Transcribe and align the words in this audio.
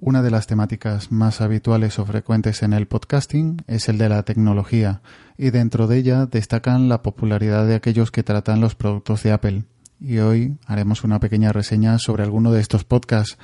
Una 0.00 0.22
de 0.22 0.30
las 0.30 0.46
temáticas 0.46 1.10
más 1.10 1.40
habituales 1.40 1.98
o 1.98 2.06
frecuentes 2.06 2.62
en 2.62 2.72
el 2.72 2.86
podcasting 2.86 3.64
es 3.66 3.88
el 3.88 3.98
de 3.98 4.08
la 4.08 4.22
tecnología, 4.22 5.02
y 5.36 5.50
dentro 5.50 5.88
de 5.88 5.98
ella 5.98 6.26
destacan 6.26 6.88
la 6.88 7.02
popularidad 7.02 7.66
de 7.66 7.74
aquellos 7.74 8.12
que 8.12 8.22
tratan 8.22 8.60
los 8.60 8.76
productos 8.76 9.24
de 9.24 9.32
Apple. 9.32 9.64
Y 10.00 10.18
hoy 10.18 10.56
haremos 10.66 11.02
una 11.02 11.18
pequeña 11.18 11.52
reseña 11.52 11.98
sobre 11.98 12.22
alguno 12.22 12.52
de 12.52 12.60
estos 12.60 12.84
podcasts. 12.84 13.38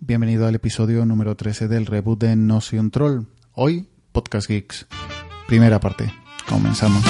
Bienvenido 0.00 0.48
al 0.48 0.56
episodio 0.56 1.06
número 1.06 1.36
13 1.36 1.68
del 1.68 1.86
reboot 1.86 2.20
de 2.20 2.34
No 2.34 2.60
Soy 2.60 2.80
un 2.80 2.90
Troll. 2.90 3.26
Hoy, 3.52 3.88
Podcast 4.10 4.48
Geeks. 4.48 4.88
Primera 5.46 5.78
parte. 5.78 6.12
Comenzamos. 6.48 7.04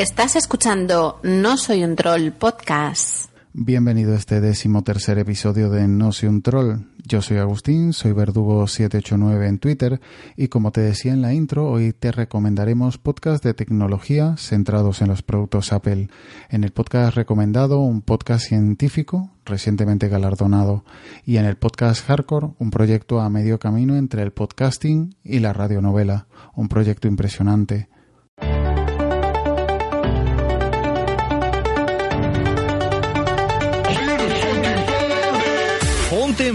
Estás 0.00 0.34
escuchando 0.34 1.20
No 1.22 1.58
Soy 1.58 1.84
un 1.84 1.94
Troll 1.94 2.32
podcast. 2.32 3.30
Bienvenido 3.52 4.14
a 4.14 4.16
este 4.16 4.40
decimotercer 4.40 5.18
episodio 5.18 5.68
de 5.68 5.88
No 5.88 6.10
Soy 6.10 6.30
un 6.30 6.40
Troll. 6.40 6.86
Yo 7.04 7.20
soy 7.20 7.36
Agustín, 7.36 7.92
soy 7.92 8.12
Verdugo789 8.12 9.46
en 9.46 9.58
Twitter 9.58 10.00
y 10.38 10.48
como 10.48 10.72
te 10.72 10.80
decía 10.80 11.12
en 11.12 11.20
la 11.20 11.34
intro, 11.34 11.68
hoy 11.68 11.92
te 11.92 12.12
recomendaremos 12.12 12.96
podcasts 12.96 13.44
de 13.44 13.52
tecnología 13.52 14.36
centrados 14.38 15.02
en 15.02 15.08
los 15.08 15.22
productos 15.22 15.70
Apple. 15.74 16.08
En 16.48 16.64
el 16.64 16.70
podcast 16.70 17.14
recomendado, 17.14 17.80
un 17.80 18.00
podcast 18.00 18.46
científico 18.46 19.28
recientemente 19.44 20.08
galardonado 20.08 20.82
y 21.26 21.36
en 21.36 21.44
el 21.44 21.58
podcast 21.58 22.06
Hardcore, 22.06 22.54
un 22.58 22.70
proyecto 22.70 23.20
a 23.20 23.28
medio 23.28 23.58
camino 23.58 23.96
entre 23.96 24.22
el 24.22 24.32
podcasting 24.32 25.14
y 25.22 25.40
la 25.40 25.52
radionovela, 25.52 26.26
un 26.54 26.68
proyecto 26.68 27.06
impresionante. 27.06 27.90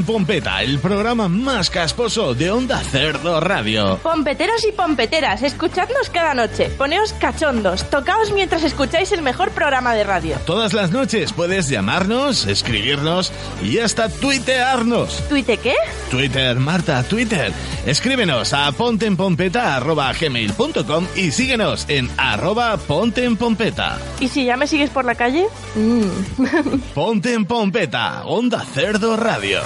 Pompeta, 0.06 0.62
el 0.62 0.78
programa 0.80 1.28
más 1.28 1.70
casposo 1.70 2.34
de 2.36 2.52
Onda 2.52 2.80
Cerdo 2.80 3.40
Radio. 3.40 3.98
Pompeteros 4.04 4.64
y 4.66 4.72
pompeteras, 4.72 5.42
escuchadnos 5.42 6.10
cada 6.10 6.36
noche, 6.36 6.70
poneos 6.70 7.14
cachondos, 7.14 7.90
tocaos 7.90 8.32
mientras 8.32 8.64
escucháis 8.64 9.12
el 9.12 9.24
mejor 9.24 9.50
programa 9.52 9.94
de 9.96 10.04
radio. 10.04 10.38
Todas 10.46 10.74
las 10.74 10.92
noches 10.92 11.34
puedes 11.34 11.68
llamarnos, 11.70 12.46
escribirnos 12.46 13.32
y 13.64 13.80
hasta 13.80 14.10
tuitearnos. 14.10 15.28
¿Tuite 15.28 15.58
qué? 15.58 15.74
Twitter, 16.12 16.60
Marta, 16.60 17.02
Twitter. 17.04 17.52
Escríbenos 17.86 18.54
a 18.54 18.72
pontenpompeta.gmail.com 18.72 21.08
y 21.16 21.32
síguenos 21.32 21.86
en 21.90 22.10
arroba 22.18 22.78
pontenpompeta. 22.78 23.98
¿Y 24.20 24.28
si 24.28 24.46
ya 24.46 24.56
me 24.56 24.68
sigues 24.68 24.92
por 24.92 25.06
la 25.06 25.16
calle? 25.16 25.48
Mm. 25.76 26.06
Ponte 26.94 27.34
en 27.34 27.46
Pompeta, 27.46 28.24
Onda 28.26 28.64
Cerdo 28.64 29.18
Radio. 29.18 29.62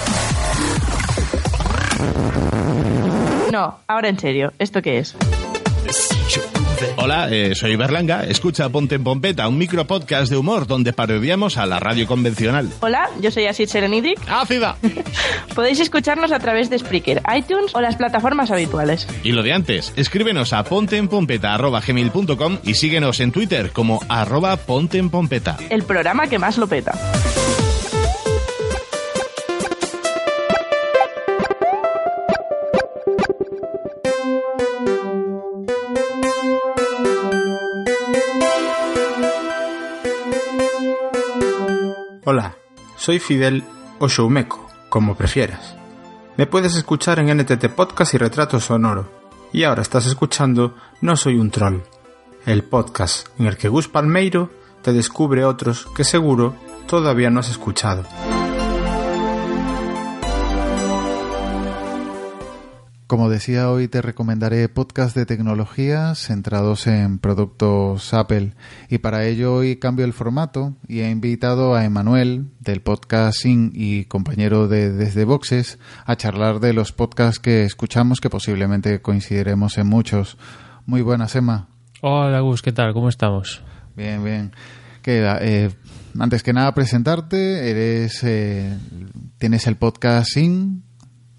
No, 3.52 3.78
ahora 3.88 4.08
en 4.08 4.18
serio, 4.18 4.52
¿esto 4.58 4.80
qué 4.80 4.98
es? 4.98 5.16
Hola, 6.96 7.28
eh, 7.30 7.54
soy 7.54 7.76
Berlanga. 7.76 8.24
Escucha 8.24 8.68
Ponte 8.68 8.94
en 8.94 9.04
Pompeta, 9.04 9.48
un 9.48 9.58
micro 9.58 9.86
podcast 9.86 10.30
de 10.30 10.36
humor 10.36 10.66
donde 10.66 10.92
parodiamos 10.92 11.56
a 11.56 11.66
la 11.66 11.80
radio 11.80 12.06
convencional. 12.06 12.70
Hola, 12.80 13.10
yo 13.20 13.30
soy 13.30 13.46
Asit 13.46 13.68
Serenidric. 13.68 14.18
¡Ácida! 14.28 14.76
Podéis 15.54 15.80
escucharnos 15.80 16.32
a 16.32 16.38
través 16.38 16.70
de 16.70 16.78
Spreaker, 16.78 17.22
iTunes 17.36 17.74
o 17.74 17.80
las 17.80 17.96
plataformas 17.96 18.50
habituales. 18.50 19.06
Y 19.22 19.32
lo 19.32 19.42
de 19.42 19.52
antes, 19.52 19.92
escríbenos 19.96 20.52
a 20.52 20.64
ponteenpompeta.gmail.com 20.64 22.58
y 22.64 22.74
síguenos 22.74 23.20
en 23.20 23.32
Twitter 23.32 23.72
como 23.72 24.00
arroba 24.08 24.56
ponteenpompeta. 24.56 25.58
El 25.68 25.82
programa 25.82 26.28
que 26.28 26.38
más 26.38 26.56
lo 26.56 26.66
peta. 26.66 26.92
Hola, 42.24 42.54
soy 42.98 43.18
Fidel 43.18 43.64
o 43.98 44.06
Showmeco, 44.06 44.68
como 44.90 45.14
prefieras. 45.14 45.74
Me 46.36 46.46
puedes 46.46 46.76
escuchar 46.76 47.18
en 47.18 47.34
NTT 47.34 47.68
Podcast 47.68 48.12
y 48.12 48.18
Retrato 48.18 48.60
Sonoro. 48.60 49.08
Y 49.54 49.64
ahora 49.64 49.80
estás 49.80 50.04
escuchando 50.04 50.74
No 51.00 51.16
Soy 51.16 51.38
un 51.38 51.50
Troll, 51.50 51.80
el 52.44 52.62
podcast 52.62 53.28
en 53.38 53.46
el 53.46 53.56
que 53.56 53.68
Gus 53.68 53.88
Palmeiro 53.88 54.50
te 54.82 54.92
descubre 54.92 55.46
otros 55.46 55.86
que 55.96 56.04
seguro 56.04 56.54
todavía 56.86 57.30
no 57.30 57.40
has 57.40 57.48
escuchado. 57.48 58.04
Como 63.10 63.28
decía, 63.28 63.68
hoy 63.68 63.88
te 63.88 64.02
recomendaré 64.02 64.68
podcasts 64.68 65.14
de 65.14 65.26
tecnología 65.26 66.14
centrados 66.14 66.86
en 66.86 67.18
productos 67.18 68.14
Apple. 68.14 68.52
Y 68.88 68.98
para 68.98 69.26
ello 69.26 69.52
hoy 69.52 69.80
cambio 69.80 70.04
el 70.04 70.12
formato 70.12 70.76
y 70.86 71.00
he 71.00 71.10
invitado 71.10 71.74
a 71.74 71.84
Emanuel 71.84 72.52
del 72.60 72.82
podcasting 72.82 73.72
y 73.74 74.04
compañero 74.04 74.68
de 74.68 74.92
Desde 74.92 75.24
Boxes 75.24 75.80
a 76.06 76.14
charlar 76.14 76.60
de 76.60 76.72
los 76.72 76.92
podcasts 76.92 77.40
que 77.40 77.64
escuchamos 77.64 78.20
que 78.20 78.30
posiblemente 78.30 79.02
coincidiremos 79.02 79.76
en 79.78 79.88
muchos. 79.88 80.38
Muy 80.86 81.02
buenas, 81.02 81.34
Emma. 81.34 81.66
Hola 82.02 82.38
Gus, 82.38 82.62
¿qué 82.62 82.70
tal? 82.70 82.92
¿Cómo 82.92 83.08
estamos? 83.08 83.60
Bien, 83.96 84.22
bien. 84.22 84.52
Que, 85.02 85.26
eh, 85.40 85.70
antes 86.16 86.44
que 86.44 86.52
nada 86.52 86.72
presentarte, 86.74 87.70
eres 87.70 88.22
eh, 88.22 88.72
tienes 89.38 89.66
el 89.66 89.74
podcasting 89.74 90.84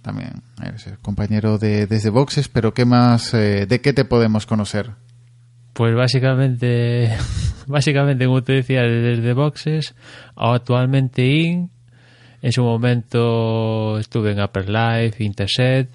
también 0.01 0.41
eres 0.65 0.87
compañero 1.01 1.57
de 1.57 1.87
Desde 1.87 2.09
Boxes, 2.09 2.49
pero 2.49 2.73
¿qué 2.73 2.85
más, 2.85 3.33
eh, 3.33 3.65
de 3.65 3.81
qué 3.81 3.93
te 3.93 4.05
podemos 4.05 4.45
conocer? 4.45 4.91
Pues 5.73 5.95
básicamente, 5.95 7.15
básicamente 7.67 8.25
como 8.25 8.43
te 8.43 8.53
decía, 8.53 8.81
desde 8.81 9.33
Boxes, 9.33 9.95
actualmente 10.35 11.25
IN, 11.25 11.69
en 12.41 12.51
su 12.51 12.63
momento 12.63 13.99
estuve 13.99 14.31
en 14.31 14.41
Upper 14.41 14.69
Life, 14.69 15.23
Interset, 15.23 15.89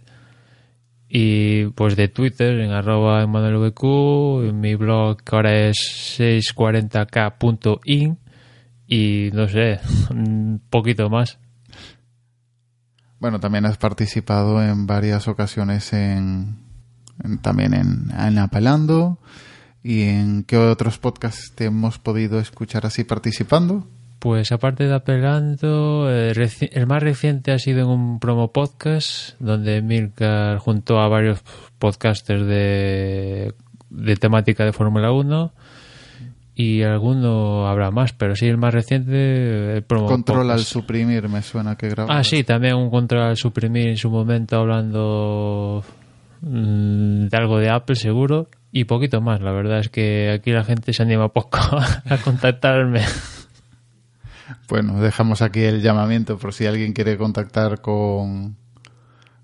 y 1.09 1.67
pues 1.67 1.94
de 1.97 2.09
Twitter 2.09 2.59
en 2.61 2.73
arroba 2.73 3.23
en 3.23 4.61
mi 4.61 4.75
blog 4.75 5.23
que 5.23 5.37
ahora 5.37 5.69
es 5.69 6.19
640k.in 6.19 8.19
y 8.88 9.31
no 9.33 9.49
sé, 9.49 9.81
un 10.11 10.61
poquito 10.71 11.09
más. 11.09 11.38
Bueno, 13.26 13.41
también 13.41 13.66
has 13.66 13.76
participado 13.76 14.62
en 14.62 14.87
varias 14.87 15.26
ocasiones 15.26 15.92
en, 15.92 16.59
también 17.42 17.75
en, 17.75 18.38
Apelando. 18.38 19.19
¿Y 19.82 20.03
en 20.03 20.44
qué 20.44 20.56
otros 20.56 20.98
podcasts 20.98 21.53
te 21.56 21.64
hemos 21.64 21.98
podido 21.98 22.38
escuchar 22.38 22.87
así 22.87 23.03
participando? 23.03 23.88
Pues 24.20 24.53
aparte 24.53 24.84
de 24.84 24.94
Apelando, 24.94 26.09
el, 26.09 26.38
el 26.70 26.87
más 26.87 27.03
reciente 27.03 27.50
ha 27.50 27.59
sido 27.59 27.81
en 27.81 27.88
un 27.88 28.20
promo 28.20 28.53
podcast 28.53 29.31
donde 29.41 29.82
Milcar 29.82 30.58
juntó 30.58 31.00
a 31.00 31.08
varios 31.08 31.43
podcasters 31.81 32.47
de, 32.47 33.54
de 33.90 34.14
temática 34.14 34.64
de 34.64 34.72
Fórmula 34.72 35.11
1 35.11 35.52
y 36.58 36.82
alguno 36.82 37.69
habrá 37.69 37.91
más, 37.91 38.14
pero 38.14 38.35
sí 38.35 38.47
el 38.47 38.56
más 38.56 38.73
reciente 38.73 39.76
el 39.76 39.82
promo 39.82 40.06
Control 40.06 40.50
al 40.50 40.56
podcast. 40.56 40.73
suprimir 40.73 41.29
me 41.29 41.43
suena 41.43 41.76
que 41.76 41.91
grabó. 41.91 42.11
Ah, 42.11 42.25
sí, 42.25 42.44
también 42.44 42.76
un 42.76 42.88
control 42.88 43.25
al 43.25 43.37
suprimir 43.37 43.88
en 43.88 43.99
su 43.99 44.08
momento 44.11 44.56
hablando 44.56 45.85
mm, 46.41 47.26
de 47.26 47.37
algo 47.37 47.58
de 47.58 47.69
Apple 47.69 47.94
seguro 47.94 48.49
y 48.73 48.85
poquito 48.85 49.20
más. 49.20 49.43
La 49.43 49.53
verdad 49.53 49.81
es 49.81 49.91
que 49.91 50.31
aquí 50.31 50.50
la 50.50 50.64
gente 50.64 50.94
se 50.94 51.03
anima 51.03 51.29
poco 51.29 51.58
a 52.06 52.17
contactarme. 52.25 53.03
Bueno, 54.67 54.99
dejamos 54.99 55.43
aquí 55.43 55.61
el 55.61 55.82
llamamiento 55.82 56.38
por 56.38 56.55
si 56.55 56.64
alguien 56.64 56.94
quiere 56.94 57.19
contactar 57.19 57.82
con 57.82 58.56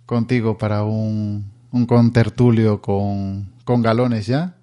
contigo 0.07 0.57
para 0.57 0.83
un, 0.85 1.53
un 1.73 1.87
contertulio 1.87 2.81
con, 2.81 3.53
con 3.65 3.83
galones 3.83 4.27
ya. 4.27 4.55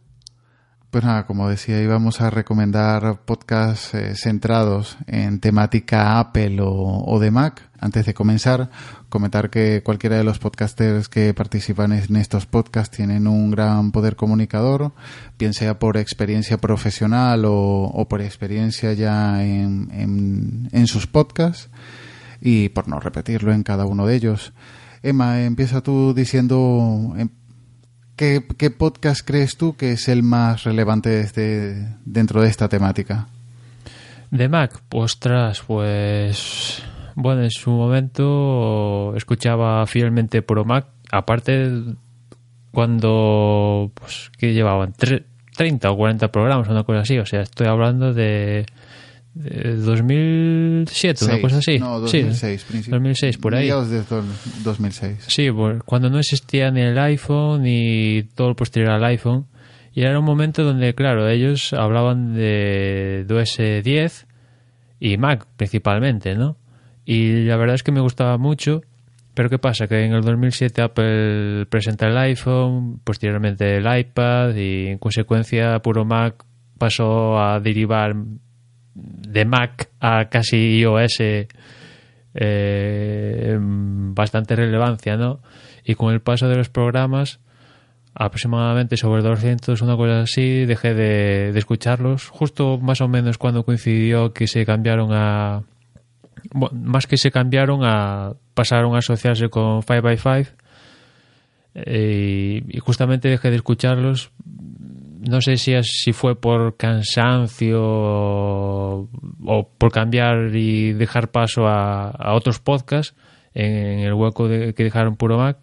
Pues 0.92 1.04
nada, 1.04 1.28
como 1.28 1.48
decía, 1.48 1.80
íbamos 1.84 2.20
a 2.20 2.32
recomendar 2.32 3.20
podcasts 3.24 3.94
eh, 3.94 4.16
centrados 4.16 4.98
en 5.06 5.40
temática 5.40 6.20
Apple 6.20 6.58
o, 6.64 7.20
de 7.20 7.30
Mac. 7.30 7.70
Antes 7.80 8.08
de 8.08 8.16
comenzar, 8.16 8.72
comentar 9.08 9.52
que 9.52 9.84
cualquiera 9.84 10.18
de 10.18 10.24
los 10.24 10.40
podcasters 10.40 11.08
que 11.08 11.36
participan 11.36 11.92
en 11.94 12.16
estos 12.16 12.48
podcasts 12.48 12.98
tienen 12.98 13.28
un 13.28 13.52
gran 13.52 13.92
poder 13.92 14.16
comunicador, 14.16 14.92
bien 15.38 15.54
sea 15.54 15.78
por 15.78 15.96
experiencia 15.96 16.58
profesional 16.58 17.46
o, 17.46 17.84
o 17.84 18.08
por 18.10 18.22
experiencia 18.22 18.92
ya 18.94 19.46
en, 19.46 19.92
en, 19.94 20.70
en 20.72 20.88
sus 20.88 21.06
podcasts 21.06 21.70
y 22.42 22.70
por 22.70 22.88
no 22.88 23.00
repetirlo 23.00 23.54
en 23.54 23.62
cada 23.62 23.86
uno 23.86 24.08
de 24.08 24.16
ellos. 24.16 24.54
Emma, 25.02 25.42
empieza 25.44 25.82
tú 25.82 26.14
diciendo 26.14 27.14
em, 27.16 27.30
¿Qué, 28.20 28.44
¿Qué, 28.58 28.70
podcast 28.70 29.26
crees 29.26 29.56
tú 29.56 29.78
que 29.78 29.94
es 29.94 30.10
el 30.10 30.24
más 30.24 30.66
relevante 30.66 31.10
desde, 31.10 31.88
dentro 32.04 32.42
de 32.42 32.50
esta 32.50 32.68
temática? 32.68 33.30
De 34.30 34.50
Mac, 34.50 34.78
ostras, 34.90 35.64
pues 35.66 36.84
bueno, 37.16 37.44
en 37.44 37.50
su 37.50 37.72
momento 37.72 39.16
escuchaba 39.16 39.88
fielmente 39.88 40.42
Pro 40.42 40.66
Mac, 40.66 40.88
aparte 41.14 41.72
cuando 42.72 43.90
pues 43.94 44.32
que 44.38 44.52
llevaban 44.52 44.92
30 45.56 45.90
o 45.90 45.96
40 45.96 46.30
programas, 46.30 46.68
una 46.68 46.84
cosa 46.84 47.00
así, 47.00 47.18
o 47.20 47.26
sea, 47.26 47.44
estoy 47.44 47.68
hablando 47.68 48.14
de 48.14 48.66
2007, 49.36 51.26
una 51.26 51.42
cosa 51.42 51.58
así. 51.58 51.80
No, 51.80 52.00
2006, 52.00 52.66
sí, 52.68 52.92
2006 52.92 53.38
por 53.38 53.56
ahí. 53.56 53.68
de 53.68 54.04
2006. 54.64 55.26
Sí, 55.28 55.50
cuando 55.86 56.10
no 56.10 56.20
existía 56.20 56.72
ni 56.72 56.82
el 56.82 56.98
iPhone 56.98 57.64
ni 57.64 58.24
todo 58.36 58.50
lo 58.50 58.56
posterior 58.56 58.92
al 58.92 59.04
iPhone. 59.06 59.46
Y 59.94 60.02
era 60.02 60.20
un 60.20 60.26
momento 60.26 60.64
donde, 60.64 60.94
claro, 60.94 61.28
ellos 61.30 61.74
hablaban 61.74 62.34
de 62.34 63.26
OS 63.30 63.58
10 63.84 64.28
y 65.00 65.18
Mac 65.18 65.48
principalmente, 65.58 66.36
¿no? 66.36 66.58
Y 67.06 67.46
la 67.46 67.58
verdad 67.58 67.76
es 67.76 67.84
que 67.84 67.92
me 67.92 68.02
gustaba 68.02 68.38
mucho. 68.38 68.82
Pero 69.34 69.50
¿qué 69.50 69.58
pasa? 69.58 69.88
Que 69.88 70.04
en 70.04 70.14
el 70.14 70.22
2007 70.22 70.82
Apple 70.82 71.66
presenta 71.68 72.08
el 72.08 72.18
iPhone, 72.18 73.00
posteriormente 73.04 73.78
el 73.78 74.00
iPad 74.00 74.54
y 74.56 74.88
en 74.88 74.98
consecuencia 74.98 75.80
puro 75.80 76.04
Mac 76.04 76.44
pasó 76.78 77.40
a 77.40 77.60
derivar 77.60 78.16
de 78.94 79.46
Mac 79.46 79.90
a 80.00 80.30
casi 80.30 80.80
iOS 80.80 81.48
eh, 82.36 83.58
bastante 83.60 84.56
relevancia, 84.56 85.18
¿no? 85.18 85.40
Y 85.84 85.96
con 85.96 86.14
el 86.14 86.22
paso 86.22 86.48
de 86.48 86.56
los 86.56 86.70
programas, 86.70 87.40
aproximadamente 88.14 88.98
sobre 88.98 89.22
200, 89.22 89.82
una 89.82 89.96
cosa 89.96 90.22
así, 90.22 90.66
dejé 90.66 90.94
de, 90.94 91.52
de 91.52 91.60
escucharlos, 91.60 92.30
justo 92.30 92.78
más 92.78 93.02
o 93.02 93.08
menos 93.08 93.38
cuando 93.38 93.64
coincidió 93.64 94.34
que 94.34 94.48
se 94.48 94.66
cambiaron 94.66 95.10
a... 95.14 95.64
Bueno, 96.52 96.78
más 96.84 97.08
que 97.08 97.18
se 97.18 97.32
cambiaron 97.32 97.82
a... 97.84 98.34
pasaron 98.54 98.96
a 98.96 99.00
asociarse 99.00 99.50
con 99.50 99.82
5x5 99.82 100.48
eh, 101.76 102.64
y 102.68 102.80
justamente 102.80 103.30
dejé 103.30 103.50
de 103.52 103.58
escucharlos 103.58 104.32
no 105.20 105.42
sé 105.42 105.58
si, 105.58 105.74
si 105.84 106.14
fue 106.14 106.40
por 106.40 106.78
cansancio 106.78 107.80
o, 107.82 109.10
por 109.78 109.92
cambiar 109.92 110.56
y 110.56 110.94
dejar 110.94 111.32
paso 111.32 111.68
a, 111.68 112.34
otros 112.34 112.60
podcasts 112.60 113.16
en, 113.54 114.00
el 114.00 114.14
hueco 114.14 114.48
de, 114.48 114.74
que 114.74 114.84
dejaron 114.84 115.18
Puro 115.18 115.38
Mac, 115.38 115.58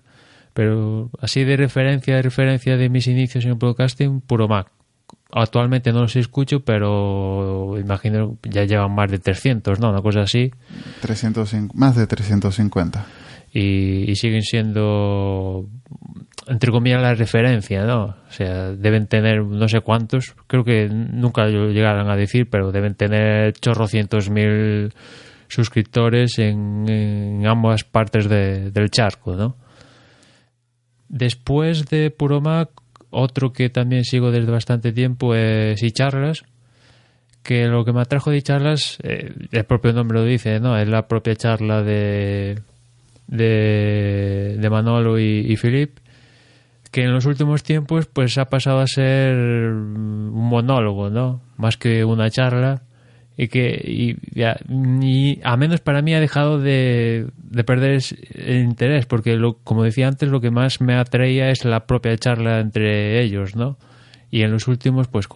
pero 0.53 1.11
así 1.21 1.45
de 1.45 1.57
referencia, 1.57 2.17
de 2.17 2.23
referencia 2.23 2.77
de 2.77 2.89
mis 2.89 3.07
inicios 3.07 3.45
en 3.45 3.53
el 3.53 3.59
podcasting, 3.59 4.21
Puro 4.21 4.49
Mac. 4.49 4.71
Actualmente 5.33 5.93
no 5.93 6.03
los 6.03 6.17
escucho, 6.17 6.61
pero 6.61 7.79
imagino 7.79 8.39
ya 8.43 8.65
llevan 8.65 8.95
más 8.95 9.11
de 9.11 9.19
300, 9.19 9.81
¿no? 9.81 9.91
Una 9.91 10.01
cosa 10.01 10.21
así. 10.21 10.51
300, 11.01 11.75
más 11.75 11.97
de 11.97 12.07
350. 12.07 13.07
Y, 13.53 14.11
y 14.11 14.17
siguen 14.17 14.43
siendo 14.43 15.69
entre 16.47 16.71
comillas, 16.71 17.03
la 17.03 17.15
referencia, 17.15 17.85
¿no? 17.85 18.05
O 18.05 18.31
sea, 18.31 18.73
deben 18.73 19.07
tener 19.07 19.45
no 19.45 19.69
sé 19.69 19.81
cuántos, 19.81 20.35
creo 20.47 20.65
que 20.65 20.89
nunca 20.89 21.47
lo 21.47 21.71
llegaron 21.71 22.09
a 22.09 22.17
decir, 22.17 22.49
pero 22.49 22.73
deben 22.73 22.95
tener 22.95 23.53
chorrocientos 23.55 24.31
mil 24.31 24.93
suscriptores 25.49 26.39
en, 26.39 27.43
ambas 27.47 27.85
partes 27.85 28.29
del 28.29 28.91
charco, 28.91 29.35
¿no? 29.35 29.57
Después 31.09 31.87
de 31.87 32.11
Puro 32.11 32.41
Mac, 32.41 32.71
otro 33.11 33.53
que 33.53 33.71
también 33.71 34.05
sigo 34.05 34.31
desde 34.31 34.51
bastante 34.51 34.93
tiempo 34.93 35.35
es 35.35 35.81
charlas 35.93 36.45
que 37.43 37.69
lo 37.69 37.85
que 37.85 37.93
me 37.93 38.01
atrajo 38.01 38.33
de 38.33 38.43
charlas, 38.43 38.99
eh, 39.05 39.33
el 39.53 39.65
propio 39.65 39.93
nombre 39.93 40.19
lo 40.19 40.25
dice, 40.25 40.59
¿no? 40.59 40.77
Es 40.77 40.89
la 40.89 41.07
propia 41.07 41.37
charla 41.37 41.83
de 41.83 42.61
de, 43.29 44.57
de 44.59 44.71
Manolo 44.71 45.19
y, 45.19 45.47
y 45.49 45.57
Philip 45.57 45.99
que 46.97 47.03
en 47.03 47.13
los 47.13 47.27
últimos 47.27 47.63
tiempos 47.63 48.07
pues 48.07 48.39
ha 48.39 48.47
pasado 48.47 48.79
a 48.79 48.87
ser 48.87 49.37
un 49.37 50.31
monólogo, 50.31 51.11
¿no? 51.11 51.43
Más 51.59 51.77
que 51.77 52.07
una 52.07 52.31
charla 52.31 52.85
y 53.37 53.49
que 53.49 53.69
y, 53.85 54.17
a 55.45 55.57
menos 55.59 55.83
para 55.83 56.01
mí 56.01 56.15
ha 56.15 56.21
dejado 56.21 56.59
de, 56.59 57.27
de 57.37 57.65
perder 57.65 58.01
el 58.35 58.61
interés 58.61 59.05
porque 59.05 59.37
lo, 59.37 59.59
como 59.59 59.83
decía 59.83 60.09
antes 60.09 60.31
lo 60.31 60.41
que 60.41 60.51
más 60.51 60.81
me 60.81 60.95
atraía 60.95 61.51
es 61.51 61.67
la 61.67 61.85
propia 61.87 62.17
charla 62.17 62.61
entre 62.61 63.21
ellos, 63.21 63.57
¿no? 63.57 63.77
Y 64.31 64.41
en 64.41 64.51
los 64.51 64.67
últimos 64.67 65.07
pues 65.09 65.29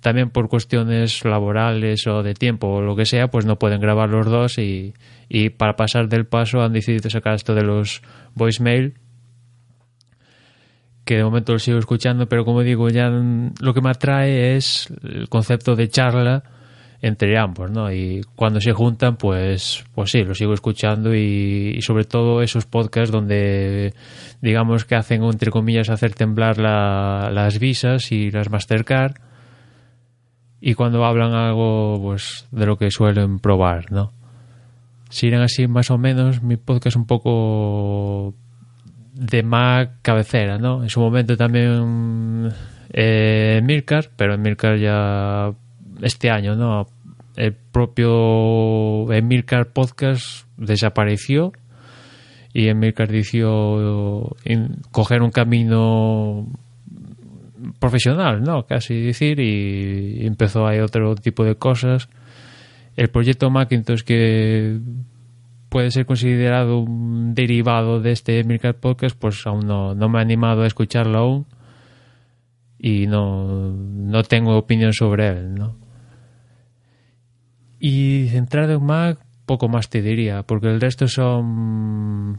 también 0.00 0.28
por 0.28 0.50
cuestiones 0.50 1.24
laborales 1.24 2.06
o 2.06 2.22
de 2.22 2.34
tiempo 2.34 2.66
o 2.66 2.82
lo 2.82 2.94
que 2.94 3.06
sea 3.06 3.28
pues 3.28 3.46
no 3.46 3.58
pueden 3.58 3.80
grabar 3.80 4.10
los 4.10 4.26
dos 4.26 4.58
y, 4.58 4.92
y 5.30 5.48
para 5.48 5.76
pasar 5.76 6.10
del 6.10 6.26
paso 6.26 6.60
han 6.60 6.74
decidido 6.74 7.08
sacar 7.08 7.36
esto 7.36 7.54
de 7.54 7.62
los 7.62 8.02
voicemail 8.34 8.98
que 11.08 11.16
de 11.16 11.24
momento 11.24 11.54
lo 11.54 11.58
sigo 11.58 11.78
escuchando, 11.78 12.28
pero 12.28 12.44
como 12.44 12.62
digo, 12.62 12.90
ya 12.90 13.08
lo 13.08 13.72
que 13.72 13.80
me 13.80 13.88
atrae 13.88 14.56
es 14.56 14.92
el 15.02 15.30
concepto 15.30 15.74
de 15.74 15.88
charla 15.88 16.42
entre 17.00 17.38
ambos, 17.38 17.70
¿no? 17.70 17.90
Y 17.90 18.20
cuando 18.36 18.60
se 18.60 18.74
juntan, 18.74 19.16
pues, 19.16 19.86
pues 19.94 20.10
sí, 20.10 20.22
lo 20.22 20.34
sigo 20.34 20.52
escuchando 20.52 21.14
y, 21.14 21.80
sobre 21.80 22.04
todo 22.04 22.42
esos 22.42 22.66
podcasts 22.66 23.10
donde, 23.10 23.94
digamos 24.42 24.84
que 24.84 24.96
hacen, 24.96 25.22
entre 25.24 25.50
comillas, 25.50 25.88
hacer 25.88 26.12
temblar 26.12 26.58
las 26.58 27.58
visas 27.58 28.12
y 28.12 28.30
las 28.30 28.50
Mastercard 28.50 29.14
y 30.60 30.74
cuando 30.74 31.06
hablan 31.06 31.32
algo, 31.32 31.98
pues, 32.02 32.46
de 32.50 32.66
lo 32.66 32.76
que 32.76 32.90
suelen 32.90 33.38
probar, 33.38 33.90
¿no? 33.90 34.12
Si 35.08 35.28
eran 35.28 35.40
así 35.40 35.68
más 35.68 35.90
o 35.90 35.96
menos, 35.96 36.42
mi 36.42 36.58
podcast 36.58 36.98
un 36.98 37.06
poco 37.06 38.34
de 39.18 39.42
Mac 39.42 39.98
cabecera, 40.00 40.58
¿no? 40.58 40.82
En 40.82 40.88
su 40.88 41.00
momento 41.00 41.36
también 41.36 42.52
eh, 42.92 43.60
Mircar, 43.64 44.10
pero 44.16 44.34
en 44.34 44.42
Mircar 44.42 44.78
ya 44.78 45.50
este 46.00 46.30
año, 46.30 46.54
¿no? 46.54 46.86
El 47.36 47.52
propio 47.52 49.06
Mircar 49.22 49.72
Podcast 49.72 50.46
desapareció 50.56 51.52
y 52.52 52.72
Mircar 52.74 53.08
decidió 53.08 54.36
coger 54.92 55.22
un 55.22 55.30
camino 55.30 56.46
profesional, 57.80 58.42
¿no? 58.42 58.66
Casi 58.66 59.00
decir, 59.02 59.40
y 59.40 60.24
empezó 60.26 60.66
ahí 60.66 60.78
otro 60.78 61.16
tipo 61.16 61.44
de 61.44 61.56
cosas. 61.56 62.08
El 62.96 63.08
proyecto 63.08 63.50
Macintosh 63.50 64.02
que 64.02 64.78
puede 65.68 65.90
ser 65.90 66.06
considerado 66.06 66.80
un 66.80 67.34
derivado 67.34 68.00
de 68.00 68.12
este 68.12 68.42
Mircat 68.44 68.76
Podcast, 68.76 69.16
pues 69.18 69.46
aún 69.46 69.66
no, 69.66 69.94
no 69.94 70.08
me 70.08 70.18
he 70.18 70.22
animado 70.22 70.62
a 70.62 70.66
escucharlo 70.66 71.18
aún 71.18 71.46
y 72.78 73.06
no, 73.06 73.72
no 73.72 74.22
tengo 74.22 74.56
opinión 74.56 74.92
sobre 74.92 75.28
él, 75.28 75.54
¿no? 75.54 75.76
Y 77.80 78.28
centrado 78.30 78.74
en 78.74 78.84
Mac, 78.84 79.18
poco 79.46 79.68
más 79.68 79.88
te 79.88 80.02
diría, 80.02 80.42
porque 80.42 80.68
el 80.68 80.80
resto 80.80 81.08
son... 81.08 82.38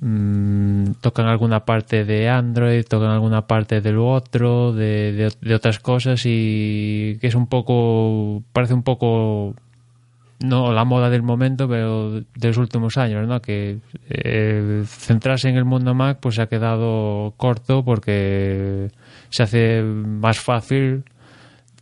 Mm, 0.00 0.92
tocan 1.00 1.26
alguna 1.26 1.64
parte 1.64 2.04
de 2.04 2.28
Android, 2.28 2.84
tocan 2.84 3.10
alguna 3.10 3.46
parte 3.46 3.80
de 3.80 3.92
lo 3.92 4.08
otro, 4.08 4.72
de, 4.72 5.30
de 5.40 5.54
otras 5.54 5.78
cosas 5.78 6.22
y 6.24 7.18
que 7.20 7.26
es 7.26 7.34
un 7.34 7.46
poco... 7.46 8.42
parece 8.52 8.74
un 8.74 8.82
poco 8.82 9.54
no 10.44 10.72
la 10.72 10.84
moda 10.84 11.10
del 11.10 11.22
momento, 11.22 11.68
pero 11.68 12.20
de 12.20 12.48
los 12.48 12.56
últimos 12.56 12.96
años, 12.96 13.26
¿no? 13.26 13.40
Que 13.40 13.78
eh, 14.08 14.82
centrarse 14.86 15.48
en 15.48 15.56
el 15.56 15.64
mundo 15.64 15.94
Mac 15.94 16.18
pues 16.20 16.36
se 16.36 16.42
ha 16.42 16.46
quedado 16.46 17.34
corto 17.36 17.84
porque 17.84 18.88
se 19.30 19.42
hace 19.42 19.82
más 19.82 20.38
fácil 20.38 21.04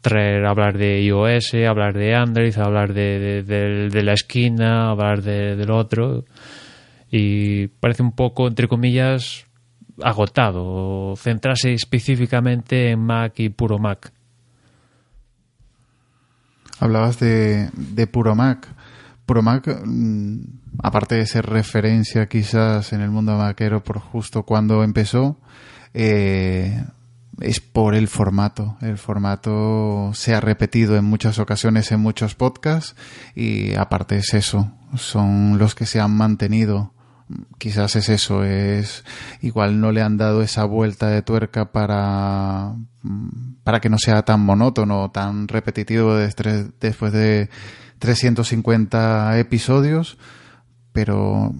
traer 0.00 0.46
hablar 0.46 0.78
de 0.78 1.02
iOS, 1.02 1.54
hablar 1.68 1.94
de 1.94 2.14
Android, 2.14 2.56
hablar 2.58 2.94
de, 2.94 3.42
de, 3.42 4.02
la 4.02 4.12
esquina, 4.12 4.90
hablar 4.90 5.22
de, 5.22 5.56
del 5.56 5.70
otro 5.70 6.24
y 7.10 7.66
parece 7.66 8.02
un 8.02 8.12
poco 8.12 8.46
entre 8.46 8.68
comillas 8.68 9.46
agotado, 10.02 11.14
centrarse 11.16 11.72
específicamente 11.72 12.90
en 12.90 13.00
Mac 13.00 13.38
y 13.38 13.50
puro 13.50 13.78
Mac. 13.78 14.12
Hablabas 16.80 17.20
de, 17.20 17.70
de 17.74 18.06
puro 18.06 18.34
Mac. 18.34 18.66
Puro 19.26 19.42
Mac, 19.42 19.68
mm, 19.84 20.40
aparte 20.82 21.14
de 21.14 21.26
ser 21.26 21.46
referencia 21.46 22.26
quizás 22.26 22.92
en 22.92 23.02
el 23.02 23.10
mundo 23.10 23.36
maquero 23.36 23.84
por 23.84 23.98
justo 24.00 24.42
cuando 24.44 24.82
empezó, 24.82 25.38
eh, 25.94 26.82
es 27.40 27.60
por 27.60 27.94
el 27.94 28.08
formato. 28.08 28.76
El 28.80 28.98
formato 28.98 30.10
se 30.14 30.34
ha 30.34 30.40
repetido 30.40 30.96
en 30.96 31.04
muchas 31.04 31.38
ocasiones 31.38 31.92
en 31.92 32.00
muchos 32.00 32.34
podcasts 32.34 32.96
y 33.34 33.74
aparte 33.74 34.16
es 34.16 34.34
eso, 34.34 34.72
son 34.96 35.58
los 35.58 35.74
que 35.74 35.86
se 35.86 36.00
han 36.00 36.16
mantenido. 36.16 36.92
Quizás 37.58 37.96
es 37.96 38.08
eso, 38.08 38.44
es 38.44 39.04
igual 39.40 39.80
no 39.80 39.92
le 39.92 40.02
han 40.02 40.16
dado 40.16 40.42
esa 40.42 40.64
vuelta 40.64 41.08
de 41.08 41.22
tuerca 41.22 41.72
para 41.72 42.74
para 43.64 43.80
que 43.80 43.88
no 43.88 43.98
sea 43.98 44.22
tan 44.22 44.40
monótono, 44.40 45.10
tan 45.10 45.46
repetitivo 45.48 46.14
después 46.14 47.12
de 47.12 47.48
350 47.98 49.38
episodios, 49.38 50.18
pero 50.92 51.54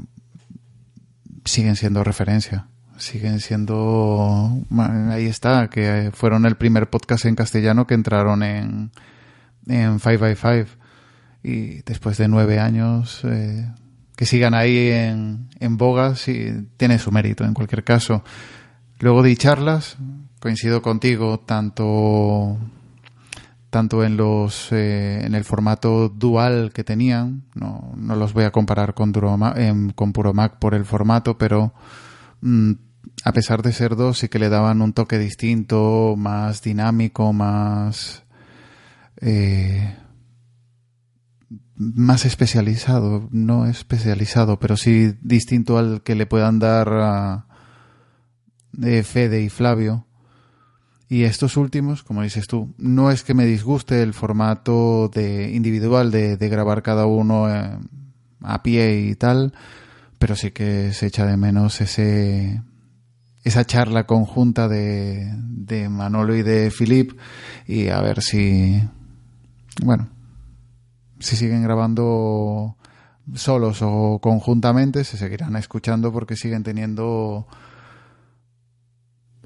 siguen 1.45 1.77
siendo 1.77 2.05
referencia 2.05 2.67
siguen 3.00 3.41
siendo 3.41 4.62
ahí 5.11 5.27
está 5.27 5.69
que 5.69 6.11
fueron 6.12 6.45
el 6.45 6.57
primer 6.57 6.91
podcast 6.91 7.25
en 7.25 7.35
castellano 7.35 7.87
que 7.87 7.95
entraron 7.95 8.43
en 8.43 8.91
en 9.67 9.99
5x5 9.99 10.67
y 11.43 11.83
después 11.83 12.19
de 12.19 12.29
nueve 12.29 12.61
años 12.61 13.23
eh, 13.25 13.67
que 14.21 14.27
sigan 14.27 14.53
ahí 14.53 14.91
en, 14.91 15.49
en 15.61 15.79
boga 15.79 16.15
sí, 16.15 16.69
tiene 16.77 16.99
su 16.99 17.11
mérito 17.11 17.43
en 17.43 17.55
cualquier 17.55 17.85
caso 17.85 18.23
luego 18.99 19.23
de 19.23 19.35
charlas 19.35 19.97
coincido 20.41 20.83
contigo 20.83 21.41
tanto 21.41 22.59
tanto 23.71 24.05
en 24.05 24.19
los 24.19 24.73
eh, 24.73 25.25
en 25.25 25.35
el 25.35 25.45
formato 25.45 26.11
dual 26.11 26.71
que 26.75 26.85
tenían 26.85 27.45
no, 27.55 27.95
no 27.97 28.15
los 28.15 28.35
voy 28.35 28.45
a 28.45 28.50
comparar 28.50 28.93
con, 28.93 29.11
Duro, 29.11 29.39
con 29.95 30.12
puro 30.12 30.35
Mac 30.35 30.59
por 30.59 30.75
el 30.75 30.85
formato 30.85 31.39
pero 31.39 31.73
mm, 32.43 32.73
a 33.25 33.33
pesar 33.33 33.62
de 33.62 33.73
ser 33.73 33.97
dos, 33.97 34.19
sí 34.19 34.29
que 34.29 34.39
le 34.39 34.50
daban 34.50 34.83
un 34.83 34.93
toque 34.93 35.19
distinto, 35.19 36.15
más 36.17 36.62
dinámico, 36.62 37.33
más. 37.33 38.23
Eh, 39.21 39.95
más 41.81 42.27
especializado, 42.27 43.27
no 43.33 43.65
especializado, 43.65 44.59
pero 44.59 44.77
sí 44.77 45.15
distinto 45.23 45.79
al 45.79 46.03
que 46.03 46.15
le 46.15 46.27
puedan 46.27 46.59
dar 46.59 46.93
a 46.93 47.47
eh, 48.83 49.03
Fede 49.03 49.41
y 49.41 49.49
Flavio. 49.49 50.07
Y 51.09 51.25
estos 51.25 51.57
últimos, 51.57 52.03
como 52.03 52.23
dices 52.23 52.47
tú, 52.49 52.75
no 52.77 53.11
es 53.11 53.25
que 53.25 53.33
me 53.33 53.47
disguste 53.47 54.03
el 54.03 54.13
formato 54.13 55.09
de 55.09 55.53
individual 55.53 56.11
de, 56.11 56.37
de 56.37 56.49
grabar 56.51 56.83
cada 56.83 57.07
uno 57.07 57.49
eh, 57.49 57.79
a 58.43 58.63
pie 58.63 59.01
y 59.01 59.15
tal, 59.15 59.55
pero 60.19 60.37
sí 60.37 60.51
que 60.51 60.93
se 60.93 61.07
echa 61.07 61.25
de 61.25 61.39
menos 61.39 61.81
ese 61.81 62.63
esa 63.43 63.65
charla 63.65 64.05
conjunta 64.07 64.69
de, 64.69 65.33
de 65.35 65.89
Manolo 65.89 66.37
y 66.37 66.43
de 66.43 66.71
Filip 66.71 67.19
y 67.67 67.89
a 67.89 68.03
ver 68.03 68.21
si, 68.21 68.83
bueno, 69.83 70.11
si 71.21 71.37
siguen 71.37 71.62
grabando 71.62 72.77
solos 73.35 73.81
o 73.83 74.19
conjuntamente, 74.21 75.05
se 75.05 75.17
seguirán 75.17 75.57
escuchando 75.57 76.12
porque 76.12 76.37
siguen 76.37 76.62
teniendo 76.62 77.47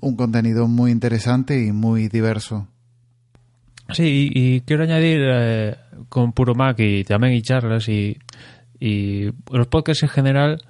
un 0.01 0.17
contenido 0.17 0.69
muy 0.69 0.91
interesante 0.91 1.63
y 1.65 1.73
muy 1.73 2.09
diverso. 2.09 2.69
Sí, 3.91 4.31
y, 4.33 4.61
quiero 4.63 4.85
añadir 4.85 5.21
eh, 5.23 5.77
con 6.09 6.33
Puro 6.33 6.55
Mac 6.55 6.79
y 6.79 7.05
también 7.05 7.35
y 7.35 7.43
charlas 7.43 7.89
y, 7.89 8.17
los 9.51 9.67
podcasts 9.69 10.03
en 10.03 10.09
general 10.11 10.63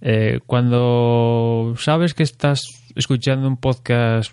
eh, 0.00 0.38
cuando 0.46 1.74
sabes 1.78 2.14
que 2.14 2.22
estás 2.22 2.62
escuchando 2.94 3.48
un 3.48 3.56
podcast 3.56 4.32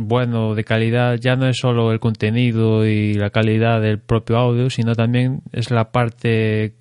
bueno, 0.00 0.54
de 0.54 0.62
calidad, 0.62 1.16
ya 1.16 1.34
no 1.34 1.48
es 1.48 1.56
solo 1.56 1.90
el 1.90 1.98
contenido 1.98 2.86
y 2.86 3.14
la 3.14 3.30
calidad 3.30 3.82
del 3.82 3.98
propio 3.98 4.38
audio, 4.38 4.70
sino 4.70 4.94
también 4.94 5.40
es 5.50 5.72
la 5.72 5.90
parte, 5.90 6.74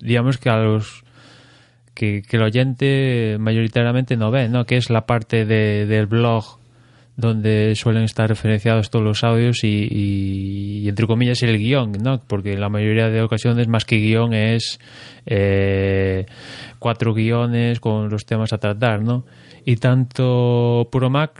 digamos 0.00 0.38
que 0.38 0.50
a 0.50 0.56
los 0.56 1.04
que, 1.94 2.20
el 2.28 2.42
oyente 2.42 3.36
mayoritariamente 3.38 4.16
no 4.16 4.32
ve, 4.32 4.48
¿no? 4.48 4.64
Que 4.64 4.76
es 4.76 4.90
la 4.90 5.06
parte 5.06 5.44
de, 5.44 5.86
del 5.86 6.06
blog 6.06 6.58
donde 7.16 7.76
suelen 7.76 8.02
estar 8.02 8.28
referenciados 8.28 8.90
todos 8.90 9.04
los 9.04 9.22
audios 9.22 9.62
y, 9.62 10.88
entre 10.88 11.06
comillas 11.06 11.40
el 11.44 11.58
guion, 11.58 11.92
¿no? 12.02 12.20
Porque 12.26 12.56
la 12.56 12.68
mayoría 12.68 13.08
de 13.08 13.22
ocasiones 13.22 13.68
más 13.68 13.84
que 13.84 13.98
guion 13.98 14.34
es 14.34 14.80
eh, 15.26 16.26
cuatro 16.80 17.14
guiones 17.14 17.78
con 17.78 18.08
los 18.08 18.26
temas 18.26 18.52
a 18.52 18.58
tratar, 18.58 19.02
¿no? 19.02 19.24
Y 19.64 19.76
tanto 19.76 20.88
Puro 20.90 21.08
Mac, 21.08 21.38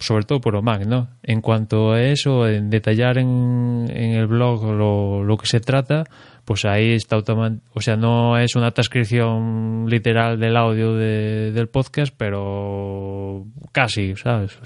sobre 0.00 0.24
todo 0.24 0.40
Puro 0.40 0.62
Mac, 0.62 0.86
¿no? 0.86 1.10
En 1.22 1.42
cuanto 1.42 1.92
a 1.92 2.02
eso, 2.02 2.48
en 2.48 2.70
detallar 2.70 3.18
en, 3.18 3.86
en 3.90 4.12
el 4.14 4.26
blog 4.26 4.64
lo, 4.72 5.22
lo, 5.22 5.36
que 5.36 5.46
se 5.46 5.60
trata, 5.60 6.04
pues 6.46 6.64
ahí 6.64 6.94
está 6.94 7.16
automático, 7.16 7.62
o 7.74 7.82
sea, 7.82 7.96
no 7.96 8.38
es 8.38 8.56
una 8.56 8.70
transcripción 8.70 9.84
literal 9.88 10.40
del 10.40 10.56
audio 10.56 10.94
de, 10.94 11.52
del 11.52 11.68
podcast, 11.68 12.14
pero 12.16 13.46
casi, 13.72 14.16
¿sabes? 14.16 14.58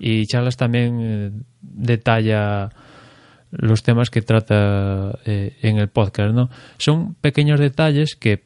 Y 0.00 0.26
Charlas 0.26 0.56
también 0.56 0.98
eh, 1.00 1.30
detalla 1.62 2.68
los 3.52 3.84
temas 3.84 4.10
que 4.10 4.22
trata 4.22 5.16
eh, 5.24 5.56
en 5.62 5.78
el 5.78 5.88
podcast, 5.88 6.34
¿no? 6.34 6.50
Son 6.78 7.14
pequeños 7.14 7.60
detalles 7.60 8.16
que 8.16 8.42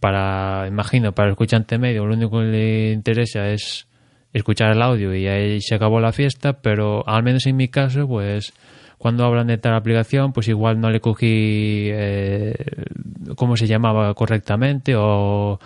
para, 0.00 0.66
imagino, 0.66 1.12
para 1.12 1.28
el 1.28 1.32
escuchante 1.34 1.78
medio 1.78 2.06
lo 2.06 2.14
único 2.14 2.40
que 2.40 2.46
le 2.46 2.92
interesa 2.92 3.48
es 3.50 3.86
escuchar 4.34 4.72
el 4.72 4.82
audio 4.82 5.14
y 5.14 5.26
ahí 5.28 5.60
se 5.60 5.76
acabó 5.76 6.00
la 6.00 6.12
fiesta, 6.12 6.54
pero 6.54 7.08
al 7.08 7.22
menos 7.22 7.46
en 7.46 7.56
mi 7.56 7.68
caso, 7.68 8.06
pues 8.06 8.52
cuando 8.98 9.24
hablan 9.24 9.46
de 9.46 9.58
tal 9.58 9.74
aplicación, 9.74 10.32
pues 10.32 10.48
igual 10.48 10.80
no 10.80 10.90
le 10.90 11.00
cogí 11.00 11.88
eh, 11.90 12.54
cómo 13.36 13.56
se 13.56 13.66
llamaba 13.66 14.12
correctamente 14.14 14.94
o, 14.96 15.58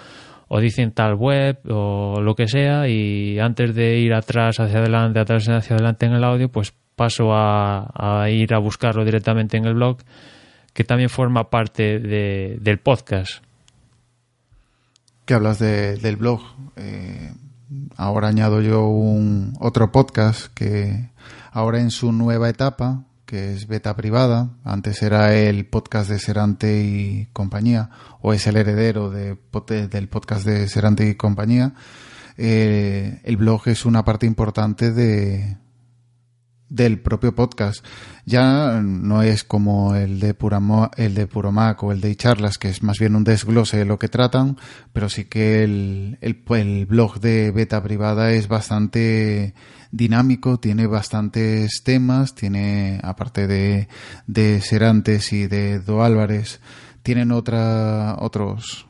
dicen 0.60 0.92
tal 0.92 1.14
web 1.14 1.58
o 1.68 2.20
lo 2.20 2.34
que 2.34 2.46
sea 2.46 2.88
y 2.88 3.38
antes 3.38 3.74
de 3.74 3.98
ir 3.98 4.12
atrás 4.12 4.60
hacia 4.60 4.80
adelante, 4.80 5.18
atrás 5.18 5.48
hacia 5.48 5.76
adelante 5.76 6.06
en 6.06 6.12
el 6.12 6.24
audio, 6.24 6.50
pues 6.50 6.74
paso 6.94 7.30
a, 7.32 8.26
ir 8.30 8.52
a 8.52 8.58
buscarlo 8.58 9.04
directamente 9.04 9.56
en 9.56 9.64
el 9.64 9.74
blog, 9.74 9.98
que 10.74 10.84
también 10.84 11.08
forma 11.08 11.48
parte 11.48 12.00
de, 12.00 12.58
del 12.60 12.78
podcast. 12.80 13.42
Que 15.24 15.34
hablas 15.34 15.58
de, 15.58 15.96
del 15.96 16.16
blog. 16.16 16.40
Eh, 16.76 17.30
ahora 17.96 18.28
añado 18.28 18.60
yo 18.60 18.86
un 18.86 19.54
otro 19.60 19.92
podcast 19.92 20.52
que 20.54 21.10
ahora 21.52 21.80
en 21.80 21.90
su 21.90 22.12
nueva 22.12 22.48
etapa, 22.48 23.04
que 23.26 23.52
es 23.52 23.66
beta 23.66 23.94
privada, 23.94 24.50
antes 24.64 25.02
era 25.02 25.34
el 25.34 25.66
podcast 25.66 26.08
de 26.08 26.18
Serante 26.18 26.82
y 26.82 27.28
compañía, 27.32 27.90
o 28.20 28.32
es 28.32 28.46
el 28.46 28.56
heredero 28.56 29.10
de, 29.10 29.36
del 29.90 30.08
podcast 30.08 30.46
de 30.46 30.68
Serante 30.68 31.08
y 31.08 31.14
compañía, 31.14 31.74
eh, 32.36 33.20
el 33.24 33.36
blog 33.36 33.68
es 33.68 33.84
una 33.84 34.04
parte 34.04 34.26
importante 34.26 34.92
de, 34.92 35.56
del 36.68 37.00
propio 37.00 37.34
podcast. 37.34 37.84
Ya 38.24 38.80
no 38.82 39.22
es 39.22 39.44
como 39.44 39.94
el 39.94 40.20
de, 40.20 40.34
Puramo, 40.34 40.90
el 40.96 41.14
de 41.14 41.26
Puro 41.26 41.52
Mac 41.52 41.82
o 41.82 41.92
el 41.92 42.00
de 42.00 42.14
charlas, 42.16 42.58
que 42.58 42.68
es 42.68 42.82
más 42.82 42.98
bien 42.98 43.16
un 43.16 43.24
desglose 43.24 43.78
de 43.78 43.84
lo 43.84 43.98
que 43.98 44.08
tratan, 44.08 44.56
pero 44.92 45.08
sí 45.08 45.24
que 45.24 45.64
el, 45.64 46.18
el, 46.20 46.42
el 46.50 46.86
blog 46.86 47.20
de 47.20 47.50
beta 47.50 47.82
privada 47.82 48.32
es 48.32 48.48
bastante 48.48 49.54
dinámico, 49.90 50.60
tiene 50.60 50.86
bastantes 50.86 51.82
temas, 51.82 52.34
tiene, 52.34 53.00
aparte 53.02 53.46
de, 53.46 53.88
de 54.26 54.60
Serantes 54.60 55.32
y 55.32 55.46
de 55.46 55.80
Do 55.80 56.02
Álvarez, 56.02 56.60
tienen 57.02 57.32
otra, 57.32 58.16
otros, 58.18 58.86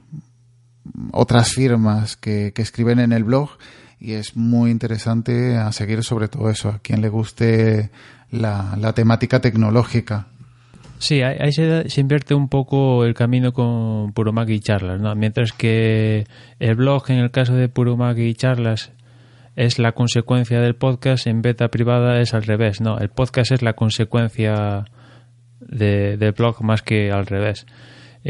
otras 1.13 1.53
firmas 1.53 2.17
que, 2.17 2.53
que 2.53 2.63
escriben 2.63 2.99
en 2.99 3.13
el 3.13 3.23
blog 3.23 3.51
y 4.00 4.12
es 4.12 4.37
muy 4.37 4.71
interesante 4.71 5.57
a 5.57 5.73
seguir 5.73 6.05
sobre 6.05 6.28
todo 6.28 6.50
eso, 6.50 6.69
a 6.69 6.78
quien 6.78 7.00
le 7.00 7.09
guste 7.09 7.90
la, 8.31 8.76
la 8.78 8.93
temática 8.93 9.40
tecnológica. 9.40 10.28
Sí, 10.99 11.23
ahí 11.23 11.52
se, 11.52 11.85
invierte 12.00 12.35
un 12.35 12.49
poco 12.49 13.05
el 13.05 13.14
camino 13.14 13.52
con 13.52 14.12
Puromag 14.12 14.50
y 14.50 14.59
charlas, 14.59 15.00
¿no? 15.00 15.14
Mientras 15.14 15.52
que 15.52 16.26
el 16.59 16.75
blog, 16.75 17.11
en 17.11 17.19
el 17.19 17.31
caso 17.31 17.55
de 17.55 17.69
Puromag 17.69 18.19
y 18.19 18.35
charlas, 18.35 18.90
es 19.55 19.78
la 19.78 19.93
consecuencia 19.93 20.61
del 20.61 20.75
podcast, 20.75 21.28
en 21.28 21.40
beta 21.40 21.69
privada 21.69 22.21
es 22.21 22.35
al 22.35 22.43
revés, 22.43 22.81
¿no? 22.81 22.99
El 22.99 23.11
podcast 23.11 23.52
es 23.52 23.62
la 23.62 23.75
consecuencia 23.75 24.87
de, 25.61 26.17
del 26.17 26.33
blog 26.33 26.62
más 26.62 26.83
que 26.83 27.12
al 27.12 27.26
revés. 27.26 27.64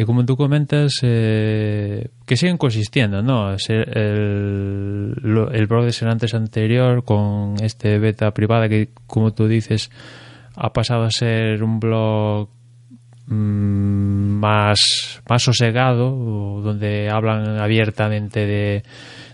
Y 0.00 0.04
como 0.04 0.24
tú 0.24 0.36
comentas, 0.36 1.00
eh, 1.02 2.10
que 2.24 2.36
siguen 2.36 2.56
consistiendo, 2.56 3.20
¿no? 3.20 3.56
El, 3.66 5.12
el 5.52 5.66
blog 5.66 5.84
de 5.86 5.90
Serantes 5.90 6.34
anterior 6.34 7.02
con 7.04 7.56
este 7.60 7.98
beta 7.98 8.30
privada 8.30 8.68
que, 8.68 8.90
como 9.08 9.32
tú 9.32 9.48
dices, 9.48 9.90
ha 10.54 10.72
pasado 10.72 11.02
a 11.02 11.10
ser 11.10 11.64
un 11.64 11.80
blog 11.80 12.48
mm, 13.26 14.38
más, 14.38 15.20
más 15.28 15.42
sosegado, 15.42 16.60
donde 16.62 17.10
hablan 17.10 17.58
abiertamente 17.58 18.46
de, 18.46 18.84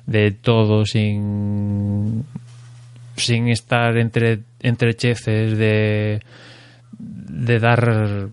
de 0.06 0.30
todo 0.30 0.87
sin, 0.87 2.25
sin 3.16 3.49
estar 3.49 3.99
entre, 3.99 4.38
entre 4.61 4.94
checes 4.94 5.59
de, 5.59 6.23
de 6.99 7.59
dar 7.59 8.30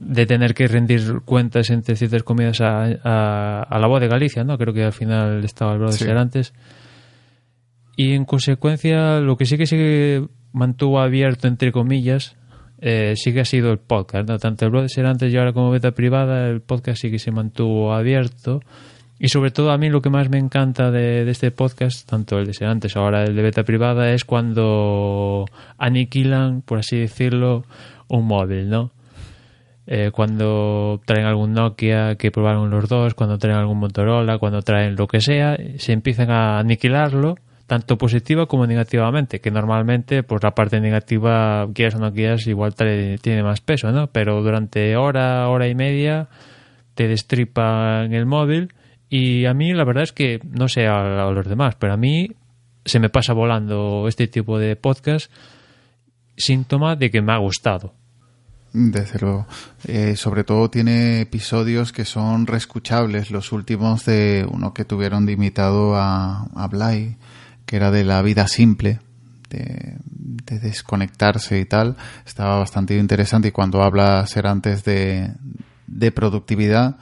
de 0.00 0.26
tener 0.26 0.54
que 0.54 0.66
rendir 0.66 1.20
cuentas 1.24 1.70
entre 1.70 1.94
ciertas 1.94 2.22
comidas 2.22 2.60
a, 2.62 2.86
a, 3.04 3.62
a 3.62 3.78
la 3.78 3.86
voz 3.86 4.00
de 4.00 4.08
Galicia, 4.08 4.42
¿no? 4.42 4.56
Creo 4.58 4.72
que 4.74 4.82
al 4.82 4.92
final 4.92 5.44
estaba 5.44 5.74
el 5.74 5.80
de 5.80 5.92
Sí. 5.92 6.04
Serantes. 6.04 6.54
Y 7.96 8.14
en 8.14 8.24
consecuencia, 8.24 9.20
lo 9.20 9.36
que 9.36 9.44
sí 9.44 9.58
que 9.58 9.66
se 9.66 10.26
mantuvo 10.52 11.00
abierto, 11.00 11.48
entre 11.48 11.70
comillas, 11.70 12.34
eh, 12.80 13.12
sí 13.14 13.34
que 13.34 13.40
ha 13.40 13.44
sido 13.44 13.70
el 13.72 13.78
podcast, 13.78 14.26
¿no? 14.26 14.38
Tanto 14.38 14.64
el 14.64 14.70
blog 14.70 14.84
de 14.84 14.88
Serantes 14.88 15.30
y 15.32 15.36
ahora 15.36 15.52
como 15.52 15.70
beta 15.70 15.90
privada, 15.90 16.48
el 16.48 16.62
podcast 16.62 17.02
sí 17.02 17.10
que 17.10 17.18
se 17.18 17.30
mantuvo 17.30 17.92
abierto. 17.92 18.60
Y 19.18 19.28
sobre 19.28 19.50
todo 19.50 19.70
a 19.70 19.76
mí 19.76 19.90
lo 19.90 20.00
que 20.00 20.08
más 20.08 20.30
me 20.30 20.38
encanta 20.38 20.90
de, 20.90 21.26
de 21.26 21.30
este 21.30 21.50
podcast, 21.50 22.08
tanto 22.08 22.38
el 22.38 22.46
de 22.46 22.54
Serantes 22.54 22.96
ahora 22.96 23.22
el 23.24 23.36
de 23.36 23.42
beta 23.42 23.64
privada, 23.64 24.14
es 24.14 24.24
cuando 24.24 25.44
aniquilan, 25.76 26.62
por 26.62 26.78
así 26.78 26.96
decirlo, 26.96 27.64
un 28.08 28.26
móvil, 28.26 28.70
¿no? 28.70 28.92
Eh, 29.86 30.10
cuando 30.12 31.00
traen 31.04 31.26
algún 31.26 31.52
Nokia 31.52 32.14
que 32.16 32.30
probaron 32.30 32.70
los 32.70 32.88
dos, 32.88 33.14
cuando 33.14 33.38
traen 33.38 33.56
algún 33.58 33.78
Motorola, 33.78 34.38
cuando 34.38 34.62
traen 34.62 34.94
lo 34.94 35.06
que 35.08 35.20
sea, 35.20 35.56
se 35.78 35.92
empiezan 35.92 36.30
a 36.30 36.58
aniquilarlo, 36.60 37.34
tanto 37.66 37.98
positiva 37.98 38.46
como 38.46 38.66
negativamente, 38.66 39.40
que 39.40 39.50
normalmente 39.50 40.22
pues 40.22 40.42
la 40.42 40.52
parte 40.54 40.80
negativa, 40.80 41.66
quieras 41.74 41.96
o 41.96 41.98
no 41.98 42.12
quieras, 42.12 42.46
igual 42.46 42.74
te- 42.74 43.18
tiene 43.18 43.42
más 43.42 43.60
peso, 43.60 43.90
¿no? 43.90 44.08
Pero 44.08 44.42
durante 44.42 44.96
hora, 44.96 45.48
hora 45.48 45.66
y 45.66 45.74
media 45.74 46.28
te 46.94 47.08
destripan 47.08 48.12
el 48.12 48.26
móvil 48.26 48.72
y 49.08 49.46
a 49.46 49.54
mí 49.54 49.72
la 49.72 49.84
verdad 49.84 50.04
es 50.04 50.12
que, 50.12 50.40
no 50.44 50.68
sé 50.68 50.86
a, 50.86 51.26
a 51.26 51.30
los 51.32 51.48
demás, 51.48 51.74
pero 51.76 51.94
a 51.94 51.96
mí 51.96 52.28
se 52.84 53.00
me 53.00 53.08
pasa 53.08 53.32
volando 53.32 54.06
este 54.08 54.26
tipo 54.28 54.58
de 54.58 54.76
podcast, 54.76 55.32
síntoma 56.36 56.96
de 56.96 57.10
que 57.10 57.22
me 57.22 57.32
ha 57.32 57.38
gustado. 57.38 57.94
Desde 58.72 59.18
luego. 59.18 59.46
Eh, 59.84 60.14
sobre 60.16 60.44
todo 60.44 60.70
tiene 60.70 61.20
episodios 61.20 61.92
que 61.92 62.04
son 62.04 62.46
reescuchables. 62.46 63.30
Los 63.30 63.52
últimos 63.52 64.04
de 64.04 64.46
uno 64.50 64.72
que 64.72 64.84
tuvieron 64.84 65.26
de 65.26 65.32
invitado 65.32 65.96
a, 65.96 66.44
a 66.54 66.68
Blay, 66.68 67.16
que 67.66 67.76
era 67.76 67.90
de 67.90 68.04
la 68.04 68.22
vida 68.22 68.46
simple, 68.46 69.00
de, 69.48 69.96
de 70.04 70.58
desconectarse 70.60 71.58
y 71.58 71.64
tal. 71.64 71.96
Estaba 72.24 72.58
bastante 72.58 72.96
interesante. 72.96 73.48
Y 73.48 73.52
cuando 73.52 73.82
habla 73.82 74.24
ser 74.26 74.46
antes 74.46 74.84
de, 74.84 75.32
de 75.88 76.12
productividad, 76.12 76.96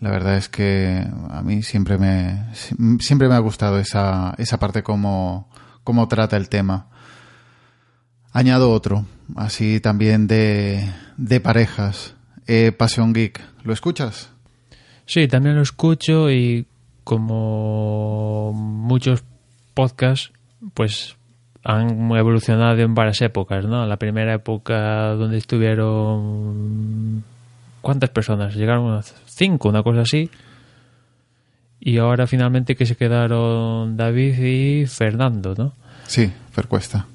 la 0.00 0.10
verdad 0.10 0.36
es 0.36 0.48
que 0.48 1.06
a 1.30 1.42
mí 1.42 1.62
siempre 1.62 1.96
me, 1.96 2.46
siempre 2.98 3.28
me 3.28 3.36
ha 3.36 3.38
gustado 3.38 3.78
esa, 3.78 4.34
esa 4.36 4.58
parte 4.58 4.82
como, 4.82 5.48
como 5.84 6.08
trata 6.08 6.36
el 6.36 6.48
tema. 6.48 6.88
Añado 8.32 8.70
otro, 8.70 9.04
así 9.36 9.80
también 9.80 10.26
de, 10.26 10.90
de 11.16 11.40
parejas. 11.40 12.14
Eh, 12.46 12.72
Passion 12.72 13.12
Geek, 13.12 13.40
¿lo 13.64 13.72
escuchas? 13.72 14.30
Sí, 15.06 15.28
también 15.28 15.56
lo 15.56 15.62
escucho 15.62 16.30
y 16.30 16.66
como 17.04 18.52
muchos 18.54 19.22
podcasts, 19.74 20.32
pues 20.74 21.16
han 21.64 22.10
evolucionado 22.12 22.78
en 22.78 22.94
varias 22.94 23.20
épocas, 23.20 23.64
¿no? 23.64 23.86
La 23.86 23.96
primera 23.96 24.34
época 24.34 25.14
donde 25.14 25.38
estuvieron... 25.38 27.24
¿Cuántas 27.80 28.10
personas? 28.10 28.54
Llegaron 28.54 28.96
a 28.96 29.02
cinco, 29.26 29.68
una 29.68 29.82
cosa 29.82 30.02
así. 30.02 30.30
Y 31.80 31.98
ahora 31.98 32.26
finalmente 32.26 32.76
que 32.76 32.86
se 32.86 32.96
quedaron 32.96 33.96
David 33.96 34.38
y 34.38 34.86
Fernando, 34.86 35.54
¿no? 35.56 35.74
Sí, 36.06 36.30
Fercuesta. 36.52 37.06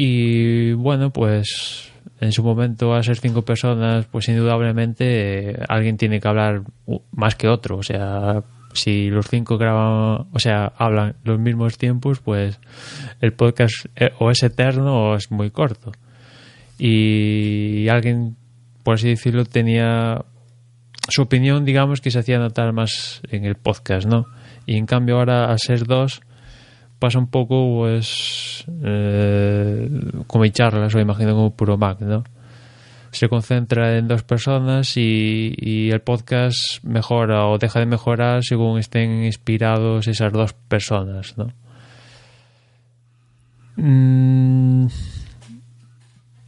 Y 0.00 0.74
bueno, 0.74 1.10
pues 1.10 1.90
en 2.20 2.30
su 2.30 2.44
momento 2.44 2.94
a 2.94 3.02
ser 3.02 3.16
cinco 3.16 3.42
personas, 3.42 4.06
pues 4.06 4.28
indudablemente 4.28 5.50
eh, 5.50 5.58
alguien 5.68 5.96
tiene 5.96 6.20
que 6.20 6.28
hablar 6.28 6.62
más 7.10 7.34
que 7.34 7.48
otro. 7.48 7.78
O 7.78 7.82
sea, 7.82 8.44
si 8.74 9.10
los 9.10 9.26
cinco 9.26 9.58
graban, 9.58 10.28
o 10.32 10.38
sea, 10.38 10.72
hablan 10.76 11.16
los 11.24 11.40
mismos 11.40 11.78
tiempos, 11.78 12.20
pues 12.20 12.60
el 13.20 13.32
podcast 13.32 13.86
eh, 13.96 14.12
o 14.20 14.30
es 14.30 14.40
eterno 14.44 14.94
o 14.94 15.16
es 15.16 15.32
muy 15.32 15.50
corto. 15.50 15.90
Y 16.78 17.88
alguien, 17.88 18.36
por 18.84 18.94
así 18.94 19.08
decirlo, 19.08 19.46
tenía 19.46 20.24
su 21.08 21.22
opinión, 21.22 21.64
digamos, 21.64 22.00
que 22.00 22.12
se 22.12 22.20
hacía 22.20 22.38
notar 22.38 22.72
más 22.72 23.20
en 23.32 23.44
el 23.44 23.56
podcast, 23.56 24.06
¿no? 24.06 24.26
Y 24.64 24.76
en 24.76 24.86
cambio 24.86 25.18
ahora, 25.18 25.50
al 25.50 25.58
ser 25.58 25.86
dos, 25.86 26.20
pasa 26.98 27.18
un 27.18 27.28
poco, 27.28 27.78
pues, 27.78 28.64
eh, 28.84 29.90
como 30.26 30.44
en 30.44 30.52
charlas, 30.52 30.94
o 30.94 31.00
imagino 31.00 31.32
como 31.32 31.54
puro 31.54 31.76
Mac, 31.76 32.00
¿no? 32.00 32.24
Se 33.10 33.28
concentra 33.28 33.96
en 33.96 34.08
dos 34.08 34.22
personas 34.22 34.96
y, 34.96 35.54
y 35.56 35.90
el 35.90 36.00
podcast 36.00 36.82
mejora 36.82 37.46
o 37.46 37.58
deja 37.58 37.80
de 37.80 37.86
mejorar 37.86 38.44
según 38.44 38.78
estén 38.78 39.24
inspirados 39.24 40.08
esas 40.08 40.32
dos 40.32 40.52
personas, 40.52 41.38
¿no? 41.38 41.52
Mm, 43.76 44.88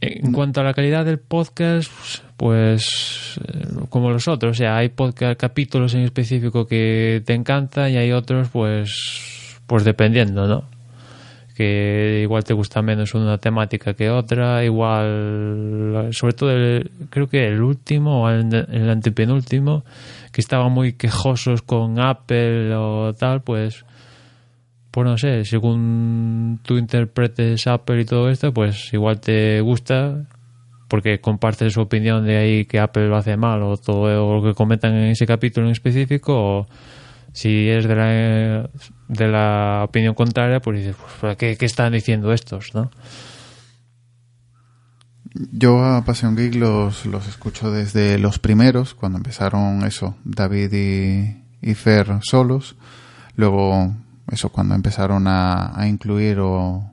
en 0.01 0.33
cuanto 0.33 0.61
a 0.61 0.63
la 0.63 0.73
calidad 0.73 1.05
del 1.05 1.19
podcast, 1.19 1.91
pues 2.35 3.39
eh, 3.47 3.67
como 3.89 4.09
los 4.11 4.27
otros, 4.27 4.51
o 4.51 4.57
sea, 4.57 4.75
hay 4.75 4.89
podcast, 4.89 5.39
capítulos 5.39 5.93
en 5.93 6.01
específico 6.01 6.67
que 6.67 7.21
te 7.25 7.33
encantan 7.33 7.91
y 7.91 7.97
hay 7.97 8.11
otros, 8.11 8.49
pues, 8.49 9.40
pues 9.71 9.85
dependiendo, 9.85 10.47
¿no? 10.49 10.65
Que 11.55 12.19
igual 12.23 12.43
te 12.43 12.53
gusta 12.53 12.81
menos 12.81 13.13
una 13.13 13.37
temática 13.37 13.93
que 13.93 14.09
otra, 14.09 14.65
igual, 14.65 16.09
sobre 16.11 16.33
todo, 16.33 16.51
el- 16.51 16.91
creo 17.09 17.27
que 17.29 17.47
el 17.47 17.61
último 17.61 18.23
o 18.23 18.29
el, 18.29 18.89
antepenúltimo, 18.89 19.85
que 20.33 20.41
estaban 20.41 20.73
muy 20.73 20.91
quejosos 20.93 21.61
con 21.61 22.01
Apple 22.01 22.75
o 22.75 23.13
tal, 23.13 23.43
pues 23.43 23.85
pues 24.91 25.05
no 25.07 25.17
sé, 25.17 25.45
según 25.45 26.59
tú 26.63 26.77
interpretes 26.77 27.65
Apple 27.67 28.01
y 28.01 28.05
todo 28.05 28.29
esto, 28.29 28.53
pues 28.53 28.93
igual 28.93 29.21
te 29.21 29.61
gusta 29.61 30.25
porque 30.89 31.21
compartes 31.21 31.71
su 31.71 31.79
opinión 31.79 32.25
de 32.25 32.35
ahí 32.35 32.65
que 32.65 32.77
Apple 32.77 33.07
lo 33.07 33.15
hace 33.15 33.37
mal 33.37 33.63
o 33.63 33.77
todo 33.77 34.35
lo 34.35 34.43
que 34.43 34.53
comentan 34.53 34.93
en 34.95 35.11
ese 35.11 35.25
capítulo 35.25 35.67
en 35.67 35.71
específico 35.71 36.33
o 36.35 36.67
si 37.33 37.69
es 37.69 37.87
de 37.87 37.95
la, 37.95 38.69
de 39.07 39.27
la 39.27 39.81
opinión 39.85 40.13
contraria, 40.15 40.59
pues 40.59 40.79
dices, 40.79 40.95
pues, 41.19 41.37
¿qué, 41.37 41.57
¿qué 41.57 41.65
están 41.65 41.93
diciendo 41.93 42.33
estos? 42.33 42.73
¿no? 42.73 42.91
Yo 45.33 45.83
a 45.83 46.03
Passion 46.03 46.35
Geek 46.35 46.55
los, 46.55 47.05
los 47.05 47.27
escucho 47.27 47.71
desde 47.71 48.17
los 48.17 48.39
primeros, 48.39 48.93
cuando 48.93 49.17
empezaron 49.17 49.85
eso, 49.85 50.15
David 50.25 50.73
y, 50.73 51.69
y 51.69 51.73
Fer 51.75 52.19
solos. 52.21 52.75
Luego, 53.35 53.95
eso, 54.29 54.49
cuando 54.49 54.75
empezaron 54.75 55.27
a, 55.27 55.79
a 55.79 55.87
incluir 55.87 56.39
o, 56.39 56.91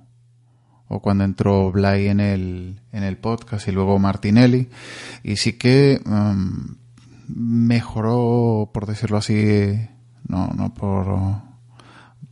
o 0.87 1.01
cuando 1.01 1.24
entró 1.24 1.72
Blay 1.72 2.07
en 2.07 2.20
el, 2.20 2.81
en 2.92 3.03
el 3.03 3.16
podcast 3.16 3.66
y 3.66 3.72
luego 3.72 3.98
Martinelli. 3.98 4.68
Y 5.24 5.37
sí 5.37 5.55
que 5.55 6.01
mm, 6.05 6.74
mejoró, 7.29 8.70
por 8.72 8.87
decirlo 8.87 9.18
así, 9.18 9.88
no, 10.29 10.49
no 10.55 10.73
por, 10.73 11.07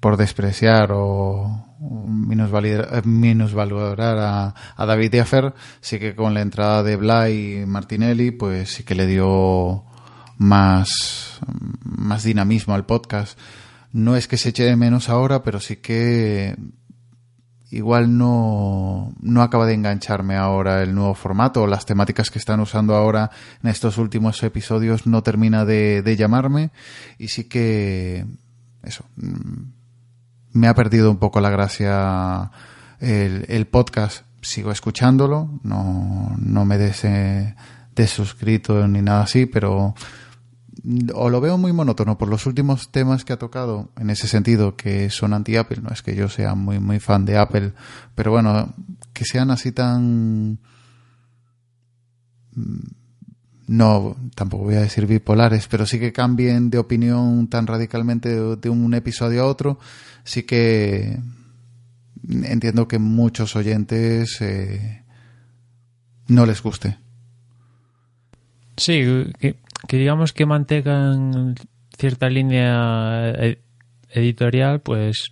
por 0.01 0.17
despreciar 0.17 0.91
o 0.93 1.65
minusvalidar, 1.79 3.05
minusvalorar 3.07 4.19
a, 4.19 4.55
a 4.77 4.87
David 4.87 5.15
y 5.15 5.19
a 5.19 5.25
Fer, 5.25 5.55
sí 5.81 5.99
que 5.99 6.15
con 6.15 6.35
la 6.35 6.41
entrada 6.41 6.83
de 6.83 6.97
Blay 6.97 7.63
y 7.63 7.67
Martinelli, 7.67 8.31
pues 8.31 8.71
sí 8.71 8.85
que 8.85 8.95
le 8.95 9.07
dio 9.07 9.85
más, 10.39 11.41
más 11.83 12.23
dinamismo 12.25 12.75
al 12.75 12.87
podcast. 12.87 13.39
No 13.93 14.17
es 14.17 14.29
que 14.29 14.37
se 14.37 14.51
eche 14.51 14.77
menos 14.77 15.09
ahora, 15.09 15.43
pero 15.43 15.61
sí 15.61 15.77
que 15.77 16.57
igual 17.71 18.17
no, 18.17 19.13
no 19.21 19.43
acaba 19.43 19.67
de 19.67 19.75
engancharme 19.75 20.37
ahora 20.37 20.83
el 20.83 20.95
nuevo 20.95 21.15
formato 21.15 21.67
las 21.67 21.85
temáticas 21.85 22.31
que 22.31 22.39
están 22.39 22.61
usando 22.61 22.95
ahora 22.95 23.31
en 23.63 23.71
estos 23.71 23.99
últimos 23.99 24.43
episodios 24.43 25.07
no 25.07 25.23
termina 25.23 25.65
de, 25.65 26.03
de 26.03 26.17
llamarme 26.17 26.71
y 27.19 27.29
sí 27.29 27.45
que 27.45 28.25
eso 28.83 29.05
mm, 29.17 29.73
me 30.53 30.69
ha 30.69 30.75
perdido 30.75 31.11
un 31.11 31.19
poco 31.19 31.41
la 31.41 31.51
gracia 31.51 32.51
el, 33.01 33.45
el 33.49 33.67
podcast. 33.67 34.25
Sigo 34.41 34.71
escuchándolo 34.71 35.51
no, 35.65 36.37
no 36.39 36.65
me 36.65 36.79
des, 36.79 37.05
eh, 37.05 37.57
desuscrito 37.97 38.87
ni 38.87 39.03
nada 39.03 39.23
así 39.23 39.47
pero 39.47 39.95
o 41.15 41.31
lo 41.31 41.41
veo 41.41 41.59
muy 41.59 41.73
monótono 41.73 42.17
por 42.19 42.29
los 42.29 42.47
últimos 42.47 42.93
temas 42.93 43.25
que 43.25 43.33
ha 43.33 43.39
tocado 43.39 43.91
en 43.99 44.11
ese 44.11 44.29
sentido 44.29 44.77
que 44.77 45.11
son 45.11 45.33
anti-Apple. 45.33 45.83
No 45.83 45.91
es 45.91 46.03
que 46.03 46.15
yo 46.15 46.29
sea 46.29 46.55
muy, 46.55 46.79
muy 46.79 47.01
fan 47.01 47.25
de 47.25 47.39
Apple, 47.39 47.73
pero 48.15 48.31
bueno, 48.31 48.75
que 49.13 49.25
sean 49.25 49.51
así 49.51 49.73
tan 49.73 50.59
no, 53.67 54.17
tampoco 54.35 54.65
voy 54.65 54.77
a 54.77 54.81
decir 54.81 55.07
bipolares, 55.07 55.67
pero 55.67 55.87
sí 55.87 55.99
que 55.99 56.13
cambien 56.13 56.71
de 56.71 56.79
opinión 56.79 57.49
tan 57.49 57.67
radicalmente 57.67 58.29
de, 58.57 58.71
un 58.71 58.95
episodio 58.95 59.43
a 59.43 59.47
otro, 59.47 59.79
sí 60.25 60.45
que 60.45 61.19
entiendo 62.29 62.87
que 62.87 62.99
muchos 62.99 63.57
oyentes 63.57 64.41
eh, 64.41 65.03
no 66.29 66.47
les 66.47 66.63
guste. 66.63 66.99
Sí, 68.77 69.03
digamos 69.89 70.33
que 70.33 70.47
mantengan 70.47 71.55
cierta 71.97 72.29
línea 72.29 73.31
e, 73.37 73.59
editorial, 74.11 74.81
pues, 74.81 75.31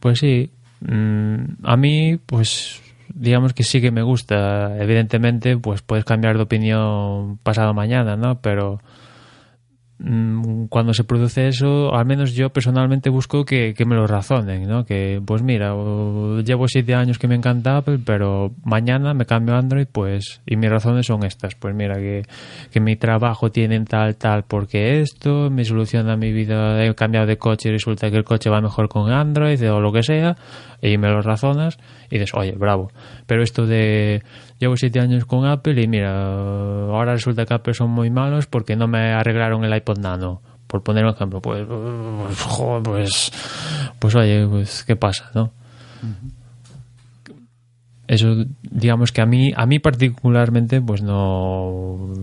pues 0.00 0.18
sí. 0.18 0.50
Mm, 0.80 1.64
a 1.64 1.76
mí, 1.76 2.18
pues 2.26 2.80
digamos 3.14 3.52
que 3.52 3.62
sí 3.62 3.80
que 3.80 3.90
me 3.90 4.02
gusta. 4.02 4.76
Evidentemente, 4.78 5.56
pues 5.56 5.82
puedes 5.82 6.04
cambiar 6.04 6.36
de 6.36 6.42
opinión 6.42 7.38
pasado 7.42 7.74
mañana, 7.74 8.16
¿no? 8.16 8.40
Pero 8.40 8.80
cuando 10.68 10.94
se 10.94 11.04
produce 11.04 11.46
eso, 11.46 11.94
al 11.94 12.06
menos 12.06 12.34
yo 12.34 12.50
personalmente 12.50 13.08
busco 13.08 13.44
que, 13.44 13.74
me 13.86 13.94
lo 13.94 14.06
razonen, 14.06 14.66
¿no? 14.66 14.84
Que, 14.84 15.20
pues 15.24 15.42
mira, 15.42 15.74
llevo 16.44 16.66
siete 16.66 16.94
años 16.94 17.18
que 17.18 17.28
me 17.28 17.36
encanta 17.36 17.76
Apple, 17.76 18.00
pero 18.04 18.52
mañana 18.64 19.14
me 19.14 19.26
cambio 19.26 19.54
a 19.54 19.58
Android, 19.58 19.86
pues, 19.90 20.40
y 20.46 20.56
mis 20.56 20.70
razones 20.70 21.06
son 21.06 21.24
estas. 21.24 21.54
Pues 21.54 21.74
mira, 21.74 21.96
que, 21.96 22.22
que 22.72 22.80
mi 22.80 22.96
trabajo 22.96 23.50
tiene 23.50 23.78
tal, 23.84 24.16
tal, 24.16 24.42
porque 24.42 25.00
esto, 25.00 25.50
me 25.50 25.64
soluciona 25.64 26.16
mi 26.16 26.32
vida, 26.32 26.84
he 26.84 26.94
cambiado 26.94 27.26
de 27.26 27.38
coche 27.38 27.68
y 27.68 27.72
resulta 27.72 28.10
que 28.10 28.16
el 28.16 28.24
coche 28.24 28.50
va 28.50 28.60
mejor 28.60 28.88
con 28.88 29.12
Android 29.12 29.70
o 29.70 29.80
lo 29.80 29.92
que 29.92 30.02
sea, 30.02 30.36
y 30.80 30.98
me 30.98 31.08
lo 31.08 31.22
razonas 31.22 31.78
y 32.10 32.18
dices, 32.18 32.34
oye, 32.34 32.52
bravo. 32.52 32.90
Pero 33.26 33.42
esto 33.42 33.66
de 33.66 34.22
llevo 34.62 34.76
siete 34.76 35.00
años 35.00 35.24
con 35.24 35.44
Apple 35.44 35.82
y 35.82 35.88
mira, 35.88 36.12
ahora 36.86 37.14
resulta 37.14 37.44
que 37.44 37.52
Apple 37.52 37.74
son 37.74 37.90
muy 37.90 38.10
malos 38.10 38.46
porque 38.46 38.76
no 38.76 38.86
me 38.86 39.12
arreglaron 39.12 39.64
el 39.64 39.74
iPod 39.74 39.98
Nano. 39.98 40.40
Por 40.68 40.84
poner 40.84 41.04
un 41.04 41.10
ejemplo, 41.10 41.40
pues, 41.42 41.66
pues, 41.66 42.82
pues, 42.84 43.32
pues 43.98 44.14
oye, 44.14 44.46
pues, 44.46 44.84
¿qué 44.84 44.94
pasa, 44.94 45.30
no? 45.34 45.50
Eso, 48.06 48.44
digamos 48.62 49.10
que 49.10 49.20
a 49.20 49.26
mí, 49.26 49.52
a 49.54 49.66
mí 49.66 49.80
particularmente, 49.80 50.80
pues 50.80 51.02
no, 51.02 52.14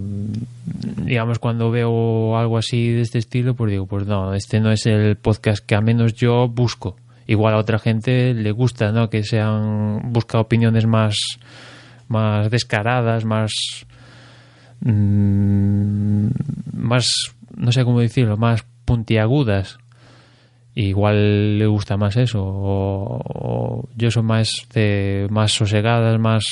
digamos, 1.04 1.40
cuando 1.40 1.70
veo 1.72 2.38
algo 2.38 2.58
así 2.58 2.90
de 2.90 3.02
este 3.02 3.20
estilo, 3.20 3.54
pues 3.54 3.72
digo, 3.72 3.86
pues 3.86 4.08
no, 4.08 4.34
este 4.34 4.62
no 4.62 4.72
es 4.72 4.86
el 4.86 5.18
podcast 5.18 5.64
que 5.66 5.76
a 5.76 5.82
menos 5.82 6.14
yo 6.14 6.48
busco. 6.48 6.96
Igual 7.28 7.54
a 7.54 7.58
otra 7.58 7.80
gente 7.80 8.34
le 8.34 8.52
gusta, 8.52 8.92
¿no? 8.92 9.10
Que 9.10 9.24
sean, 9.24 10.14
busca 10.14 10.40
opiniones 10.40 10.88
más, 10.88 11.16
más 12.10 12.50
descaradas, 12.50 13.24
más 13.24 13.52
mm, 14.82 16.28
más 16.74 17.34
no 17.56 17.72
sé 17.72 17.84
cómo 17.84 18.00
decirlo, 18.00 18.38
más 18.38 18.66
puntiagudas. 18.86 19.78
Igual 20.76 21.60
le 21.60 21.66
gusta 21.68 21.98
más 21.98 22.16
eso 22.16 22.42
o, 22.42 23.90
yo 23.96 24.12
soy 24.12 24.24
más 24.24 24.50
de 24.74 25.28
más 25.30 25.52
sosegadas, 25.52 26.20
más 26.20 26.44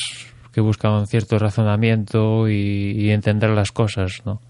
que 0.52 0.60
buscan 0.60 1.06
cierto 1.08 1.38
razonamiento 1.38 2.50
y, 2.50 3.12
entender 3.12 3.52
las 3.52 3.72
cosas, 3.72 4.22
¿no? 4.26 4.42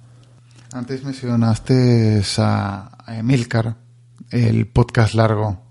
Antes 0.74 1.04
mencionaste 1.04 2.22
a 2.38 2.89
Emilcar, 3.08 3.76
el 4.32 4.67
podcast 4.67 5.13
largo 5.13 5.66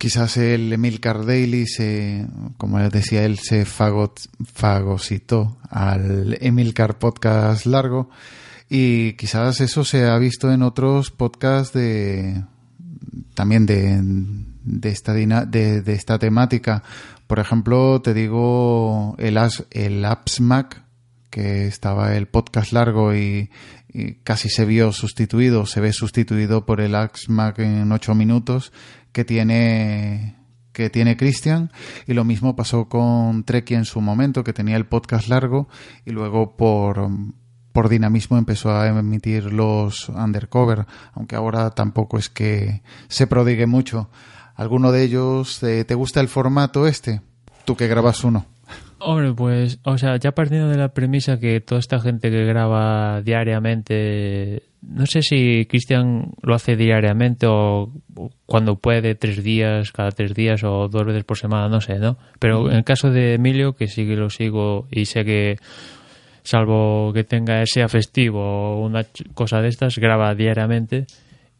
quizás 0.00 0.38
el 0.38 0.72
Emilcar 0.72 1.26
Daily 1.26 1.66
se, 1.66 2.26
como 2.56 2.78
decía 2.88 3.22
él, 3.26 3.38
se 3.38 3.66
fagot, 3.66 4.18
fagocitó 4.50 5.58
al 5.68 6.38
Emilcar 6.40 6.98
podcast 6.98 7.66
largo 7.66 8.08
y 8.70 9.12
quizás 9.12 9.60
eso 9.60 9.84
se 9.84 10.06
ha 10.06 10.16
visto 10.16 10.50
en 10.50 10.62
otros 10.62 11.10
podcasts 11.10 11.74
de 11.74 12.42
también 13.34 13.66
de, 13.66 14.00
de 14.64 14.88
esta 14.88 15.12
de, 15.12 15.82
de, 15.82 15.92
esta 15.92 16.18
temática. 16.18 16.82
Por 17.26 17.38
ejemplo, 17.38 18.00
te 18.00 18.14
digo 18.14 19.16
el, 19.18 19.38
el 19.70 20.04
AppsMac, 20.06 20.82
que 21.28 21.66
estaba 21.66 22.16
el 22.16 22.26
podcast 22.26 22.72
largo 22.72 23.14
y, 23.14 23.50
y, 23.92 24.14
casi 24.24 24.48
se 24.48 24.64
vio 24.64 24.92
sustituido, 24.92 25.66
se 25.66 25.80
ve 25.80 25.92
sustituido 25.92 26.64
por 26.64 26.80
el 26.80 26.94
AppsMac 26.94 27.58
en 27.58 27.92
ocho 27.92 28.14
minutos 28.14 28.72
que 29.12 29.24
tiene 29.24 30.36
que 30.72 30.90
tiene 30.90 31.16
Christian. 31.16 31.70
Y 32.06 32.14
lo 32.14 32.24
mismo 32.24 32.56
pasó 32.56 32.88
con 32.88 33.44
Treki 33.44 33.74
en 33.74 33.84
su 33.84 34.00
momento 34.00 34.44
que 34.44 34.52
tenía 34.52 34.76
el 34.76 34.86
podcast 34.86 35.28
largo 35.28 35.68
y 36.04 36.10
luego 36.10 36.56
por 36.56 37.08
por 37.72 37.88
dinamismo 37.88 38.36
empezó 38.36 38.72
a 38.72 38.88
emitir 38.88 39.52
los 39.52 40.08
undercover 40.08 40.86
aunque 41.12 41.36
ahora 41.36 41.70
tampoco 41.70 42.18
es 42.18 42.28
que 42.28 42.82
se 43.08 43.26
prodigue 43.26 43.66
mucho. 43.66 44.10
Alguno 44.56 44.92
de 44.92 45.04
ellos 45.04 45.62
eh, 45.62 45.84
te 45.84 45.94
gusta 45.94 46.20
el 46.20 46.28
formato 46.28 46.86
este 46.86 47.22
tú 47.64 47.76
que 47.76 47.88
grabas 47.88 48.24
uno 48.24 48.46
Hombre, 49.02 49.32
pues, 49.32 49.80
o 49.84 49.96
sea, 49.96 50.16
ya 50.18 50.32
partiendo 50.32 50.68
de 50.68 50.76
la 50.76 50.92
premisa 50.92 51.40
que 51.40 51.60
toda 51.60 51.78
esta 51.78 52.00
gente 52.00 52.30
que 52.30 52.44
graba 52.44 53.22
diariamente, 53.22 54.64
no 54.82 55.06
sé 55.06 55.22
si 55.22 55.64
Cristian 55.64 56.32
lo 56.42 56.54
hace 56.54 56.76
diariamente 56.76 57.46
o 57.48 57.90
cuando 58.44 58.76
puede, 58.76 59.14
tres 59.14 59.42
días, 59.42 59.90
cada 59.92 60.10
tres 60.10 60.34
días 60.34 60.62
o 60.64 60.88
dos 60.88 61.06
veces 61.06 61.24
por 61.24 61.38
semana, 61.38 61.70
no 61.70 61.80
sé, 61.80 61.98
¿no? 61.98 62.18
Pero 62.38 62.70
en 62.70 62.76
el 62.76 62.84
caso 62.84 63.10
de 63.10 63.34
Emilio, 63.34 63.72
que 63.72 63.86
sí 63.86 64.06
que 64.06 64.16
lo 64.16 64.28
sigo 64.28 64.86
y 64.90 65.06
sé 65.06 65.24
que, 65.24 65.56
salvo 66.42 67.12
que 67.14 67.24
tenga 67.24 67.62
ese 67.62 67.88
festivo 67.88 68.42
o 68.42 68.84
una 68.84 69.06
cosa 69.32 69.62
de 69.62 69.68
estas, 69.68 69.98
graba 69.98 70.34
diariamente 70.34 71.06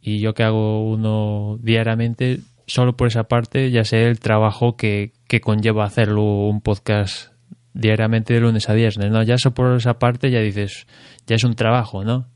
y 0.02 0.18
yo 0.20 0.34
que 0.34 0.42
hago 0.42 0.84
uno 0.90 1.58
diariamente, 1.62 2.40
solo 2.66 2.98
por 2.98 3.08
esa 3.08 3.24
parte 3.24 3.70
ya 3.70 3.84
sé 3.84 4.02
el 4.02 4.20
trabajo 4.20 4.76
que, 4.76 5.12
que 5.30 5.40
conlleva 5.40 5.84
hacerlo 5.84 6.24
un 6.48 6.60
podcast 6.60 7.30
diariamente 7.72 8.34
de 8.34 8.40
lunes 8.40 8.68
a 8.68 8.74
viernes, 8.74 9.12
¿no? 9.12 9.22
Ya 9.22 9.34
eso 9.34 9.54
por 9.54 9.76
esa 9.76 9.96
parte 10.00 10.28
ya 10.28 10.40
dices, 10.40 10.88
ya 11.24 11.36
es 11.36 11.44
un 11.44 11.54
trabajo, 11.54 12.02
¿no? 12.02 12.26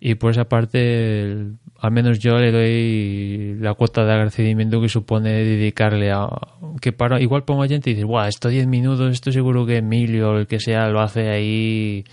Y 0.00 0.16
por 0.16 0.32
esa 0.32 0.46
parte, 0.46 1.36
al 1.78 1.90
menos 1.92 2.18
yo 2.18 2.36
le 2.38 2.50
doy 2.50 3.58
la 3.60 3.74
cuota 3.74 4.04
de 4.04 4.10
agradecimiento 4.10 4.80
que 4.80 4.88
supone 4.88 5.30
dedicarle 5.30 6.10
a... 6.10 6.26
que 6.80 6.92
para 6.92 7.20
Igual 7.20 7.44
pongo 7.44 7.62
gente 7.62 7.90
y 7.90 7.94
dices, 7.94 8.08
guau, 8.08 8.26
esto 8.26 8.48
10 8.48 8.66
minutos, 8.66 9.12
esto 9.12 9.30
seguro 9.30 9.64
que 9.64 9.76
Emilio 9.76 10.30
o 10.30 10.36
el 10.36 10.48
que 10.48 10.58
sea 10.58 10.88
lo 10.88 11.00
hace 11.00 11.30
ahí 11.30 12.04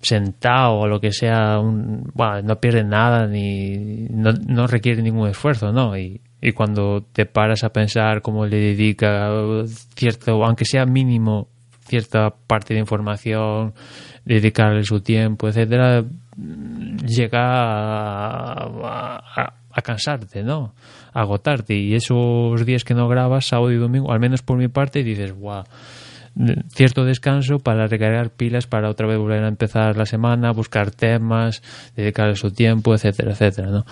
sentado 0.00 0.74
o 0.74 0.88
lo 0.88 1.00
que 1.00 1.12
sea, 1.12 1.60
un, 1.60 2.12
no 2.16 2.60
pierde 2.60 2.82
nada 2.82 3.28
ni 3.28 4.08
no, 4.10 4.32
no 4.32 4.66
requiere 4.66 5.02
ningún 5.02 5.28
esfuerzo, 5.28 5.70
¿no? 5.70 5.96
Y, 5.96 6.20
y 6.40 6.52
cuando 6.52 7.04
te 7.12 7.26
paras 7.26 7.64
a 7.64 7.70
pensar 7.70 8.22
cómo 8.22 8.46
le 8.46 8.58
dedica 8.58 9.30
cierto, 9.96 10.44
aunque 10.44 10.64
sea 10.64 10.86
mínimo, 10.86 11.48
cierta 11.80 12.30
parte 12.30 12.74
de 12.74 12.80
información, 12.80 13.74
dedicarle 14.24 14.84
su 14.84 15.00
tiempo, 15.00 15.48
etcétera, 15.48 16.04
llega 17.06 17.42
a, 18.52 19.54
cansarte, 19.82 20.42
¿no? 20.42 20.74
A 21.12 21.20
agotarte. 21.20 21.74
Y 21.74 21.94
esos 21.94 22.66
días 22.66 22.84
que 22.84 22.94
no 22.94 23.08
grabas, 23.08 23.46
sábado 23.46 23.72
y 23.72 23.76
domingo, 23.76 24.12
al 24.12 24.20
menos 24.20 24.42
por 24.42 24.58
mi 24.58 24.68
parte, 24.68 25.02
dices, 25.02 25.32
guau, 25.32 25.64
cierto 26.68 27.04
descanso 27.04 27.58
para 27.58 27.86
recargar 27.86 28.30
pilas 28.30 28.66
para 28.66 28.90
otra 28.90 29.06
vez 29.06 29.18
volver 29.18 29.44
a 29.44 29.48
empezar 29.48 29.96
la 29.96 30.06
semana, 30.06 30.52
buscar 30.52 30.90
temas, 30.90 31.62
dedicarle 31.96 32.36
su 32.36 32.50
tiempo, 32.50 32.94
etcétera, 32.94 33.32
etcétera, 33.32 33.70
¿no? 33.70 33.84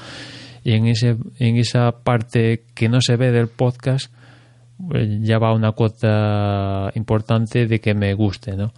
Y 0.67 0.73
en, 0.73 0.89
ese, 0.89 1.17
en 1.39 1.57
esa 1.59 1.93
parte 2.03 2.65
que 2.75 2.89
no 2.89 3.01
se 3.01 3.15
ve 3.15 3.31
del 3.31 3.47
podcast 3.47 4.13
pues, 4.85 5.09
ya 5.21 5.39
va 5.39 5.55
una 5.55 5.71
cuota 5.71 6.91
importante 6.97 7.69
de 7.69 7.81
que 7.81 7.95
me 7.95 8.13
guste, 8.15 8.57
¿no? 8.57 8.73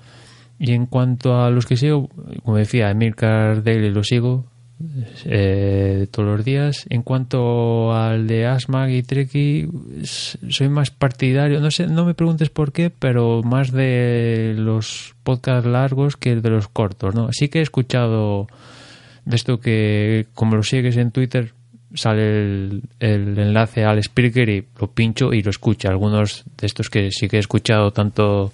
Y 0.59 0.73
en 0.73 0.85
cuanto 0.85 1.41
a 1.41 1.49
los 1.49 1.65
que 1.65 1.79
sigo, 1.79 2.11
como 2.45 2.59
decía, 2.59 2.91
Emilcar 2.91 3.63
Daily 3.63 3.89
lo 3.89 4.05
sigo 4.05 4.45
eh, 5.25 6.09
todos 6.11 6.29
los 6.29 6.45
días. 6.45 6.85
En 6.91 7.01
cuanto 7.01 7.95
al 7.95 8.27
de 8.27 8.45
Asmag 8.45 8.91
y 8.91 9.03
Treki, 9.03 9.69
soy 10.03 10.69
más 10.69 10.91
partidario, 10.91 11.59
no 11.59 11.71
sé, 11.71 11.87
no 11.87 12.05
me 12.05 12.13
preguntes 12.13 12.51
por 12.51 12.71
qué, 12.71 12.91
pero 12.91 13.43
más 13.43 13.73
de 13.73 14.55
los 14.59 15.15
podcasts 15.23 15.67
largos 15.67 16.19
que 16.19 16.37
de 16.37 16.51
los 16.51 16.69
cortos, 16.69 17.15
¿no? 17.15 17.33
Sí 17.33 17.49
que 17.49 17.61
he 17.61 17.63
escuchado 17.63 18.47
de 19.25 19.37
esto 19.37 19.59
que, 19.59 20.27
como 20.35 20.57
lo 20.57 20.63
sigues 20.63 20.99
en 20.99 21.13
Twitter, 21.13 21.55
sale 21.95 22.83
el, 23.01 23.39
enlace 23.39 23.85
al 23.85 23.99
speaker 23.99 24.49
y 24.49 24.67
lo 24.81 24.89
pincho 24.89 25.33
y 25.33 25.43
lo 25.43 25.51
escucho. 25.51 25.89
Algunos 25.89 26.45
de 26.57 26.67
estos 26.67 26.91
que 26.91 27.11
sí 27.11 27.29
que 27.29 27.37
he 27.37 27.41
escuchado 27.41 27.93
tanto 27.93 28.53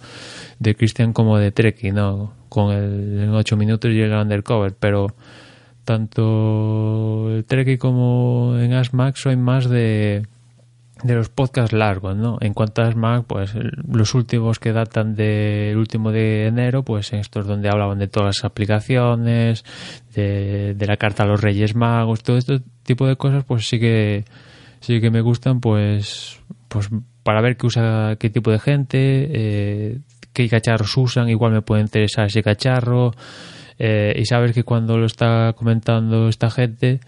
de 0.59 0.75
Christian 0.75 1.13
como 1.13 1.39
de 1.39 1.51
Treki, 1.51 1.91
¿no? 1.91 2.33
con 2.55 2.71
el 2.73 3.21
en 3.21 3.31
8 3.31 3.57
minutos 3.57 3.91
y 3.91 4.01
el 4.01 4.13
undercover, 4.13 4.75
pero 4.79 5.09
tanto 5.85 7.29
el 7.35 7.45
Trek 7.45 7.79
como 7.79 8.55
en 8.57 8.73
ASMAC 8.73 9.17
soy 9.17 9.37
más 9.37 9.69
de 9.69 10.25
de 11.05 11.15
los 11.15 11.29
podcasts 11.29 11.75
largos, 11.75 12.17
¿no? 12.17 12.39
En 12.41 12.55
cuanto 12.55 12.81
a 12.81 12.87
ASMAC, 12.87 13.27
pues 13.27 13.53
los 13.87 14.15
últimos 14.15 14.59
que 14.59 14.73
datan 14.73 15.15
del 15.15 15.77
último 15.77 16.11
de 16.11 16.47
enero, 16.47 16.83
pues 16.83 17.13
estos 17.13 17.47
donde 17.47 17.69
hablaban 17.69 17.99
de 17.99 18.09
todas 18.09 18.39
las 18.39 18.45
aplicaciones, 18.45 19.65
de, 20.15 20.75
de 20.75 20.87
la 20.87 20.97
carta 20.97 21.25
a 21.25 21.27
los 21.27 21.43
Reyes 21.43 21.75
Magos, 21.75 22.23
todo 22.23 22.39
este 22.39 22.61
tipo 22.85 23.07
de 23.07 23.17
cosas, 23.17 23.45
pues 23.45 23.69
sí 23.69 23.79
que 23.79 24.25
sí 24.81 25.01
que 25.03 25.11
me 25.11 25.21
gustan, 25.21 25.61
pues 25.61 26.41
pues 26.69 26.89
para 27.23 27.43
ver 27.43 27.59
qué 27.59 27.67
usa 27.67 28.17
qué 28.19 28.31
tipo 28.31 28.51
de 28.51 28.59
gente, 28.59 28.99
eh, 28.99 29.99
qué 30.33 30.49
cacharros 30.49 30.97
usan, 30.97 31.29
igual 31.29 31.53
me 31.53 31.61
puede 31.61 31.83
interesar 31.83 32.27
ese 32.27 32.43
cacharro, 32.43 33.13
eh, 33.79 34.15
y 34.17 34.25
sabes 34.25 34.53
que 34.53 34.65
cuando 34.65 34.97
lo 34.97 35.05
está 35.05 35.53
comentando 35.55 36.29
esta 36.29 36.51
gente, 36.51 37.01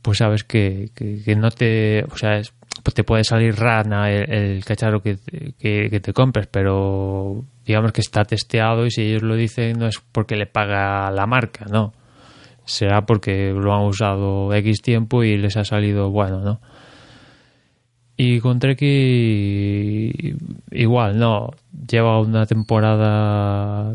pues 0.00 0.18
sabes 0.18 0.42
que, 0.42 0.90
que, 0.94 1.22
que 1.22 1.36
no 1.36 1.50
te, 1.50 2.04
o 2.04 2.16
sea, 2.16 2.38
es, 2.38 2.54
te 2.94 3.04
puede 3.04 3.24
salir 3.24 3.54
rana 3.54 4.10
el, 4.10 4.30
el 4.32 4.64
cacharro 4.64 5.00
que, 5.00 5.16
que, 5.58 6.00
te 6.00 6.12
compres, 6.12 6.46
pero 6.46 7.44
digamos 7.64 7.92
que 7.92 8.00
está 8.00 8.24
testeado 8.24 8.86
y 8.86 8.90
si 8.90 9.02
ellos 9.02 9.22
lo 9.22 9.34
dicen 9.34 9.78
no 9.78 9.86
es 9.86 10.00
porque 10.12 10.36
le 10.36 10.46
paga 10.46 11.10
la 11.10 11.26
marca, 11.26 11.66
no. 11.70 11.92
Será 12.64 13.06
porque 13.06 13.52
lo 13.52 13.74
han 13.74 13.84
usado 13.84 14.52
X 14.52 14.82
tiempo 14.82 15.22
y 15.22 15.36
les 15.36 15.56
ha 15.56 15.64
salido 15.64 16.10
bueno, 16.10 16.40
¿no? 16.40 16.60
Y 18.16 18.40
con 18.40 18.58
Treki 18.58 20.34
igual, 20.72 21.18
no. 21.18 21.50
Lleva 21.88 22.20
una 22.20 22.46
temporada 22.46 23.94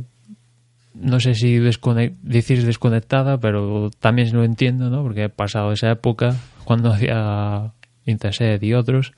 no 0.94 1.20
sé 1.20 1.34
si 1.34 1.58
decir 1.58 2.66
desconectada, 2.66 3.40
pero 3.40 3.90
también 4.00 4.34
lo 4.34 4.44
entiendo, 4.44 4.90
¿no? 4.90 5.02
Porque 5.02 5.26
he 5.26 5.30
pasado 5.30 5.72
esa 5.72 5.92
época 5.92 6.36
cuando 6.64 6.92
hacía 6.92 7.74
Interset 8.06 8.62
y 8.64 8.74
otros. 8.74 9.14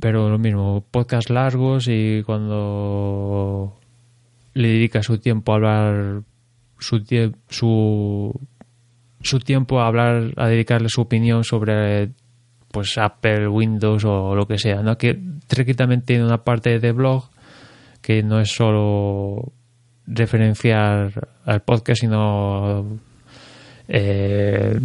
Pero 0.00 0.28
lo 0.30 0.38
mismo, 0.38 0.84
podcast 0.90 1.30
largos 1.30 1.86
y 1.88 2.22
cuando 2.24 3.78
le 4.54 4.68
dedica 4.68 5.02
su 5.02 5.18
tiempo 5.18 5.52
a 5.52 5.56
hablar, 5.56 6.22
su, 6.78 7.04
su, 7.48 8.40
su 9.20 9.38
tiempo 9.38 9.80
a 9.80 9.86
hablar, 9.86 10.32
a 10.36 10.48
dedicarle 10.48 10.88
su 10.88 11.02
opinión 11.02 11.44
sobre 11.44 12.10
pues 12.72 12.98
Apple, 12.98 13.46
Windows 13.48 14.04
o 14.04 14.34
lo 14.34 14.48
que 14.48 14.58
sea, 14.58 14.82
¿no? 14.82 14.98
Que 14.98 15.20
Treki 15.46 15.74
también 15.74 16.02
tiene 16.02 16.24
una 16.24 16.42
parte 16.42 16.80
de 16.80 16.92
blog 16.92 17.30
que 18.00 18.22
no 18.22 18.40
es 18.40 18.50
solo 18.50 19.52
referenciar 20.06 21.28
al 21.44 21.62
podcast, 21.62 22.00
sino 22.00 22.98
eh, 23.86 24.80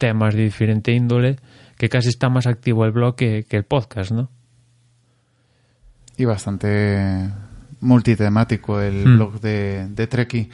temas 0.00 0.34
de 0.34 0.42
diferente 0.42 0.90
índole, 0.92 1.36
que 1.78 1.88
casi 1.88 2.08
está 2.08 2.28
más 2.28 2.48
activo 2.48 2.84
el 2.84 2.90
blog 2.90 3.14
que, 3.14 3.46
que 3.48 3.56
el 3.56 3.64
podcast, 3.64 4.10
¿no? 4.10 4.28
Y 6.16 6.24
bastante 6.24 7.30
multitemático 7.80 8.80
el 8.80 9.06
Mm. 9.06 9.16
blog 9.16 9.40
de, 9.40 9.88
de 9.88 10.06
Treki. 10.06 10.50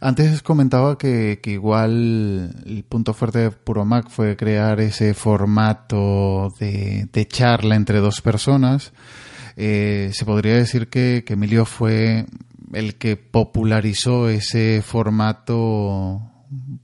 Antes 0.00 0.42
comentaba 0.42 0.98
que, 0.98 1.40
que 1.42 1.52
igual 1.52 2.54
el 2.66 2.84
punto 2.86 3.14
fuerte 3.14 3.38
de 3.38 3.50
Puro 3.50 3.84
Mac 3.86 4.08
fue 4.10 4.36
crear 4.36 4.78
ese 4.80 5.14
formato 5.14 6.52
de, 6.60 7.08
de 7.12 7.26
charla 7.28 7.76
entre 7.76 8.00
dos 8.00 8.20
personas. 8.20 8.92
Eh, 9.56 10.10
se 10.12 10.26
podría 10.26 10.56
decir 10.56 10.88
que, 10.88 11.24
que 11.26 11.32
Emilio 11.32 11.64
fue 11.64 12.26
el 12.74 12.96
que 12.96 13.16
popularizó 13.16 14.28
ese 14.28 14.82
formato, 14.84 16.20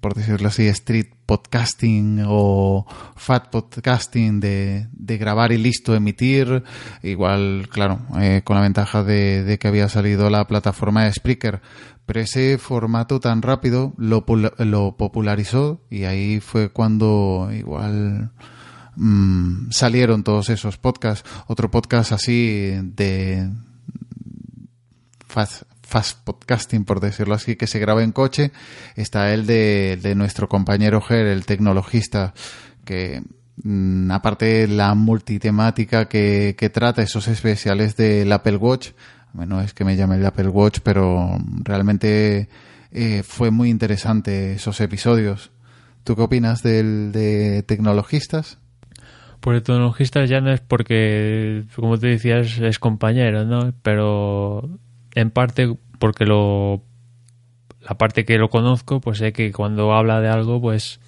por 0.01 0.15
decirlo 0.15 0.49
así, 0.49 0.67
street 0.69 1.09
podcasting 1.27 2.25
o 2.27 2.87
fat 3.17 3.51
podcasting 3.51 4.41
de, 4.41 4.89
de 4.93 5.19
grabar 5.19 5.53
y 5.53 5.59
listo, 5.59 5.95
emitir. 5.95 6.65
Igual, 7.03 7.69
claro, 7.71 8.01
eh, 8.21 8.43
con 8.45 8.57
la 8.57 8.63
ventaja 8.63 9.03
de, 9.03 9.59
que 9.61 9.69
había 9.69 9.89
salido 9.89 10.31
la 10.31 10.47
plataforma 10.47 11.05
de 11.05 11.13
Spreaker. 11.13 11.61
Pero 12.07 12.21
ese 12.21 12.59
formato 12.59 13.21
tan 13.21 13.43
rápido 13.43 13.95
lo, 13.97 14.25
lo 14.59 14.97
popularizó 14.97 15.81
y 15.89 16.05
ahí 16.05 16.41
fue 16.41 16.71
cuando 16.71 17.49
igual 17.53 18.33
mmm, 18.97 19.71
salieron 19.71 20.25
todos 20.25 20.51
esos 20.51 20.79
podcasts. 20.79 21.29
Otro 21.47 21.71
podcast 21.71 22.13
así 22.13 22.73
de 22.83 23.49
fast, 25.27 25.63
fast 25.93 26.25
podcasting, 26.25 26.87
por 26.87 27.01
decirlo 27.01 27.35
así, 27.35 27.55
que 27.55 27.67
se 27.67 27.79
graba 27.79 28.03
en 28.03 28.13
coche, 28.13 28.51
está 28.97 29.35
el 29.35 29.45
de, 29.47 29.99
de 30.01 30.15
nuestro 30.15 30.49
compañero 30.49 31.03
Ger, 31.03 31.27
el 31.27 31.45
tecnologista, 31.45 32.33
que 32.87 33.21
mmm, 33.63 34.11
aparte 34.11 34.69
la 34.69 34.95
multitemática 34.95 36.07
que, 36.09 36.71
trata, 36.73 37.03
esos 37.03 37.29
especiales 37.29 37.95
del 37.95 38.33
Apple 38.33 38.57
Watch, 38.57 38.93
bueno, 39.35 39.61
es 39.61 39.75
que 39.75 39.85
me 39.85 39.95
llame 39.95 40.17
el 40.17 40.25
Apple 40.25 40.49
Watch, 40.49 40.79
pero 40.83 41.37
realmente 41.63 42.49
eh, 42.91 43.23
fue 43.23 43.51
muy 43.51 43.69
interesante 43.69 44.55
esos 44.55 44.81
episodios. 44.81 45.51
¿Tú 46.05 46.17
qué 46.17 46.23
opinas 46.23 46.63
del 46.63 47.13
de 47.13 47.63
tecnologistas? 47.65 48.59
Por 49.41 49.57
el 49.57 49.63
tecnologistas 49.63 50.31
ya 50.31 50.41
no 50.41 50.53
es 50.53 50.61
porque, 50.61 51.65
como 51.77 51.99
te 51.99 52.07
decías, 52.07 52.59
es 52.59 52.79
compañero, 52.79 53.45
¿no? 53.45 53.75
Pero 53.83 54.79
en 55.15 55.31
parte 55.31 55.75
porque 55.99 56.25
lo 56.25 56.83
la 57.81 57.97
parte 57.97 58.25
que 58.25 58.39
lo 58.39 58.49
conozco 58.49 59.01
pues 59.01 59.19
sé 59.19 59.33
que 59.33 59.53
cuando 59.53 59.93
habla 59.93 60.21
de 60.21 60.29
algo 60.29 60.61
pues 60.61 61.01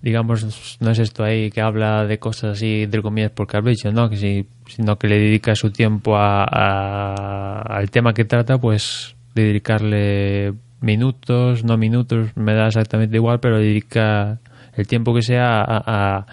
digamos 0.00 0.78
no 0.80 0.90
es 0.90 0.98
esto 0.98 1.22
ahí 1.22 1.50
que 1.50 1.60
habla 1.60 2.06
de 2.06 2.18
cosas 2.18 2.56
así 2.56 2.82
entre 2.82 3.02
comillas 3.02 3.30
porque 3.30 3.56
has 3.56 3.64
dicho 3.64 3.92
no 3.92 4.10
que 4.10 4.16
si, 4.16 4.48
sino 4.66 4.96
que 4.96 5.08
le 5.08 5.18
dedica 5.18 5.54
su 5.54 5.70
tiempo 5.70 6.16
a, 6.16 6.44
a, 6.44 7.62
al 7.62 7.90
tema 7.90 8.12
que 8.12 8.24
trata 8.24 8.58
pues 8.58 9.14
dedicarle 9.34 10.54
minutos 10.80 11.64
no 11.64 11.76
minutos 11.76 12.36
me 12.36 12.54
da 12.54 12.66
exactamente 12.66 13.16
igual 13.16 13.38
pero 13.38 13.58
dedica 13.58 14.40
el 14.74 14.86
tiempo 14.86 15.14
que 15.14 15.22
sea 15.22 15.60
a, 15.60 15.82
a 15.86 16.26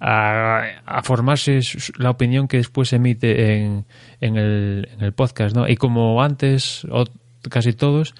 a, 0.00 1.02
formarse 1.02 1.60
la 1.98 2.10
opinión 2.10 2.48
que 2.48 2.56
después 2.56 2.92
emite 2.92 3.54
en, 3.54 3.84
en, 4.20 4.36
el, 4.36 4.88
en 4.92 5.04
el 5.04 5.12
podcast, 5.12 5.54
¿no? 5.54 5.68
Y 5.68 5.76
como 5.76 6.22
antes, 6.22 6.86
o 6.90 7.04
casi 7.50 7.74
todos, 7.74 8.14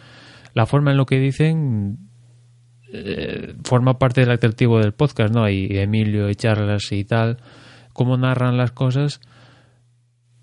la 0.55 0.67
forma 0.67 0.91
en 0.91 0.99
lo 0.99 1.07
que 1.07 1.19
dicen 1.19 1.99
eh, 2.93 3.55
forma 3.65 3.99
parte 3.99 4.21
del 4.21 4.31
atractivo 4.31 4.79
del 4.79 4.93
podcast, 4.93 5.35
¿no? 5.35 5.49
Y 5.49 5.79
Emilio 5.79 6.29
y 6.29 6.35
charlas 6.35 6.93
y 6.93 7.05
tal, 7.05 7.39
cómo 7.95 8.17
narran 8.19 8.59
las 8.59 8.73
cosas, 8.73 9.21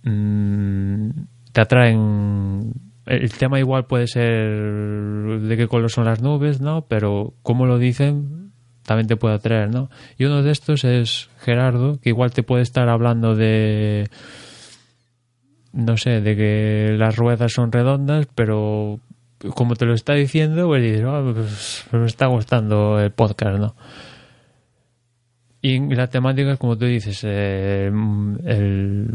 mmm, 0.04 1.10
te 1.52 1.62
atraen. 1.62 2.74
El 3.06 3.32
tema 3.32 3.58
igual 3.60 3.86
puede 3.86 4.08
ser 4.08 5.40
de 5.40 5.56
qué 5.56 5.68
color 5.68 5.90
son 5.90 6.06
las 6.06 6.22
nubes, 6.22 6.60
¿no? 6.60 6.88
Pero 6.88 7.36
cómo 7.42 7.66
lo 7.66 7.78
dicen 7.78 8.47
también 8.88 9.08
te 9.08 9.18
puede 9.18 9.36
atraer, 9.36 9.70
¿no? 9.70 9.90
Y 10.18 10.24
uno 10.24 10.42
de 10.42 10.52
estos 10.52 10.86
es 10.86 11.30
Gerardo, 11.42 12.00
que 12.00 12.10
igual 12.10 12.32
te 12.32 12.42
puede 12.42 12.64
estar 12.64 12.88
hablando 12.88 13.36
de 13.36 14.10
no 15.74 15.98
sé, 15.98 16.22
de 16.22 16.36
que 16.36 16.96
las 16.98 17.18
ruedas 17.18 17.52
son 17.52 17.72
redondas, 17.72 18.28
pero 18.34 19.00
como 19.54 19.76
te 19.76 19.86
lo 19.86 19.94
está 19.94 20.14
diciendo, 20.14 20.68
pues 20.68 20.82
dices, 20.82 21.04
oh, 21.06 21.34
pues, 21.36 21.86
me 21.92 22.08
está 22.08 22.28
gustando 22.28 23.00
el 23.00 23.12
podcast, 23.12 23.60
¿no? 23.60 23.76
Y 25.62 25.80
la 25.94 26.08
temática 26.08 26.54
es 26.54 26.58
como 26.58 26.78
tú 26.78 26.86
dices, 26.86 27.20
eh, 27.24 27.92
el, 28.46 29.14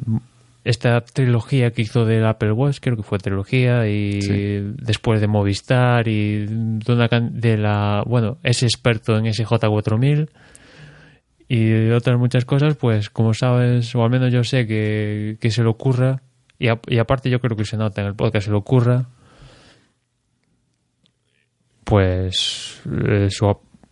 esta 0.65 1.01
trilogía 1.01 1.73
que 1.73 1.83
hizo 1.83 2.05
del 2.05 2.25
Apple 2.25 2.53
Watch, 2.53 2.79
creo 2.81 2.97
que 2.97 3.03
fue 3.03 3.19
trilogía, 3.19 3.89
y 3.89 4.23
sí. 4.23 4.61
después 4.77 5.21
de 5.21 5.27
Movistar 5.27 6.07
y 6.07 6.47
de, 6.47 6.93
una, 6.93 7.09
de 7.09 7.57
la. 7.57 8.03
Bueno, 8.07 8.39
es 8.43 8.63
experto 8.63 9.17
en 9.17 9.25
SJ4000 9.25 10.29
y 11.49 11.91
otras 11.91 12.19
muchas 12.19 12.45
cosas, 12.45 12.77
pues 12.77 13.11
como 13.11 13.35
sabes, 13.35 13.95
o 13.95 14.03
al 14.03 14.11
menos 14.11 14.33
yo 14.33 14.43
sé 14.45 14.67
que, 14.67 15.37
que 15.41 15.51
se 15.51 15.63
le 15.63 15.69
ocurra, 15.69 16.23
y, 16.59 16.69
a, 16.69 16.81
y 16.87 16.99
aparte 16.99 17.29
yo 17.29 17.41
creo 17.41 17.57
que 17.57 17.65
se 17.65 17.77
nota 17.77 18.01
en 18.01 18.07
el 18.07 18.15
podcast, 18.15 18.47
se 18.47 18.51
le 18.51 18.57
ocurra, 18.57 19.09
pues 21.85 22.81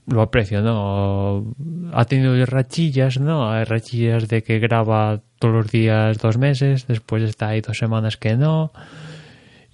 lo 0.07 0.23
aprecio, 0.23 0.63
¿no? 0.63 1.55
Ha 1.93 2.05
tenido 2.07 2.35
rachillas, 2.47 3.21
¿no? 3.21 3.51
Hay 3.51 3.65
rachillas 3.65 4.29
de 4.29 4.43
que 4.43 4.59
graba 4.59 5.21
todos 5.41 5.55
los 5.55 5.73
días 5.73 6.19
dos 6.19 6.37
meses, 6.39 6.87
después 6.87 7.23
está 7.23 7.49
ahí 7.49 7.63
dos 7.63 7.79
semanas 7.79 8.17
que 8.19 8.37
no. 8.37 8.71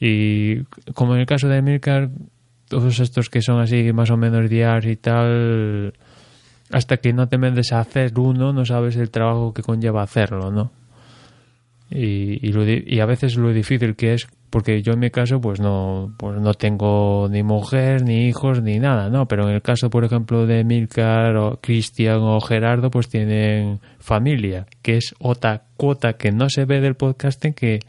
Y 0.00 0.62
como 0.94 1.14
en 1.14 1.20
el 1.20 1.26
caso 1.26 1.48
de 1.48 1.60
Milcar, 1.60 2.08
todos 2.68 3.00
estos 3.00 3.28
que 3.28 3.42
son 3.42 3.60
así 3.60 3.92
más 3.92 4.10
o 4.10 4.16
menos 4.16 4.48
diarios 4.48 4.86
y 4.86 4.96
tal, 4.96 5.92
hasta 6.70 6.98
que 6.98 7.12
no 7.12 7.28
te 7.28 7.36
metes 7.36 7.72
a 7.72 7.80
hacer 7.80 8.16
uno, 8.16 8.52
no 8.52 8.64
sabes 8.64 8.96
el 8.96 9.10
trabajo 9.10 9.52
que 9.52 9.62
conlleva 9.62 10.02
hacerlo, 10.02 10.52
¿no? 10.52 10.70
Y, 11.90 12.40
y 12.42 13.00
a 13.00 13.06
veces 13.06 13.36
lo 13.36 13.52
difícil 13.52 13.96
que 13.96 14.14
es 14.14 14.28
porque 14.56 14.80
yo 14.80 14.94
en 14.94 15.00
mi 15.00 15.10
caso 15.10 15.38
pues 15.38 15.60
no 15.60 16.14
pues 16.16 16.40
no 16.40 16.54
tengo 16.54 17.28
ni 17.30 17.42
mujer 17.42 18.00
ni 18.00 18.26
hijos 18.26 18.62
ni 18.62 18.78
nada 18.78 19.10
no 19.10 19.28
pero 19.28 19.46
en 19.50 19.54
el 19.54 19.60
caso 19.60 19.90
por 19.90 20.02
ejemplo 20.02 20.46
de 20.46 20.64
Milcar 20.64 21.36
o 21.36 21.60
Cristian 21.60 22.20
o 22.22 22.40
Gerardo 22.40 22.90
pues 22.90 23.10
tienen 23.10 23.80
familia 23.98 24.66
que 24.80 24.96
es 24.96 25.14
otra 25.18 25.64
cuota 25.76 26.14
que 26.14 26.32
no 26.32 26.48
se 26.48 26.64
ve 26.64 26.80
del 26.80 26.94
podcasting 26.94 27.52
que, 27.52 27.80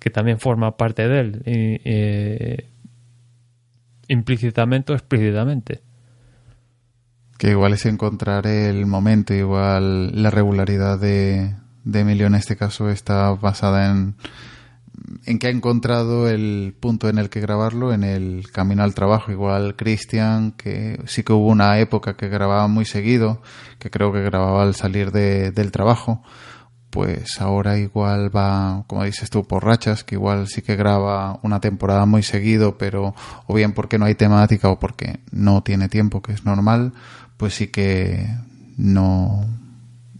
que 0.00 0.10
también 0.10 0.40
forma 0.40 0.76
parte 0.76 1.06
de 1.06 1.20
él 1.20 1.42
eh, 1.44 2.66
implícitamente 4.08 4.92
o 4.92 4.96
explícitamente. 4.96 5.80
Que 7.38 7.50
igual 7.50 7.72
es 7.74 7.86
encontrar 7.86 8.48
el 8.48 8.86
momento 8.86 9.32
igual 9.32 10.20
la 10.20 10.32
regularidad 10.32 10.98
de, 10.98 11.54
de 11.84 12.00
Emilio 12.00 12.26
en 12.26 12.34
este 12.34 12.56
caso 12.56 12.90
está 12.90 13.30
basada 13.30 13.92
en 13.92 14.16
en 15.26 15.38
que 15.38 15.46
ha 15.46 15.50
encontrado 15.50 16.28
el 16.28 16.74
punto 16.78 17.08
en 17.08 17.18
el 17.18 17.30
que 17.30 17.40
grabarlo 17.40 17.92
en 17.92 18.04
el 18.04 18.50
camino 18.52 18.82
al 18.82 18.94
trabajo. 18.94 19.32
Igual 19.32 19.76
Cristian, 19.76 20.52
que 20.52 21.00
sí 21.06 21.22
que 21.22 21.32
hubo 21.32 21.48
una 21.48 21.78
época 21.78 22.16
que 22.16 22.28
grababa 22.28 22.68
muy 22.68 22.84
seguido, 22.84 23.42
que 23.78 23.90
creo 23.90 24.12
que 24.12 24.22
grababa 24.22 24.62
al 24.62 24.74
salir 24.74 25.12
de, 25.12 25.50
del 25.50 25.72
trabajo, 25.72 26.22
pues 26.90 27.40
ahora 27.40 27.78
igual 27.78 28.34
va, 28.34 28.84
como 28.86 29.04
dices 29.04 29.30
tú, 29.30 29.44
por 29.44 29.64
rachas, 29.64 30.04
que 30.04 30.14
igual 30.14 30.46
sí 30.46 30.62
que 30.62 30.76
graba 30.76 31.40
una 31.42 31.60
temporada 31.60 32.06
muy 32.06 32.22
seguido, 32.22 32.78
pero 32.78 33.14
o 33.46 33.54
bien 33.54 33.72
porque 33.72 33.98
no 33.98 34.04
hay 34.04 34.14
temática 34.14 34.68
o 34.68 34.78
porque 34.78 35.20
no 35.32 35.62
tiene 35.62 35.88
tiempo, 35.88 36.22
que 36.22 36.32
es 36.32 36.44
normal, 36.44 36.92
pues 37.36 37.54
sí 37.54 37.68
que 37.68 38.28
no, 38.76 39.44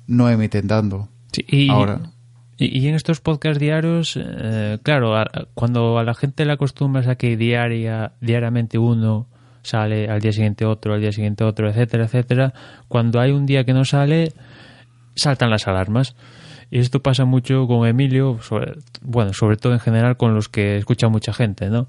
no 0.07 0.29
emiten 0.29 0.67
dando. 0.67 1.09
Sí, 1.33 1.45
y, 1.49 1.71
ahora 1.71 2.14
y, 2.57 2.87
en 2.89 2.95
estos 2.95 3.21
podcast 3.21 3.59
diarios, 3.59 4.19
eh, 4.21 4.79
claro, 4.83 5.15
cuando 5.55 5.99
a 5.99 6.05
la 6.05 6.15
gente 6.15 6.45
le 6.45 6.53
acostumbras 6.53 7.09
a 7.09 7.17
que 7.17 7.37
diaria, 7.37 8.13
diariamente 8.21 8.79
uno 8.79 9.27
sale, 9.63 10.09
al 10.09 10.21
día 10.21 10.33
siguiente 10.33 10.65
otro, 10.65 10.95
al 10.95 11.01
día 11.01 11.11
siguiente 11.11 11.43
otro, 11.43 11.69
etcétera, 11.69 12.05
etcétera, 12.05 12.55
cuando 12.87 13.21
hay 13.21 13.33
un 13.33 13.47
día 13.47 13.65
que 13.65 13.73
no 13.73 13.85
sale, 13.85 14.33
saltan 15.17 15.51
las 15.51 15.67
alarmas. 15.67 16.15
Y 16.71 16.79
esto 16.79 17.01
pasa 17.01 17.25
mucho 17.25 17.67
con 17.67 17.87
Emilio, 17.87 18.39
bueno, 19.03 19.33
sobre 19.33 19.57
todo 19.57 19.73
en 19.73 19.81
general 19.81 20.17
con 20.17 20.35
los 20.35 20.49
que 20.49 20.77
escucha 20.77 21.09
mucha 21.09 21.33
gente, 21.33 21.71
¿no? 21.71 21.89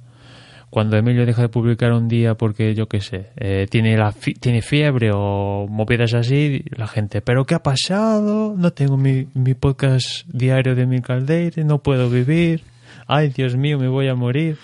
Cuando 0.70 0.98
Emilio 0.98 1.26
deja 1.26 1.44
de 1.44 1.50
publicar 1.50 1.94
un 1.94 2.08
día 2.08 2.36
porque 2.36 2.76
yo 2.76 2.88
qué 2.88 3.02
sé, 3.02 3.32
eh, 3.38 3.68
tiene 3.70 3.98
la 3.98 4.14
tiene 4.40 4.62
fiebre 4.62 5.12
o 5.14 5.68
movidas 5.70 6.14
así, 6.14 6.64
la 6.76 6.88
gente, 6.88 7.22
pero 7.22 7.46
¿qué 7.46 7.56
ha 7.56 7.64
pasado? 7.64 8.56
No 8.58 8.72
tengo 8.74 8.98
mi, 8.98 9.28
mi 9.34 9.54
podcast 9.54 10.26
diario 10.28 10.76
de 10.76 10.86
mi 10.86 11.02
caldeire, 11.02 11.64
no 11.64 11.80
puedo 11.80 12.10
vivir. 12.10 12.64
Ay, 13.08 13.30
Dios 13.30 13.56
mío, 13.56 13.78
me 13.78 13.88
voy 13.88 14.08
a 14.08 14.16
morir. 14.16 14.58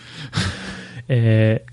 eh, 1.07 1.63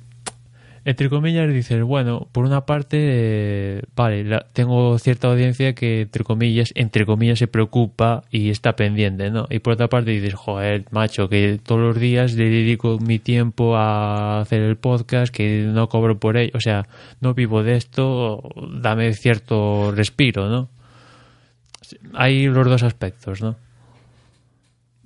entre 0.88 1.10
comillas 1.10 1.52
dices, 1.52 1.82
bueno, 1.82 2.28
por 2.32 2.46
una 2.46 2.64
parte, 2.64 3.82
vale, 3.94 4.24
tengo 4.54 4.98
cierta 4.98 5.28
audiencia 5.28 5.74
que 5.74 6.00
entre 6.00 6.24
comillas, 6.24 6.72
entre 6.74 7.04
comillas 7.04 7.38
se 7.38 7.46
preocupa 7.46 8.24
y 8.30 8.48
está 8.48 8.74
pendiente, 8.74 9.30
¿no? 9.30 9.46
Y 9.50 9.58
por 9.58 9.74
otra 9.74 9.88
parte 9.88 10.12
dices, 10.12 10.32
joder, 10.32 10.86
macho, 10.90 11.28
que 11.28 11.60
todos 11.62 11.78
los 11.78 12.00
días 12.00 12.32
le 12.32 12.48
dedico 12.48 12.98
mi 13.00 13.18
tiempo 13.18 13.76
a 13.76 14.40
hacer 14.40 14.62
el 14.62 14.78
podcast, 14.78 15.30
que 15.30 15.66
no 15.68 15.90
cobro 15.90 16.18
por 16.18 16.38
ello, 16.38 16.52
o 16.54 16.60
sea, 16.60 16.88
no 17.20 17.34
vivo 17.34 17.62
de 17.62 17.76
esto, 17.76 18.48
dame 18.80 19.12
cierto 19.12 19.92
respiro, 19.94 20.48
¿no? 20.48 20.70
Hay 22.14 22.46
los 22.46 22.66
dos 22.66 22.82
aspectos, 22.82 23.42
¿no? 23.42 23.56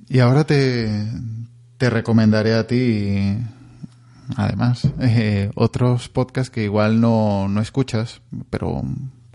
Y 0.08 0.20
ahora 0.20 0.44
te, 0.44 1.08
te 1.76 1.90
recomendaré 1.90 2.54
a 2.54 2.68
ti 2.68 3.36
además. 4.36 4.88
Eh, 5.00 5.50
otros 5.54 6.08
podcasts 6.08 6.50
que 6.50 6.64
igual 6.64 7.00
no, 7.00 7.48
no 7.48 7.60
escuchas, 7.60 8.22
pero 8.50 8.82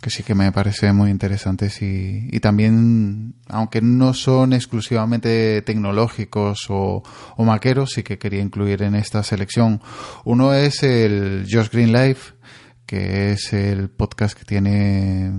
que 0.01 0.09
sí 0.09 0.23
que 0.23 0.35
me 0.35 0.51
parece 0.51 0.93
muy 0.93 1.09
interesantes 1.09 1.81
y, 1.81 2.29
y 2.31 2.39
también, 2.39 3.33
aunque 3.47 3.81
no 3.81 4.13
son 4.13 4.53
exclusivamente 4.53 5.61
tecnológicos 5.63 6.67
o, 6.69 7.03
o, 7.35 7.43
maqueros, 7.43 7.91
sí 7.93 8.03
que 8.03 8.19
quería 8.19 8.41
incluir 8.41 8.83
en 8.83 8.95
esta 8.95 9.23
selección. 9.23 9.81
Uno 10.23 10.53
es 10.53 10.83
el 10.83 11.47
Josh 11.49 11.69
Green 11.71 11.93
Life, 11.93 12.33
que 12.85 13.31
es 13.31 13.53
el 13.53 13.89
podcast 13.89 14.37
que 14.37 14.45
tiene 14.45 15.31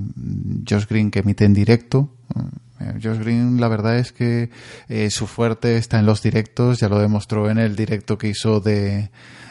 Josh 0.68 0.86
Green 0.88 1.10
que 1.10 1.20
emite 1.20 1.44
en 1.44 1.54
directo. 1.54 2.14
Eh, 2.80 2.94
Josh 3.02 3.18
Green, 3.18 3.60
la 3.60 3.68
verdad 3.68 3.98
es 3.98 4.12
que 4.12 4.50
eh, 4.88 5.10
su 5.10 5.26
fuerte 5.26 5.76
está 5.76 5.98
en 5.98 6.06
los 6.06 6.22
directos, 6.22 6.80
ya 6.80 6.88
lo 6.88 6.98
demostró 6.98 7.50
en 7.50 7.58
el 7.58 7.76
directo 7.76 8.18
que 8.18 8.28
hizo 8.28 8.60
de, 8.60 9.10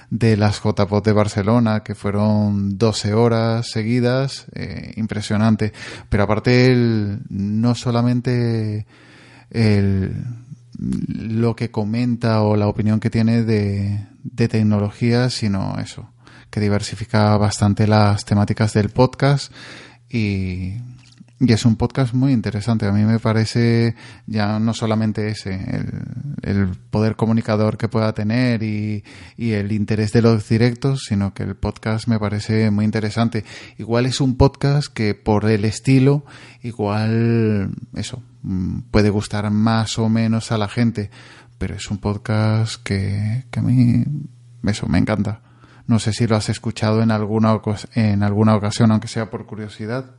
de 0.09 0.37
las 0.37 0.61
JPOT 0.61 1.05
de 1.05 1.13
Barcelona, 1.13 1.83
que 1.83 1.95
fueron 1.95 2.77
12 2.77 3.13
horas 3.13 3.69
seguidas, 3.69 4.47
eh, 4.53 4.93
impresionante. 4.95 5.73
Pero 6.09 6.23
aparte, 6.23 6.67
el, 6.67 7.19
no 7.29 7.75
solamente 7.75 8.85
el, 9.49 10.13
lo 10.79 11.55
que 11.55 11.71
comenta 11.71 12.41
o 12.41 12.55
la 12.55 12.67
opinión 12.67 12.99
que 12.99 13.09
tiene 13.09 13.43
de, 13.43 14.05
de 14.23 14.47
tecnología, 14.47 15.29
sino 15.29 15.77
eso, 15.79 16.09
que 16.49 16.59
diversifica 16.59 17.35
bastante 17.37 17.87
las 17.87 18.25
temáticas 18.25 18.73
del 18.73 18.89
podcast 18.89 19.51
y 20.09 20.75
y 21.39 21.54
es 21.54 21.65
un 21.65 21.76
podcast 21.76 22.13
muy 22.13 22.34
interesante. 22.34 22.88
A 22.88 22.91
mí 22.91 23.04
me 23.04 23.19
parece 23.19 23.95
ya 24.26 24.60
no 24.60 24.73
solamente 24.73 25.28
ese, 25.30 25.54
el, 26.41 26.69
poder 26.89 27.15
comunicador 27.15 27.78
que 27.78 27.88
pueda 27.88 28.13
tener 28.13 28.63
y, 28.63 29.04
y, 29.38 29.52
el 29.52 29.71
interés 29.71 30.12
de 30.13 30.23
los 30.23 30.50
directos, 30.50 31.04
sino 31.08 31.34
que 31.34 31.43
el 31.43 31.56
podcast 31.56 32.08
me 32.08 32.19
parece 32.19 32.71
muy 32.71 32.86
interesante. 32.86 33.45
Igual 33.78 34.08
es 34.08 34.19
un 34.19 34.36
podcast 34.36 34.91
que 34.91 35.13
por 35.13 35.45
el 35.45 35.65
estilo, 35.65 36.26
igual 36.63 37.71
eso, 37.93 38.23
mm, 38.41 38.80
puede 38.89 39.12
gustar 39.12 39.50
más 39.52 40.00
o 40.00 40.10
menos 40.10 40.52
a 40.52 40.58
la 40.58 40.67
gente, 40.67 41.12
pero 41.60 41.76
es 41.76 41.91
un 41.91 42.00
podcast 42.00 42.82
que, 42.84 43.45
que 43.52 43.60
a 43.60 43.63
mí, 43.63 44.04
eso, 44.63 44.88
me 44.88 44.97
encanta. 44.97 45.41
No 45.86 46.00
sé 46.00 46.13
si 46.13 46.26
lo 46.28 46.36
has 46.36 46.50
escuchado 46.50 47.02
en 47.02 47.12
alguna, 47.12 47.62
en 47.93 48.23
alguna 48.23 48.56
ocasión, 48.56 48.91
aunque 48.91 49.08
sea 49.08 49.30
por 49.30 49.45
curiosidad. 49.45 50.15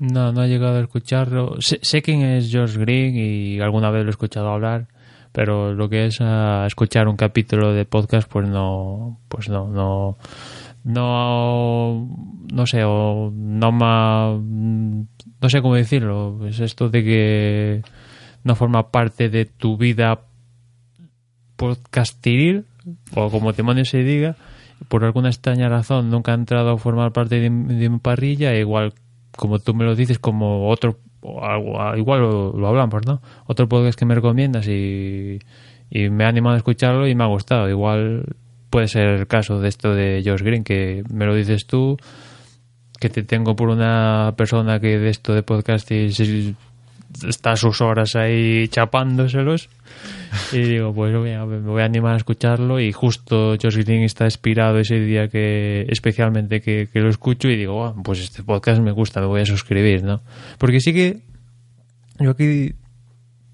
No, 0.00 0.32
no 0.32 0.42
he 0.42 0.48
llegado 0.48 0.78
a 0.78 0.80
escucharlo. 0.80 1.56
Sé, 1.60 2.00
quién 2.00 2.22
es 2.22 2.50
George 2.50 2.78
Green 2.78 3.14
y 3.16 3.60
alguna 3.60 3.90
vez 3.90 4.02
lo 4.02 4.08
he 4.08 4.10
escuchado 4.10 4.48
hablar, 4.48 4.88
pero 5.30 5.74
lo 5.74 5.90
que 5.90 6.06
es 6.06 6.22
a 6.22 6.64
escuchar 6.66 7.06
un 7.06 7.16
capítulo 7.16 7.74
de 7.74 7.84
podcast, 7.84 8.26
pues 8.26 8.48
no, 8.48 9.20
pues 9.28 9.50
no, 9.50 9.68
no, 9.68 10.16
no, 10.84 12.08
no 12.50 12.66
sé, 12.66 12.82
o 12.82 13.30
no 13.30 13.70
no 13.72 15.48
sé 15.50 15.60
cómo 15.60 15.74
decirlo. 15.74 16.46
Es 16.46 16.60
esto 16.60 16.88
de 16.88 17.04
que 17.04 17.82
no 18.42 18.54
forma 18.54 18.90
parte 18.90 19.28
de 19.28 19.44
tu 19.44 19.76
vida 19.76 20.20
podcastil 21.56 22.64
o 23.14 23.30
como 23.30 23.52
te 23.52 23.84
se 23.84 24.02
diga, 24.02 24.36
por 24.88 25.04
alguna 25.04 25.28
extraña 25.28 25.68
razón 25.68 26.08
nunca 26.08 26.32
ha 26.32 26.36
entrado 26.36 26.70
a 26.70 26.78
formar 26.78 27.12
parte 27.12 27.34
de, 27.34 27.50
de 27.50 27.90
mi 27.90 27.98
parrilla, 27.98 28.54
e 28.54 28.60
igual 28.60 28.94
como 29.36 29.58
tú 29.58 29.74
me 29.74 29.84
lo 29.84 29.94
dices, 29.94 30.18
como 30.18 30.68
otro, 30.68 30.98
igual 31.96 32.20
lo, 32.20 32.66
hablamos, 32.66 33.06
¿no? 33.06 33.20
Otro 33.46 33.68
podcast 33.68 33.98
que 33.98 34.06
me 34.06 34.14
recomiendas 34.14 34.66
y, 34.68 35.38
y 35.90 36.10
me 36.10 36.24
ha 36.24 36.28
animado 36.28 36.54
a 36.54 36.58
escucharlo 36.58 37.06
y 37.06 37.14
me 37.14 37.24
ha 37.24 37.28
gustado. 37.28 37.68
Igual 37.68 38.24
puede 38.70 38.88
ser 38.88 39.08
el 39.08 39.26
caso 39.26 39.60
de 39.60 39.68
esto 39.68 39.94
de 39.94 40.22
Josh 40.24 40.42
Green, 40.42 40.64
que 40.64 41.02
me 41.12 41.26
lo 41.26 41.34
dices 41.34 41.66
tú, 41.66 41.96
que 42.98 43.08
te 43.08 43.22
tengo 43.22 43.56
por 43.56 43.68
una 43.68 44.34
persona 44.36 44.78
que 44.80 44.98
de 44.98 45.08
esto 45.10 45.34
de 45.34 45.42
podcast 45.42 45.90
está 47.26 47.56
sus 47.56 47.80
horas 47.80 48.16
ahí 48.16 48.68
chapándoselos 48.68 49.68
y 50.52 50.58
digo, 50.58 50.94
pues 50.94 51.12
me 51.12 51.60
voy 51.60 51.82
a 51.82 51.84
animar 51.84 52.14
a 52.14 52.16
escucharlo 52.16 52.80
y 52.80 52.92
justo 52.92 53.56
Josh 53.60 53.78
Green 53.84 54.02
está 54.02 54.24
inspirado 54.24 54.78
ese 54.78 55.00
día 55.00 55.28
que 55.28 55.86
especialmente 55.88 56.60
que, 56.60 56.88
lo 56.94 57.08
escucho 57.08 57.48
y 57.48 57.56
digo, 57.56 57.94
pues 58.04 58.20
este 58.20 58.42
podcast 58.42 58.80
me 58.80 58.92
gusta, 58.92 59.20
me 59.20 59.26
voy 59.26 59.40
a 59.42 59.46
suscribir, 59.46 60.04
¿no? 60.04 60.22
Porque 60.58 60.80
sí 60.80 60.92
que 60.92 61.20
yo 62.18 62.30
aquí 62.30 62.74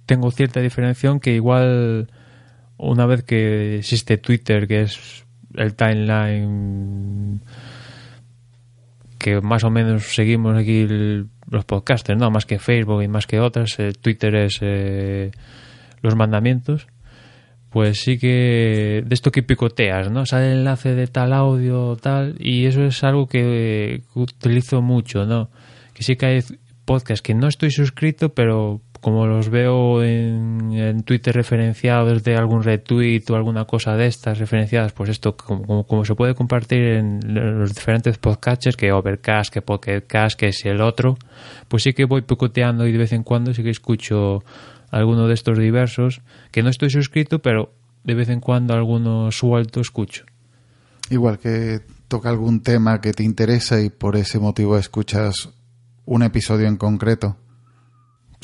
tengo 0.04 0.30
cierta 0.30 0.60
diferenciación 0.60 1.18
que 1.18 1.34
igual 1.34 2.08
una 2.76 3.06
vez 3.06 3.22
que 3.22 3.78
existe 3.78 4.18
Twitter, 4.18 4.68
que 4.68 4.82
es 4.82 5.24
el 5.54 5.74
timeline 5.74 7.40
que 9.26 9.40
más 9.40 9.64
o 9.64 9.70
menos 9.70 10.14
seguimos 10.14 10.56
aquí 10.56 10.86
los 10.86 11.64
podcasters, 11.64 12.16
¿no? 12.16 12.30
Más 12.30 12.46
que 12.46 12.60
Facebook 12.60 13.02
y 13.02 13.08
más 13.08 13.26
que 13.26 13.40
otras, 13.40 13.74
eh, 13.80 13.92
Twitter 14.00 14.36
es... 14.36 14.58
Eh, 14.60 15.32
los 16.06 16.14
mandamientos, 16.14 16.86
pues 17.70 18.00
sí 18.00 18.18
que 18.18 19.02
de 19.04 19.14
esto 19.14 19.32
que 19.32 19.42
picoteas, 19.42 20.10
¿no? 20.10 20.24
Sale 20.24 20.52
el 20.52 20.58
enlace 20.58 20.94
de 20.94 21.08
tal 21.08 21.32
audio, 21.32 21.96
tal, 21.96 22.36
y 22.38 22.66
eso 22.66 22.84
es 22.84 23.02
algo 23.02 23.26
que, 23.26 24.02
utilizo 24.14 24.80
mucho, 24.82 25.26
¿no? 25.26 25.50
Que 25.92 26.02
sí 26.02 26.16
que 26.16 26.26
hay 26.26 26.44
podcasts 26.84 27.22
que 27.22 27.34
no 27.34 27.48
estoy 27.48 27.70
suscrito, 27.70 28.32
pero 28.32 28.80
como 29.00 29.26
los 29.26 29.48
veo 29.48 30.02
en, 30.02 31.02
Twitter 31.04 31.34
referenciados 31.34 32.22
de 32.22 32.36
algún 32.36 32.62
retweet 32.62 33.22
o 33.30 33.36
alguna 33.36 33.64
cosa 33.64 33.96
de 33.96 34.06
estas 34.06 34.38
referenciadas, 34.38 34.92
pues 34.92 35.10
esto 35.10 35.36
como, 35.36 35.62
como, 35.62 35.86
como 35.86 36.04
se 36.04 36.14
puede 36.14 36.34
compartir 36.34 36.82
en 36.82 37.20
los 37.58 37.74
diferentes 37.74 38.18
podcasts, 38.18 38.76
que 38.76 38.92
Overcast, 38.92 39.52
que 39.52 39.62
Pocketcast, 39.62 40.38
que 40.38 40.48
es 40.48 40.64
el 40.64 40.80
otro, 40.80 41.16
pues 41.68 41.82
sí 41.82 41.92
que 41.92 42.04
voy 42.04 42.22
picoteando 42.22 42.86
y 42.86 42.92
de 42.92 42.98
vez 42.98 43.12
en 43.12 43.22
cuando 43.22 43.54
sí 43.54 43.62
que 43.62 43.70
escucho 43.70 44.42
alguno 44.90 45.26
de 45.28 45.34
estos 45.34 45.58
diversos, 45.58 46.22
que 46.50 46.62
no 46.62 46.70
estoy 46.70 46.90
suscrito, 46.90 47.40
pero 47.40 47.72
de 48.04 48.14
vez 48.14 48.28
en 48.28 48.40
cuando 48.40 48.74
alguno 48.74 49.30
suelto 49.32 49.80
escucho. 49.80 50.24
Igual 51.10 51.38
que 51.38 51.80
toca 52.08 52.30
algún 52.30 52.62
tema 52.62 53.00
que 53.00 53.12
te 53.12 53.22
interesa 53.22 53.80
y 53.80 53.90
por 53.90 54.16
ese 54.16 54.38
motivo 54.38 54.78
escuchas 54.78 55.50
un 56.04 56.22
episodio 56.22 56.68
en 56.68 56.76
concreto. 56.76 57.36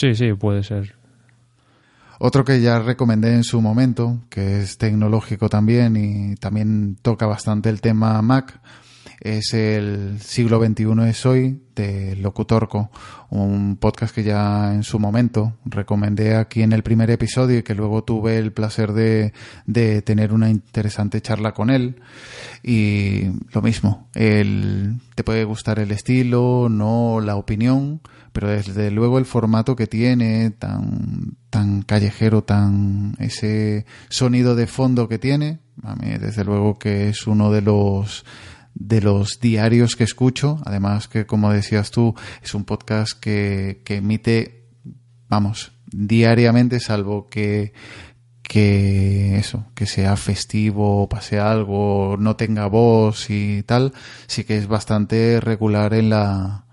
Sí, 0.03 0.17
sí, 0.17 0.33
puede 0.33 0.65
ser. 0.65 0.97
Otro 2.19 2.45
que 2.45 2.61
ya 2.61 2.81
recomendé 2.81 3.35
en 3.37 3.45
su 3.45 3.61
momento, 3.61 4.19
que 4.29 4.61
es 4.61 4.77
tecnológico 4.77 5.49
también 5.49 5.97
y 5.97 6.35
también 6.35 6.97
toca 7.01 7.27
bastante 7.27 7.69
el 7.69 7.81
tema 7.81 8.21
Mac, 8.21 8.61
es 9.25 9.55
el 9.55 10.21
siglo 10.21 10.65
XXI 10.65 11.09
es 11.09 11.27
hoy 11.27 11.61
de 11.77 12.17
Locutorco, 12.17 12.91
un 13.31 13.77
podcast 13.77 14.15
que 14.15 14.25
ya 14.25 14.75
en 14.75 14.83
su 14.83 14.99
momento 14.99 15.55
recomendé 15.65 16.37
aquí 16.37 16.63
en 16.63 16.73
el 16.73 16.83
primer 16.83 17.11
episodio 17.11 17.59
y 17.59 17.63
que 17.63 17.75
luego 17.75 18.03
tuve 18.05 18.37
el 18.39 18.53
placer 18.53 18.93
de, 18.93 19.33
de 19.65 20.03
tener 20.03 20.33
una 20.33 20.51
interesante 20.51 21.21
charla 21.21 21.53
con 21.53 21.71
él. 21.71 22.03
Y 22.63 23.27
lo 23.53 23.63
mismo, 23.63 24.09
el, 24.15 24.97
te 25.15 25.25
puede 25.25 25.45
gustar 25.45 25.79
el 25.79 25.93
estilo, 25.93 26.69
no 26.69 27.21
la 27.21 27.37
opinión, 27.37 28.01
pero 28.33 28.49
desde 28.49 28.91
luego 28.91 29.19
el 29.19 29.25
formato 29.25 29.77
que 29.77 29.87
tiene, 29.87 30.51
tan, 30.51 31.37
tan 31.49 31.83
callejero, 31.83 32.43
tan 32.43 33.15
ese 33.19 33.87
sonido 34.09 34.57
de 34.57 34.67
fondo 34.67 35.09
que 35.09 35.19
tiene, 35.19 35.61
a 35.83 35.95
mí 35.95 36.11
desde 36.19 36.45
luego 36.45 36.79
que 36.79 37.09
es 37.09 37.27
uno 37.27 37.51
de 37.51 37.63
los 37.63 38.25
de 38.75 39.01
los 39.01 39.41
diarios 39.41 39.97
que 39.97 40.05
escucho. 40.05 40.61
Además 40.65 41.09
que, 41.09 41.27
como 41.27 41.53
decías 41.53 41.91
tú, 41.91 42.15
es 42.43 42.55
un 42.55 42.65
podcast 42.65 43.19
que, 43.19 43.83
que 43.85 43.97
emite, 43.97 44.69
vamos, 45.29 45.73
diariamente, 45.87 46.81
salvo 46.81 47.29
que, 47.29 47.73
que 48.43 49.39
eso, 49.39 49.67
que 49.75 49.87
sea 49.87 50.17
festivo, 50.17 51.09
pase 51.09 51.39
algo, 51.39 52.17
no 52.19 52.37
tenga 52.37 52.67
voz 52.67 53.31
y 53.31 53.63
tal, 53.63 53.93
sí 54.27 54.45
que 54.45 54.59
es 54.59 54.67
bastante 54.67 55.41
regular 55.41 55.95
en 55.95 56.11
la, 56.11 56.65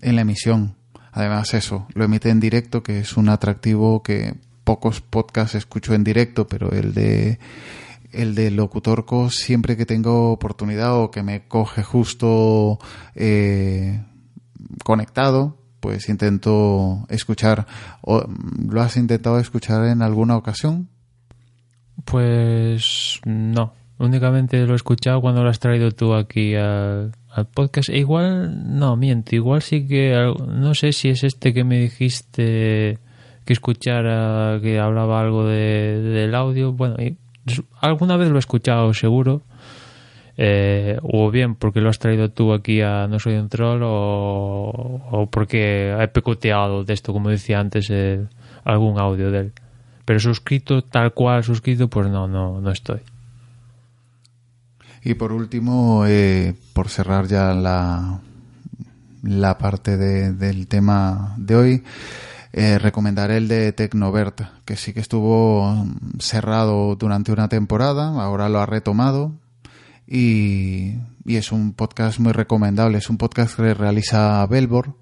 en 0.00 0.16
la 0.16 0.22
emisión. 0.22 0.76
Además 1.12 1.54
eso, 1.54 1.86
lo 1.94 2.04
emite 2.04 2.28
en 2.30 2.40
directo, 2.40 2.82
que 2.82 3.00
es 3.00 3.16
un 3.16 3.28
atractivo 3.28 4.02
que 4.02 4.34
pocos 4.64 5.00
podcasts 5.00 5.54
escucho 5.54 5.94
en 5.94 6.04
directo, 6.04 6.46
pero 6.46 6.72
el 6.72 6.92
de 6.92 7.38
el 8.16 8.34
de 8.34 8.50
locutorco 8.50 9.30
siempre 9.30 9.76
que 9.76 9.86
tengo 9.86 10.32
oportunidad 10.32 10.94
o 10.96 11.10
que 11.10 11.22
me 11.22 11.46
coge 11.46 11.82
justo 11.82 12.78
eh, 13.14 14.02
conectado, 14.84 15.58
pues 15.80 16.08
intento 16.08 17.06
escuchar. 17.08 17.66
¿Lo 18.04 18.80
has 18.80 18.96
intentado 18.96 19.38
escuchar 19.38 19.86
en 19.86 20.02
alguna 20.02 20.36
ocasión? 20.36 20.88
Pues 22.04 23.20
no. 23.24 23.72
Únicamente 23.98 24.66
lo 24.66 24.74
he 24.74 24.76
escuchado 24.76 25.20
cuando 25.20 25.42
lo 25.42 25.48
has 25.48 25.58
traído 25.58 25.90
tú 25.90 26.14
aquí 26.14 26.54
al, 26.54 27.12
podcast. 27.54 27.88
E 27.88 27.98
igual, 27.98 28.78
no, 28.78 28.96
miento. 28.96 29.34
Igual 29.34 29.62
sí 29.62 29.86
que. 29.86 30.12
No 30.48 30.74
sé 30.74 30.92
si 30.92 31.08
es 31.08 31.24
este 31.24 31.54
que 31.54 31.64
me 31.64 31.78
dijiste 31.78 32.98
que 33.44 33.52
escuchara, 33.52 34.58
que 34.60 34.78
hablaba 34.78 35.20
algo 35.20 35.46
de, 35.46 36.02
del 36.02 36.34
audio. 36.34 36.72
Bueno, 36.72 36.96
alguna 37.80 38.16
vez 38.16 38.28
lo 38.28 38.36
he 38.36 38.38
escuchado 38.38 38.92
seguro. 38.94 39.42
Eh, 40.38 40.98
o 41.02 41.30
bien 41.30 41.54
porque 41.54 41.80
lo 41.80 41.88
has 41.88 41.98
traído 41.98 42.30
tú 42.30 42.52
aquí 42.52 42.82
a 42.82 43.06
No 43.08 43.18
Soy 43.18 43.36
un 43.36 43.48
Troll 43.48 43.80
o, 43.82 45.28
porque 45.32 45.96
he 45.98 46.08
pecoteado 46.08 46.84
de 46.84 46.92
esto, 46.92 47.14
como 47.14 47.30
decía 47.30 47.58
antes, 47.58 47.88
eh, 47.90 48.26
algún 48.64 48.98
audio 48.98 49.30
de 49.30 49.38
él. 49.38 49.52
Pero 50.04 50.20
suscrito, 50.20 50.82
tal 50.82 51.14
cual 51.14 51.42
suscrito, 51.42 51.88
pues 51.88 52.08
no, 52.08 52.28
no, 52.28 52.60
no 52.60 52.70
estoy. 52.70 53.00
Y 55.02 55.14
por 55.14 55.32
último, 55.32 56.04
eh, 56.06 56.54
por 56.72 56.88
cerrar 56.88 57.26
ya 57.26 57.54
la, 57.54 58.20
la 59.22 59.56
parte 59.56 59.96
de, 59.96 60.32
del 60.32 60.66
tema 60.66 61.34
de 61.38 61.56
hoy, 61.56 61.84
eh, 62.56 62.78
recomendaré 62.78 63.36
el 63.36 63.48
de 63.48 63.72
Tecnovert, 63.74 64.40
que 64.64 64.76
sí 64.76 64.94
que 64.94 65.00
estuvo 65.00 65.86
cerrado 66.18 66.96
durante 66.96 67.30
una 67.30 67.50
temporada, 67.50 68.08
ahora 68.08 68.48
lo 68.48 68.60
ha 68.60 68.66
retomado 68.66 69.34
y, 70.06 70.94
y 71.26 71.36
es 71.36 71.52
un 71.52 71.74
podcast 71.74 72.18
muy 72.18 72.32
recomendable. 72.32 72.96
Es 72.96 73.10
un 73.10 73.18
podcast 73.18 73.56
que 73.56 73.74
realiza 73.74 74.46
Belbor 74.46 74.94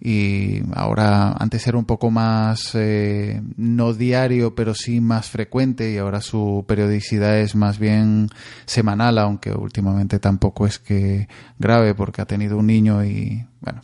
y 0.00 0.62
ahora 0.72 1.32
antes 1.32 1.66
era 1.66 1.78
un 1.78 1.84
poco 1.84 2.12
más 2.12 2.74
eh, 2.74 3.42
no 3.56 3.92
diario 3.92 4.54
pero 4.54 4.74
sí 4.74 5.00
más 5.00 5.30
frecuente 5.30 5.92
y 5.92 5.98
ahora 5.98 6.20
su 6.20 6.64
periodicidad 6.68 7.38
es 7.38 7.54
más 7.54 7.78
bien 7.78 8.28
semanal 8.66 9.18
aunque 9.18 9.52
últimamente 9.52 10.18
tampoco 10.18 10.66
es 10.66 10.78
que 10.78 11.28
grave 11.58 11.94
porque 11.94 12.20
ha 12.22 12.26
tenido 12.26 12.58
un 12.58 12.66
niño 12.66 13.04
y 13.04 13.46
bueno 13.60 13.80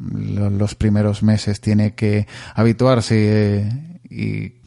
los 0.00 0.74
primeros 0.74 1.22
meses 1.22 1.60
tiene 1.60 1.94
que 1.94 2.26
habituarse 2.54 3.58
eh, 3.58 4.00
y 4.08 4.60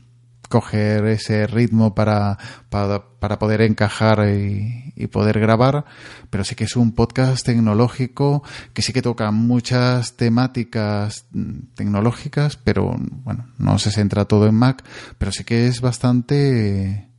coger 0.47 1.05
ese 1.07 1.47
ritmo 1.47 1.95
para, 1.95 2.37
para, 2.69 3.39
poder 3.39 3.61
encajar 3.61 4.29
y, 4.29 4.93
y, 4.95 5.07
poder 5.07 5.39
grabar, 5.39 5.85
pero 6.29 6.43
sí 6.43 6.53
que 6.53 6.65
es 6.65 6.75
un 6.75 6.91
podcast 6.91 7.43
tecnológico 7.43 8.43
que 8.73 8.83
sí 8.83 8.93
que 8.93 9.01
toca 9.01 9.31
muchas 9.31 10.15
temáticas 10.15 11.25
tecnológicas, 11.73 12.57
pero 12.57 12.95
bueno, 13.23 13.47
no 13.57 13.79
se 13.79 13.89
centra 13.89 14.25
todo 14.25 14.45
en 14.45 14.53
Mac, 14.53 14.83
pero 15.17 15.31
sí 15.31 15.43
que 15.43 15.65
es 15.65 15.81
bastante 15.81 17.09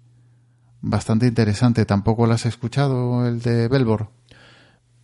bastante 0.85 1.27
interesante. 1.27 1.85
¿Tampoco 1.87 2.27
lo 2.27 2.35
has 2.35 2.47
escuchado 2.47 3.27
el 3.27 3.41
de 3.41 3.69
Belbor? 3.69 4.11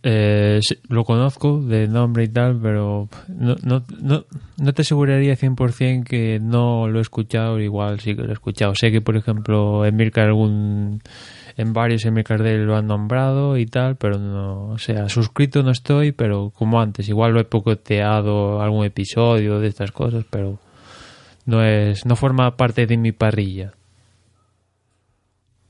Eh, 0.03 0.59
lo 0.89 1.03
conozco 1.03 1.61
de 1.61 1.87
nombre 1.87 2.23
y 2.23 2.27
tal, 2.27 2.59
pero 2.59 3.07
no, 3.27 3.55
no, 3.63 3.83
no, 4.01 4.25
no 4.57 4.73
te 4.73 4.81
aseguraría 4.81 5.35
100% 5.35 6.03
que 6.03 6.39
no 6.41 6.87
lo 6.87 6.97
he 6.97 7.01
escuchado, 7.03 7.59
igual 7.59 7.99
sí 7.99 8.15
que 8.15 8.23
lo 8.23 8.29
he 8.29 8.33
escuchado. 8.33 8.73
Sé 8.73 8.91
que, 8.91 9.01
por 9.01 9.15
ejemplo, 9.15 9.85
en 9.85 10.19
algún, 10.19 11.01
en 11.55 11.73
varios 11.73 12.05
Emilcar 12.05 12.41
de 12.41 12.57
lo 12.57 12.75
han 12.75 12.87
nombrado 12.87 13.57
y 13.57 13.67
tal, 13.67 13.95
pero 13.95 14.17
no, 14.17 14.69
o 14.69 14.77
sea, 14.79 15.07
suscrito 15.07 15.61
no 15.61 15.69
estoy, 15.69 16.13
pero 16.13 16.51
como 16.55 16.81
antes, 16.81 17.07
igual 17.07 17.33
lo 17.33 17.39
he 17.39 17.45
pocoteado 17.45 18.59
algún 18.61 18.85
episodio 18.85 19.59
de 19.59 19.67
estas 19.67 19.91
cosas, 19.91 20.25
pero 20.27 20.59
no 21.45 21.63
es, 21.63 22.07
no 22.07 22.15
forma 22.15 22.57
parte 22.57 22.87
de 22.87 22.97
mi 22.97 23.11
parrilla. 23.11 23.73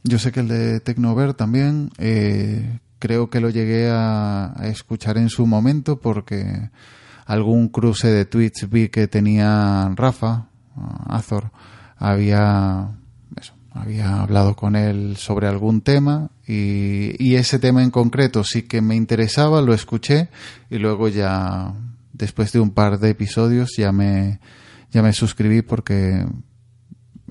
Yo 0.03 0.17
sé 0.19 0.31
que 0.31 0.39
el 0.39 0.47
de 0.47 0.79
Tecnover 0.79 1.33
también, 1.33 1.89
eh, 1.99 2.79
creo 3.01 3.31
que 3.31 3.41
lo 3.41 3.49
llegué 3.49 3.89
a, 3.89 4.53
escuchar 4.63 5.17
en 5.17 5.29
su 5.29 5.47
momento 5.47 5.99
porque 5.99 6.69
algún 7.25 7.67
cruce 7.67 8.07
de 8.07 8.25
tweets 8.25 8.69
vi 8.69 8.89
que 8.89 9.07
tenía 9.07 9.91
Rafa, 9.95 10.45
Azor, 11.07 11.51
había, 11.97 12.91
había 13.71 14.21
hablado 14.21 14.55
con 14.55 14.75
él 14.75 15.17
sobre 15.17 15.47
algún 15.47 15.81
tema 15.81 16.29
y, 16.47 17.15
y 17.17 17.35
ese 17.35 17.57
tema 17.57 17.81
en 17.81 17.89
concreto 17.89 18.43
sí 18.43 18.63
que 18.63 18.81
me 18.81 18.95
interesaba, 18.95 19.61
lo 19.61 19.73
escuché 19.73 20.29
y 20.69 20.77
luego 20.77 21.07
ya 21.07 21.73
después 22.13 22.51
de 22.51 22.59
un 22.59 22.69
par 22.69 22.99
de 22.99 23.09
episodios 23.09 23.71
ya 23.77 23.91
me, 23.91 24.39
ya 24.91 25.01
me 25.01 25.11
suscribí 25.11 25.63
porque 25.63 26.23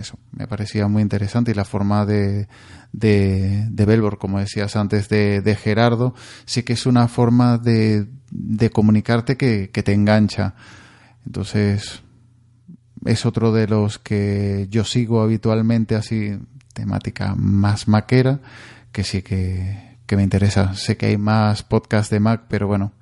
eso 0.00 0.18
me 0.32 0.46
parecía 0.46 0.88
muy 0.88 1.02
interesante 1.02 1.50
y 1.50 1.54
la 1.54 1.64
forma 1.64 2.04
de, 2.04 2.48
de, 2.92 3.66
de 3.70 3.84
Belbor, 3.84 4.18
como 4.18 4.38
decías 4.38 4.76
antes, 4.76 5.08
de, 5.08 5.40
de, 5.40 5.54
Gerardo, 5.56 6.14
sí 6.44 6.62
que 6.62 6.72
es 6.72 6.86
una 6.86 7.08
forma 7.08 7.58
de, 7.58 8.06
de 8.30 8.70
comunicarte 8.70 9.36
que, 9.36 9.70
que 9.70 9.82
te 9.82 9.92
engancha. 9.92 10.54
Entonces, 11.24 12.02
es 13.04 13.26
otro 13.26 13.52
de 13.52 13.66
los 13.66 13.98
que 13.98 14.66
yo 14.70 14.84
sigo 14.84 15.22
habitualmente 15.22 15.94
así, 15.94 16.38
temática 16.72 17.34
más 17.36 17.88
maquera, 17.88 18.40
que 18.92 19.04
sí 19.04 19.22
que, 19.22 19.98
que 20.06 20.16
me 20.16 20.22
interesa. 20.22 20.74
Sé 20.74 20.96
que 20.96 21.06
hay 21.06 21.18
más 21.18 21.62
podcasts 21.62 22.10
de 22.10 22.20
Mac, 22.20 22.44
pero 22.48 22.66
bueno, 22.66 22.92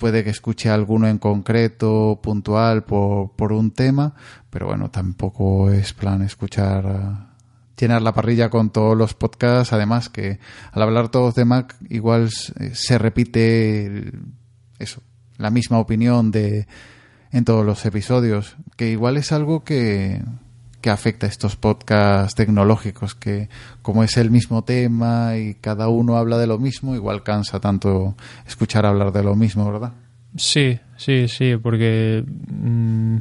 puede 0.00 0.24
que 0.24 0.30
escuche 0.30 0.70
alguno 0.70 1.06
en 1.06 1.18
concreto, 1.18 2.18
puntual, 2.22 2.84
por, 2.84 3.32
por 3.32 3.52
un 3.52 3.70
tema, 3.70 4.14
pero 4.48 4.66
bueno, 4.66 4.90
tampoco 4.90 5.70
es 5.70 5.92
plan 5.92 6.22
escuchar, 6.22 6.86
uh, 6.86 7.30
llenar 7.78 8.00
la 8.00 8.14
parrilla 8.14 8.48
con 8.48 8.70
todos 8.70 8.96
los 8.96 9.12
podcasts, 9.12 9.74
además 9.74 10.08
que 10.08 10.40
al 10.72 10.82
hablar 10.82 11.10
todos 11.10 11.34
de 11.34 11.44
Mac 11.44 11.76
igual 11.90 12.30
se 12.30 12.98
repite 12.98 14.10
eso, 14.78 15.02
la 15.36 15.50
misma 15.50 15.78
opinión 15.78 16.30
de 16.30 16.66
en 17.30 17.44
todos 17.44 17.64
los 17.64 17.84
episodios, 17.84 18.56
que 18.76 18.90
igual 18.90 19.18
es 19.18 19.32
algo 19.32 19.62
que, 19.64 20.22
que 20.80 20.90
afecta 20.90 21.26
a 21.26 21.28
estos 21.28 21.56
podcasts 21.56 22.34
tecnológicos, 22.34 23.14
que 23.14 23.48
como 23.82 24.02
es 24.02 24.16
el 24.16 24.30
mismo 24.30 24.62
tema 24.64 25.36
y 25.36 25.54
cada 25.54 25.88
uno 25.88 26.16
habla 26.16 26.38
de 26.38 26.46
lo 26.46 26.58
mismo, 26.58 26.94
igual 26.94 27.22
cansa 27.22 27.60
tanto 27.60 28.14
escuchar 28.46 28.86
hablar 28.86 29.12
de 29.12 29.22
lo 29.22 29.34
mismo, 29.34 29.70
¿verdad? 29.70 29.92
Sí, 30.36 30.78
sí, 30.96 31.28
sí, 31.28 31.56
porque 31.56 32.24
mm, 32.26 33.18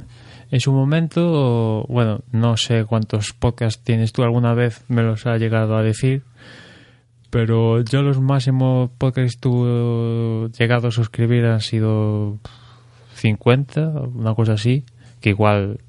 en 0.52 0.60
su 0.60 0.72
momento, 0.72 1.86
bueno, 1.90 2.22
no 2.32 2.58
sé 2.58 2.86
cuántos 2.86 3.34
podcasts 3.34 3.84
tienes 3.84 4.14
tú, 4.14 4.24
alguna 4.24 4.54
vez 4.54 4.84
me 4.88 5.04
los 5.04 5.26
ha 5.26 5.38
llegado 5.38 5.78
a 5.78 5.84
decir, 5.84 6.24
pero 7.30 7.82
yo 7.84 8.02
los 8.02 8.20
máximos 8.20 8.90
podcasts 8.98 9.36
que 9.36 9.42
tú 9.42 10.50
llegado 10.58 10.88
a 10.88 10.92
suscribir 10.92 11.46
han 11.46 11.62
sido 11.62 12.40
50, 13.16 13.90
una 14.16 14.34
cosa 14.34 14.54
así, 14.54 14.86
que 15.22 15.30
igual 15.30 15.80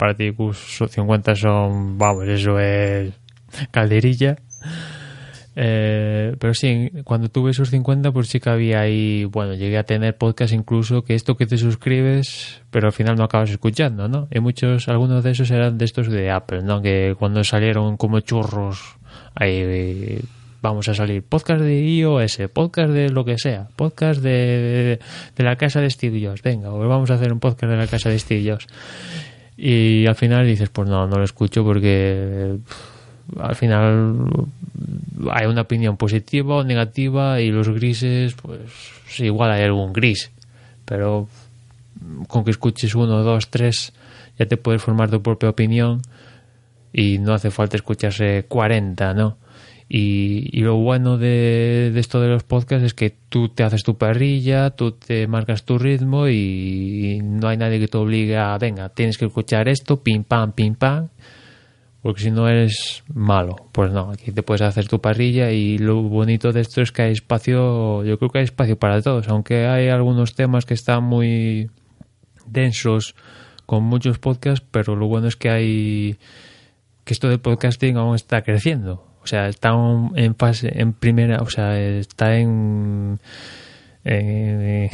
para 0.00 0.14
ti 0.14 0.32
50 0.32 1.34
son, 1.34 1.98
vamos, 1.98 2.26
eso 2.26 2.58
es 2.58 3.12
calderilla. 3.70 4.36
Eh, 5.54 6.36
pero 6.38 6.54
sí, 6.54 6.90
cuando 7.04 7.28
tuve 7.28 7.50
esos 7.50 7.68
50, 7.68 8.10
pues 8.10 8.28
sí 8.28 8.40
que 8.40 8.48
había 8.48 8.80
ahí, 8.80 9.26
bueno, 9.26 9.52
llegué 9.52 9.76
a 9.76 9.82
tener 9.82 10.16
podcast 10.16 10.54
incluso 10.54 11.02
que 11.02 11.14
esto 11.14 11.36
que 11.36 11.44
te 11.44 11.58
suscribes, 11.58 12.62
pero 12.70 12.86
al 12.86 12.94
final 12.94 13.16
no 13.16 13.24
acabas 13.24 13.50
escuchando, 13.50 14.08
¿no? 14.08 14.26
Y 14.30 14.40
muchos, 14.40 14.88
algunos 14.88 15.22
de 15.22 15.32
esos 15.32 15.50
eran 15.50 15.76
de 15.76 15.84
estos 15.84 16.08
de 16.08 16.30
Apple, 16.30 16.62
¿no? 16.62 16.80
Que 16.80 17.14
cuando 17.18 17.44
salieron 17.44 17.98
como 17.98 18.20
churros, 18.20 18.96
ahí 19.34 20.18
vamos 20.62 20.88
a 20.88 20.94
salir 20.94 21.24
podcast 21.24 21.60
de 21.60 21.78
iOS, 21.78 22.38
podcast 22.54 22.90
de 22.90 23.10
lo 23.10 23.26
que 23.26 23.36
sea, 23.36 23.68
podcast 23.76 24.22
de, 24.22 24.98
de, 25.36 25.44
la 25.44 25.56
casa 25.56 25.82
de 25.82 25.90
Steve 25.90 26.26
Jobs, 26.26 26.40
venga, 26.40 26.70
pues 26.70 26.88
vamos 26.88 27.10
a 27.10 27.14
hacer 27.14 27.34
un 27.34 27.40
podcast 27.40 27.70
de 27.70 27.76
la 27.76 27.86
casa 27.86 28.08
de 28.08 28.18
Steve 28.18 28.50
Jobs. 28.50 28.66
Y 29.62 30.06
al 30.06 30.14
final 30.14 30.46
dices, 30.46 30.70
pues 30.70 30.88
no, 30.88 31.06
no 31.06 31.18
lo 31.18 31.24
escucho 31.24 31.62
porque 31.62 32.56
al 33.38 33.54
final 33.54 34.16
hay 35.30 35.46
una 35.46 35.60
opinión 35.60 35.98
positiva 35.98 36.56
o 36.56 36.64
negativa 36.64 37.42
y 37.42 37.50
los 37.50 37.68
grises, 37.68 38.34
pues 38.40 38.60
igual 39.18 39.52
hay 39.52 39.64
algún 39.64 39.92
gris, 39.92 40.30
pero 40.86 41.28
con 42.26 42.42
que 42.42 42.52
escuches 42.52 42.94
uno, 42.94 43.22
dos, 43.22 43.50
tres, 43.50 43.92
ya 44.38 44.46
te 44.46 44.56
puedes 44.56 44.80
formar 44.80 45.10
tu 45.10 45.20
propia 45.20 45.50
opinión 45.50 46.00
y 46.90 47.18
no 47.18 47.34
hace 47.34 47.50
falta 47.50 47.76
escucharse 47.76 48.46
40, 48.48 49.12
¿no? 49.12 49.36
Y, 49.92 50.60
lo 50.60 50.76
bueno 50.76 51.18
de, 51.18 51.92
esto 51.96 52.20
de 52.20 52.28
los 52.28 52.44
podcasts 52.44 52.84
es 52.84 52.94
que 52.94 53.12
tú 53.28 53.48
te 53.48 53.64
haces 53.64 53.82
tu 53.82 53.98
parrilla, 53.98 54.70
tú 54.70 54.92
te 54.92 55.26
marcas 55.26 55.64
tu 55.64 55.78
ritmo 55.78 56.28
y, 56.28 57.18
no 57.20 57.48
hay 57.48 57.56
nadie 57.56 57.80
que 57.80 57.88
te 57.88 57.98
obligue 57.98 58.36
a, 58.36 58.56
venga, 58.56 58.90
tienes 58.90 59.18
que 59.18 59.24
escuchar 59.24 59.68
esto, 59.68 60.00
pim 60.00 60.22
pam, 60.22 60.52
pim 60.52 60.76
pam, 60.76 61.08
porque 62.02 62.20
si 62.20 62.30
no 62.30 62.46
eres 62.46 63.02
malo. 63.12 63.56
Pues 63.72 63.90
no, 63.90 64.12
aquí 64.12 64.30
te 64.30 64.44
puedes 64.44 64.62
hacer 64.62 64.86
tu 64.86 65.00
parrilla 65.00 65.50
y 65.50 65.76
lo 65.78 66.00
bonito 66.02 66.52
de 66.52 66.60
esto 66.60 66.82
es 66.82 66.92
que 66.92 67.02
hay 67.02 67.12
espacio, 67.12 68.04
yo 68.04 68.16
creo 68.16 68.30
que 68.30 68.38
hay 68.38 68.44
espacio 68.44 68.78
para 68.78 69.02
todos, 69.02 69.28
aunque 69.28 69.66
hay 69.66 69.88
algunos 69.88 70.36
temas 70.36 70.66
que 70.66 70.74
están 70.74 71.02
muy 71.02 71.68
densos 72.46 73.16
con 73.66 73.82
muchos 73.82 74.20
podcasts, 74.20 74.64
pero 74.70 74.94
lo 74.94 75.08
bueno 75.08 75.26
es 75.26 75.34
que 75.34 75.50
hay 75.50 76.16
que 77.02 77.12
esto 77.12 77.28
del 77.28 77.40
podcasting 77.40 77.96
aún 77.96 78.14
está 78.14 78.42
creciendo 78.42 79.09
o 79.22 79.26
sea, 79.26 79.48
está 79.48 79.70
en 80.14 80.34
fase, 80.34 80.80
en 80.80 80.92
primera, 80.92 81.42
o 81.42 81.50
sea, 81.50 81.78
está 81.78 82.36
en, 82.36 83.20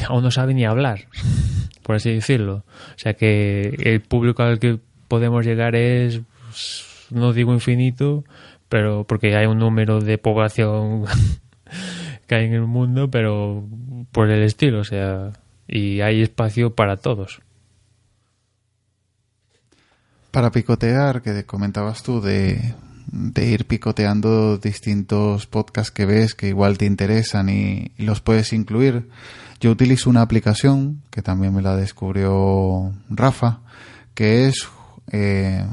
aún 0.09 0.23
no 0.23 0.31
sabe 0.31 0.55
ni 0.55 0.65
hablar, 0.65 1.07
por 1.83 1.97
así 1.97 2.13
decirlo. 2.13 2.65
O 2.95 2.99
sea 2.99 3.15
que 3.15 3.75
el 3.79 4.01
público 4.01 4.43
al 4.43 4.59
que 4.59 4.79
podemos 5.09 5.45
llegar 5.47 5.77
es, 5.77 6.21
no 7.11 7.33
digo 7.33 7.53
infinito, 7.55 8.25
pero 8.69 9.05
porque 9.05 9.37
hay 9.37 9.47
un 9.47 9.59
número 9.59 10.01
de 10.01 10.19
población 10.19 11.05
que 12.27 12.35
hay 12.35 12.47
en 12.47 12.55
el 12.55 12.67
mundo, 12.67 13.11
pero 13.11 13.65
por 14.11 14.31
el 14.31 14.43
estilo, 14.43 14.81
o 14.81 14.85
sea, 14.85 15.33
y 15.69 16.01
hay 16.01 16.23
espacio 16.23 16.75
para 16.75 16.97
todos. 16.97 17.41
Para 20.33 20.51
picotear, 20.51 21.23
que 21.23 21.45
comentabas 21.45 22.03
tú 22.03 22.21
de 22.21 22.75
de 23.07 23.47
ir 23.47 23.67
picoteando 23.67 24.59
distintos 24.59 25.47
podcasts 25.47 25.91
que 25.91 26.07
ves 26.07 26.35
que 26.35 26.49
igual 26.49 26.79
te 26.79 26.87
interesan 26.87 27.49
y, 27.49 27.93
los 27.99 28.21
puedes 28.21 28.53
incluir. 28.53 29.09
Yo 29.61 29.71
utilizo 29.71 30.11
una 30.11 30.23
aplicación 30.23 31.03
que 31.11 31.23
también 31.23 31.55
me 31.55 31.63
la 31.63 31.77
descubrió 31.77 32.93
Rafa, 33.09 33.61
que 34.15 34.47
es 34.47 34.69
eh. 35.13 35.65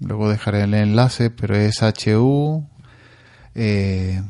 Luego 0.00 0.30
dejaré 0.30 0.62
el 0.62 0.74
enlace, 0.74 1.30
pero 1.30 1.56
es 1.56 1.82
HU. 1.82 2.66
Eh, 3.54 4.22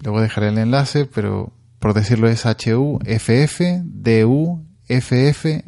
luego 0.00 0.20
dejaré 0.20 0.48
el 0.48 0.58
enlace, 0.58 1.06
pero 1.06 1.52
por 1.78 1.94
decirlo 1.94 2.28
es 2.28 2.44
HU 2.44 2.98
FF 3.04 3.82
DU 3.84 4.64
FF 4.88 5.64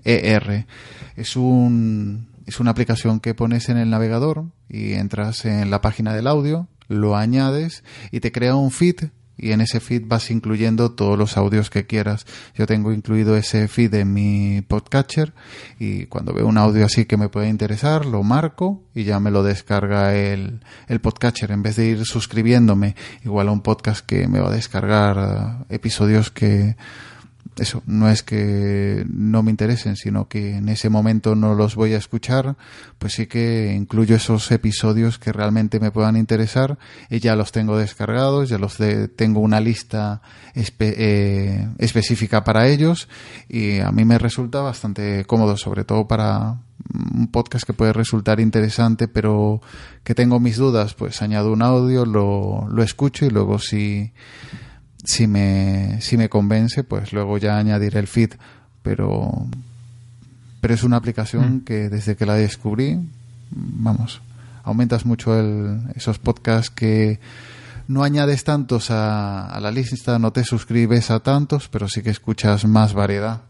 Es 1.17 1.37
un 1.37 2.36
es 2.47 2.61
una 2.61 2.71
aplicación 2.71 3.21
que 3.21 3.35
pones 3.35 3.69
en 3.69 3.77
el 3.77 3.91
navegador 3.91 4.47
y 4.69 4.95
entras 4.95 5.45
en 5.45 5.71
la 5.71 5.81
página 5.81 6.15
del 6.15 6.27
audio, 6.27 6.69
lo 6.89 7.17
añades 7.17 7.83
y 8.13 8.21
te 8.21 8.33
crea 8.33 8.55
un 8.55 8.71
feed 8.71 9.11
y 9.39 9.53
en 9.53 9.61
ese 9.61 9.81
feed 9.81 10.05
vas 10.07 10.31
incluyendo 10.31 10.93
todos 10.93 11.19
los 11.19 11.37
audios 11.37 11.69
que 11.69 11.87
quieras. 11.87 12.25
Yo 12.55 12.67
tengo 12.67 12.93
incluido 12.93 13.37
ese 13.37 13.69
feed 13.69 13.93
en 13.95 14.13
mi 14.13 14.63
podcatcher 14.63 15.35
y 15.79 16.07
cuando 16.07 16.33
veo 16.33 16.47
un 16.47 16.57
audio 16.57 16.87
así 16.87 17.05
que 17.05 17.17
me 17.17 17.29
puede 17.29 17.49
interesar, 17.49 18.07
lo 18.07 18.23
marco 18.23 18.83
y 18.95 19.05
ya 19.05 19.21
me 19.21 19.31
lo 19.31 19.43
descarga 19.43 20.15
el, 20.15 20.61
el 20.89 21.01
podcatcher 21.01 21.51
en 21.51 21.63
vez 21.63 21.77
de 21.77 21.87
ir 21.87 22.07
suscribiéndome 22.07 22.97
igual 23.25 23.49
a 23.49 23.53
un 23.53 23.61
podcast 23.61 24.07
que 24.07 24.27
me 24.29 24.41
va 24.41 24.49
a 24.49 24.55
descargar 24.55 25.67
episodios 25.69 26.31
que 26.31 26.77
eso, 27.59 27.83
no 27.87 28.11
es 28.11 28.23
que 28.23 29.07
no 29.09 29.43
me 29.43 29.51
interesen, 29.51 29.97
sino 29.97 30.29
que 30.29 30.57
en 30.57 30.69
ese 30.69 30.91
momento 30.91 31.35
no 31.35 31.55
los 31.55 31.75
voy 31.75 31.95
a 31.95 31.97
escuchar, 31.97 32.57
pues 32.99 33.15
sí 33.15 33.27
que 33.27 33.73
incluyo 33.75 34.17
esos 34.17 34.51
episodios 34.51 35.19
que 35.19 35.33
realmente 35.33 35.81
me 35.81 35.91
puedan 35.91 36.17
interesar 36.17 36.79
y 37.09 37.21
ya 37.21 37.35
los 37.35 37.53
tengo 37.53 37.79
descargados, 37.79 38.51
ya 38.51 38.59
los 38.59 38.77
tengo 39.17 39.41
una 39.41 39.61
lista 39.61 40.21
eh, 40.55 41.69
específica 41.79 42.45
para 42.45 42.69
ellos 42.69 43.09
y 43.49 43.81
a 43.81 43.91
mí 43.91 44.05
me 44.05 44.19
resulta 44.19 44.61
bastante 44.61 45.25
cómodo, 45.25 45.57
sobre 45.57 45.85
todo 45.85 46.07
para 46.07 46.59
un 46.93 47.29
podcast 47.29 47.67
que 47.67 47.73
puede 47.73 47.93
resultar 47.95 48.39
interesante, 48.39 49.09
pero 49.09 49.63
que 50.05 50.15
tengo 50.15 50.41
mis 50.41 50.57
dudas, 50.57 50.95
pues 50.95 51.23
añado 51.23 51.53
un 51.53 51.63
audio, 51.63 52.05
lo, 52.05 52.69
lo 52.69 52.83
escucho 52.83 53.25
y 53.25 53.31
luego 53.31 53.59
si 53.59 54.13
si 55.07 55.29
me, 55.29 56.01
si 56.01 56.17
me 56.17 56.29
convence, 56.29 56.83
pues 56.85 57.13
luego 57.13 57.39
ya 57.39 57.57
añadiré 57.57 58.01
el 58.01 58.09
feed. 58.09 58.33
Pero, 58.83 59.47
pero 60.61 60.75
es 60.75 60.83
una 60.83 60.97
aplicación 60.97 61.57
mm. 61.57 61.61
que 61.61 61.89
desde 61.89 62.17
que 62.17 62.27
la 62.27 62.35
descubrí, 62.35 62.99
vamos, 63.51 64.21
aumentas 64.65 65.07
mucho 65.07 65.39
el, 65.39 65.81
esos 65.95 66.19
podcasts 66.19 66.71
que 66.71 67.21
no 67.89 68.03
añades 68.03 68.43
tantos 68.43 68.91
a, 68.91 69.57
la 69.61 69.71
lista, 69.71 70.19
no 70.19 70.33
te 70.33 70.43
suscribes 70.43 71.11
a 71.13 71.21
tantos, 71.21 71.69
pero 71.69 71.89
sí 71.89 72.03
que 72.03 72.11
escuchas 72.11 72.65
más 72.65 72.93
variedad. 72.93 73.43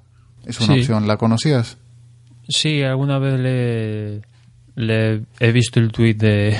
Es 0.44 0.60
una 0.60 0.74
opción. 0.74 1.08
¿La 1.08 1.16
conocías? 1.16 1.78
Sí, 2.48 2.82
alguna 2.82 3.18
vez 3.18 4.22
le, 4.76 5.22
he 5.40 5.52
visto 5.52 5.80
el 5.80 5.90
tweet 5.90 6.14
de, 6.14 6.58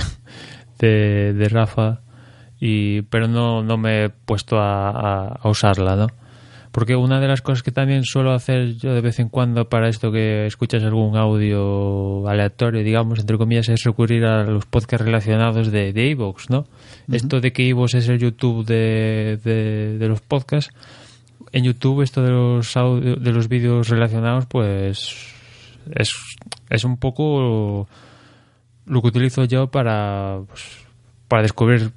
de, 0.79 1.35
de 1.35 1.49
Rafa 1.51 2.01
y 2.61 3.03
pero 3.03 3.29
no, 3.29 3.63
no 3.63 3.77
me 3.77 4.05
he 4.05 4.09
puesto 4.11 4.59
a, 4.59 5.29
a, 5.29 5.49
usarla, 5.49 5.97
¿no? 5.97 6.07
Porque 6.73 6.95
una 6.95 7.21
de 7.21 7.29
las 7.29 7.41
cosas 7.41 7.63
que 7.63 7.73
también 7.73 8.05
suelo 8.05 8.33
hacer 8.33 8.77
yo 8.77 8.93
de 8.93 9.01
vez 9.01 9.19
en 9.19 9.31
cuando 9.31 9.69
para 9.69 9.89
esto 9.89 10.13
que 10.13 10.47
escuchas 10.47 10.83
algún 10.83 11.17
audio 11.17 12.29
aleatorio, 12.29 12.83
digamos, 12.83 13.19
entre 13.19 13.39
comillas, 13.39 13.69
es 13.71 13.83
recurrir 13.83 14.27
a 14.27 14.45
los 14.45 14.67
podcasts 14.67 15.05
relacionados 15.05 15.71
de 15.71 16.11
Evox, 16.11 16.51
¿no? 16.51 16.67
Esto 17.11 17.41
de 17.41 17.53
que 17.53 17.69
Evox 17.69 17.95
es 17.95 18.09
el 18.09 18.19
YouTube 18.19 18.67
de, 18.67 19.39
de, 19.43 20.09
los 20.09 20.21
podcasts, 20.21 20.75
en 21.53 21.65
YouTube 21.65 22.03
esto 22.03 22.23
de 22.23 22.31
los 22.31 22.77
audio, 22.77 23.17
de 23.17 23.33
los 23.33 23.49
vídeos 23.49 23.89
relacionados, 23.89 24.47
pues 24.47 25.33
es, 25.95 26.13
es 26.69 26.85
un 26.85 26.97
poco 26.97 27.89
lo 28.87 29.03
que 29.03 29.09
utilizo 29.09 29.45
yo 29.45 29.69
para, 29.69 30.41
pues, 30.49 30.63
para 31.29 31.43
descubrir 31.43 31.93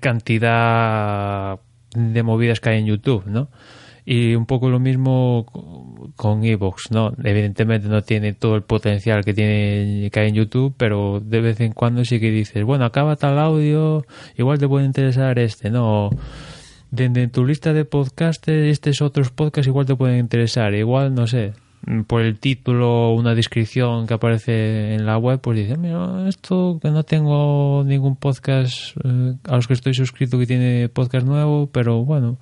cantidad 0.00 1.58
de 1.94 2.22
movidas 2.22 2.60
que 2.60 2.70
hay 2.70 2.80
en 2.80 2.86
YouTube, 2.86 3.24
¿no? 3.26 3.48
Y 4.06 4.34
un 4.34 4.44
poco 4.44 4.68
lo 4.68 4.78
mismo 4.80 5.46
con 6.16 6.44
Evox, 6.44 6.90
¿no? 6.90 7.14
Evidentemente 7.24 7.88
no 7.88 8.02
tiene 8.02 8.34
todo 8.34 8.54
el 8.56 8.62
potencial 8.62 9.24
que 9.24 9.32
tiene 9.32 10.10
que 10.10 10.20
hay 10.20 10.28
en 10.28 10.34
YouTube, 10.34 10.74
pero 10.76 11.20
de 11.24 11.40
vez 11.40 11.60
en 11.60 11.72
cuando 11.72 12.04
sí 12.04 12.20
que 12.20 12.30
dices, 12.30 12.64
bueno, 12.64 12.84
acaba 12.84 13.16
tal 13.16 13.38
audio, 13.38 14.04
igual 14.36 14.58
te 14.58 14.68
puede 14.68 14.84
interesar 14.84 15.38
este, 15.38 15.70
¿no? 15.70 16.10
desde 16.94 17.28
tu 17.28 17.44
lista 17.44 17.72
de 17.72 17.84
podcasts, 17.84 18.46
estos 18.48 19.02
otros 19.02 19.30
podcasts 19.30 19.66
igual 19.66 19.86
te 19.86 19.96
pueden 19.96 20.18
interesar. 20.18 20.74
Igual, 20.74 21.14
no 21.14 21.26
sé, 21.26 21.52
por 22.06 22.22
el 22.22 22.38
título 22.38 23.10
o 23.10 23.14
una 23.14 23.34
descripción 23.34 24.06
que 24.06 24.14
aparece 24.14 24.94
en 24.94 25.06
la 25.06 25.18
web, 25.18 25.40
pues 25.40 25.58
dices, 25.58 25.78
mira, 25.78 26.28
esto 26.28 26.78
que 26.80 26.90
no 26.90 27.02
tengo 27.02 27.82
ningún 27.84 28.16
podcast 28.16 28.96
eh, 29.04 29.34
a 29.44 29.56
los 29.56 29.66
que 29.66 29.74
estoy 29.74 29.94
suscrito 29.94 30.38
que 30.38 30.46
tiene 30.46 30.88
podcast 30.88 31.26
nuevo, 31.26 31.68
pero 31.70 32.04
bueno, 32.04 32.38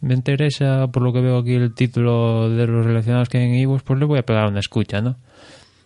me 0.00 0.14
interesa 0.14 0.88
por 0.88 1.02
lo 1.02 1.12
que 1.12 1.20
veo 1.20 1.38
aquí 1.38 1.54
el 1.54 1.74
título 1.74 2.50
de 2.50 2.66
los 2.66 2.84
relacionados 2.84 3.28
que 3.28 3.38
hay 3.38 3.44
en 3.44 3.54
iVoox, 3.54 3.82
pues 3.82 3.98
le 3.98 4.04
voy 4.04 4.18
a 4.18 4.26
pegar 4.26 4.48
una 4.48 4.60
escucha, 4.60 5.00
¿no? 5.00 5.16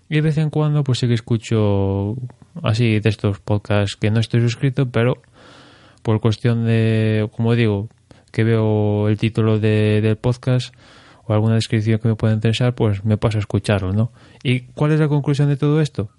Y 0.08 0.16
de 0.16 0.20
vez 0.20 0.38
en 0.38 0.50
cuando 0.50 0.84
pues 0.84 0.98
sí 0.98 1.08
que 1.08 1.14
escucho 1.14 2.16
así 2.62 3.00
de 3.00 3.08
estos 3.08 3.40
podcasts 3.40 3.96
que 3.96 4.10
no 4.10 4.20
estoy 4.20 4.40
suscrito, 4.40 4.90
pero 4.90 5.14
por 6.02 6.20
cuestión 6.20 6.64
de, 6.64 7.28
como 7.36 7.54
digo, 7.54 7.88
que 8.32 8.44
veo 8.44 9.08
el 9.08 9.18
título 9.18 9.58
de, 9.58 10.00
del 10.00 10.16
podcast 10.16 10.74
o 11.26 11.32
alguna 11.32 11.54
descripción 11.54 11.98
que 11.98 12.08
me 12.08 12.14
pueda 12.14 12.34
interesar, 12.34 12.74
pues 12.74 13.04
me 13.04 13.16
paso 13.16 13.38
a 13.38 13.40
escucharlo, 13.40 13.92
¿no? 13.92 14.12
¿Y 14.42 14.60
cuál 14.60 14.92
es 14.92 15.00
la 15.00 15.08
conclusión 15.08 15.48
de 15.48 15.56
todo 15.56 15.80
esto? 15.80 16.10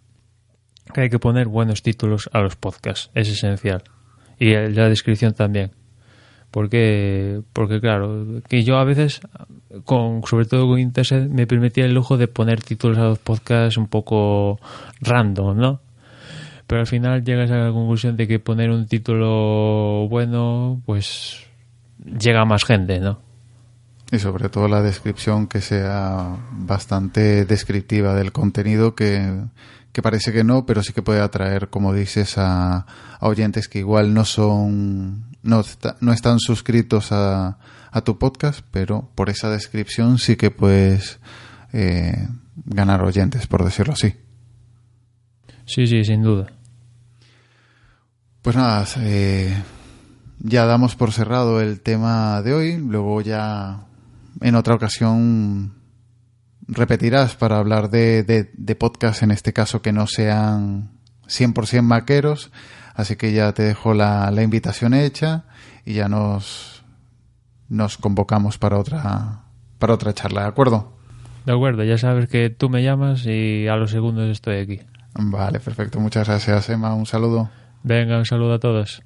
Que 0.93 1.01
hay 1.01 1.09
que 1.09 1.19
poner 1.19 1.47
buenos 1.47 1.81
títulos 1.81 2.29
a 2.33 2.41
los 2.41 2.55
podcasts, 2.55 3.09
es 3.13 3.29
esencial. 3.29 3.83
Y 4.39 4.53
la 4.53 4.89
descripción 4.89 5.33
también. 5.33 5.71
Porque, 6.51 7.41
porque 7.53 7.81
claro, 7.81 8.41
que 8.47 8.63
yo 8.63 8.77
a 8.77 8.83
veces, 8.83 9.21
con, 9.83 10.21
sobre 10.25 10.45
todo 10.45 10.67
con 10.67 10.79
Internet, 10.79 11.29
me 11.29 11.45
permitía 11.45 11.85
el 11.85 11.93
lujo 11.93 12.17
de 12.17 12.27
poner 12.27 12.61
títulos 12.61 12.97
a 12.97 13.03
los 13.03 13.19
podcasts 13.19 13.77
un 13.77 13.87
poco 13.87 14.59
random, 15.01 15.57
¿no? 15.57 15.81
Pero 16.65 16.81
al 16.81 16.87
final 16.87 17.23
llegas 17.23 17.51
a 17.51 17.57
la 17.57 17.71
conclusión 17.71 18.15
de 18.17 18.27
que 18.27 18.39
poner 18.39 18.71
un 18.71 18.87
título 18.87 20.07
bueno, 20.09 20.81
pues 20.85 21.45
llega 22.05 22.41
a 22.41 22.45
más 22.45 22.63
gente, 22.63 22.99
¿no? 22.99 23.26
Y 24.11 24.19
sobre 24.19 24.49
todo 24.49 24.67
la 24.67 24.81
descripción 24.81 25.47
que 25.47 25.59
sea 25.59 26.37
bastante 26.51 27.45
descriptiva 27.45 28.13
del 28.13 28.31
contenido 28.31 28.95
que, 28.95 29.43
que 29.91 30.01
parece 30.01 30.31
que 30.31 30.43
no, 30.43 30.65
pero 30.65 30.81
sí 30.81 30.93
que 30.93 31.01
puede 31.01 31.21
atraer, 31.21 31.69
como 31.69 31.93
dices, 31.93 32.37
a, 32.37 32.85
a 33.19 33.27
oyentes 33.27 33.67
que 33.67 33.79
igual 33.79 34.13
no 34.13 34.23
son, 34.23 35.25
no, 35.43 35.63
no 35.99 36.13
están 36.13 36.39
suscritos 36.39 37.11
a, 37.11 37.57
a, 37.91 38.01
tu 38.01 38.17
podcast, 38.17 38.61
pero 38.71 39.09
por 39.15 39.29
esa 39.29 39.49
descripción 39.49 40.19
sí 40.19 40.35
que 40.35 40.51
puedes 40.51 41.19
eh, 41.73 42.27
ganar 42.65 43.03
oyentes, 43.03 43.47
por 43.47 43.65
decirlo 43.65 43.93
así. 43.93 44.15
Sí, 45.65 45.85
sí, 45.85 46.05
sin 46.05 46.21
duda. 46.21 46.47
Pues 48.41 48.55
nada, 48.55 48.85
eh, 48.99 49.53
ya 50.39 50.65
damos 50.65 50.95
por 50.95 51.11
cerrado 51.11 51.59
el 51.59 51.81
tema 51.81 52.41
de 52.41 52.53
hoy. 52.53 52.77
Luego 52.77 53.19
ya 53.21 53.86
en 54.41 54.55
otra 54.55 54.75
ocasión 54.75 55.75
repetirás 56.67 57.35
para 57.35 57.57
hablar 57.57 57.89
de, 57.89 58.23
de, 58.23 58.51
de 58.53 58.75
podcast, 58.75 59.23
en 59.23 59.31
este 59.31 59.53
caso 59.53 59.81
que 59.81 59.93
no 59.93 60.07
sean 60.07 60.91
100% 61.27 61.81
maqueros. 61.81 62.51
Así 62.93 63.15
que 63.15 63.31
ya 63.31 63.53
te 63.53 63.63
dejo 63.63 63.93
la, 63.93 64.31
la 64.31 64.41
invitación 64.41 64.93
hecha 64.93 65.45
y 65.85 65.93
ya 65.93 66.09
nos, 66.09 66.83
nos 67.69 67.97
convocamos 67.97 68.57
para 68.57 68.79
otra, 68.79 69.43
para 69.77 69.93
otra 69.93 70.13
charla, 70.13 70.41
¿de 70.41 70.47
acuerdo? 70.47 70.97
De 71.45 71.53
acuerdo, 71.53 71.83
ya 71.83 71.97
sabes 71.97 72.27
que 72.27 72.49
tú 72.49 72.69
me 72.69 72.83
llamas 72.83 73.25
y 73.25 73.67
a 73.67 73.75
los 73.75 73.91
segundos 73.91 74.29
estoy 74.29 74.57
aquí. 74.57 74.79
Vale, 75.13 75.59
perfecto. 75.59 75.99
Muchas 75.99 76.27
gracias, 76.27 76.69
Emma. 76.69 76.93
Un 76.93 77.05
saludo. 77.05 77.49
Venga, 77.83 78.17
un 78.17 78.25
saludo 78.25 78.55
a 78.55 78.59
todos. 78.59 79.01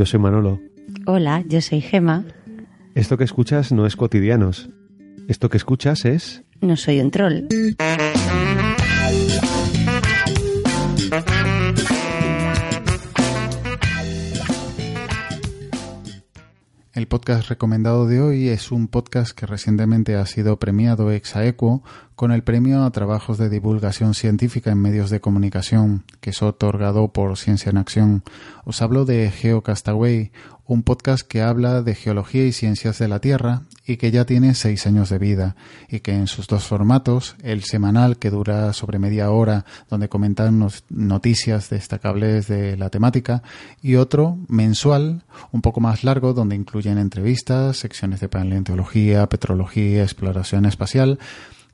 Yo 0.00 0.06
soy 0.06 0.18
Manolo. 0.18 0.58
Hola, 1.04 1.44
yo 1.46 1.60
soy 1.60 1.82
Gema. 1.82 2.24
Esto 2.94 3.18
que 3.18 3.24
escuchas 3.24 3.70
no 3.70 3.84
es 3.84 3.96
cotidianos. 3.96 4.70
Esto 5.28 5.50
que 5.50 5.58
escuchas 5.58 6.06
es... 6.06 6.42
No 6.62 6.74
soy 6.76 7.00
un 7.02 7.10
troll. 7.10 7.44
Podcast 17.10 17.48
recomendado 17.48 18.06
de 18.06 18.20
hoy 18.20 18.48
es 18.50 18.70
un 18.70 18.86
podcast 18.86 19.32
que 19.32 19.44
recientemente 19.44 20.14
ha 20.14 20.24
sido 20.26 20.60
premiado 20.60 21.10
ex 21.10 21.34
aequo 21.34 21.82
con 22.14 22.30
el 22.30 22.44
premio 22.44 22.84
a 22.84 22.90
trabajos 22.92 23.36
de 23.36 23.48
divulgación 23.48 24.14
científica 24.14 24.70
en 24.70 24.80
medios 24.80 25.10
de 25.10 25.20
comunicación, 25.20 26.04
que 26.20 26.30
es 26.30 26.40
otorgado 26.40 27.08
por 27.08 27.36
Ciencia 27.36 27.70
en 27.70 27.78
Acción. 27.78 28.22
Os 28.64 28.80
hablo 28.80 29.04
de 29.04 29.28
GeoCastaway, 29.28 30.30
un 30.70 30.84
podcast 30.84 31.26
que 31.26 31.42
habla 31.42 31.82
de 31.82 31.96
geología 31.96 32.46
y 32.46 32.52
ciencias 32.52 33.00
de 33.00 33.08
la 33.08 33.18
Tierra 33.18 33.62
y 33.84 33.96
que 33.96 34.12
ya 34.12 34.24
tiene 34.24 34.54
seis 34.54 34.86
años 34.86 35.10
de 35.10 35.18
vida 35.18 35.56
y 35.88 35.98
que 35.98 36.14
en 36.14 36.28
sus 36.28 36.46
dos 36.46 36.62
formatos, 36.62 37.34
el 37.42 37.64
semanal 37.64 38.18
que 38.18 38.30
dura 38.30 38.72
sobre 38.72 39.00
media 39.00 39.32
hora 39.32 39.64
donde 39.88 40.08
comentan 40.08 40.64
noticias 40.88 41.70
destacables 41.70 42.46
de 42.46 42.76
la 42.76 42.88
temática 42.88 43.42
y 43.82 43.96
otro 43.96 44.38
mensual 44.46 45.24
un 45.50 45.60
poco 45.60 45.80
más 45.80 46.04
largo 46.04 46.34
donde 46.34 46.54
incluyen 46.54 46.98
entrevistas, 46.98 47.78
secciones 47.78 48.20
de 48.20 48.28
paleontología, 48.28 49.28
petrología, 49.28 50.04
exploración 50.04 50.66
espacial 50.66 51.18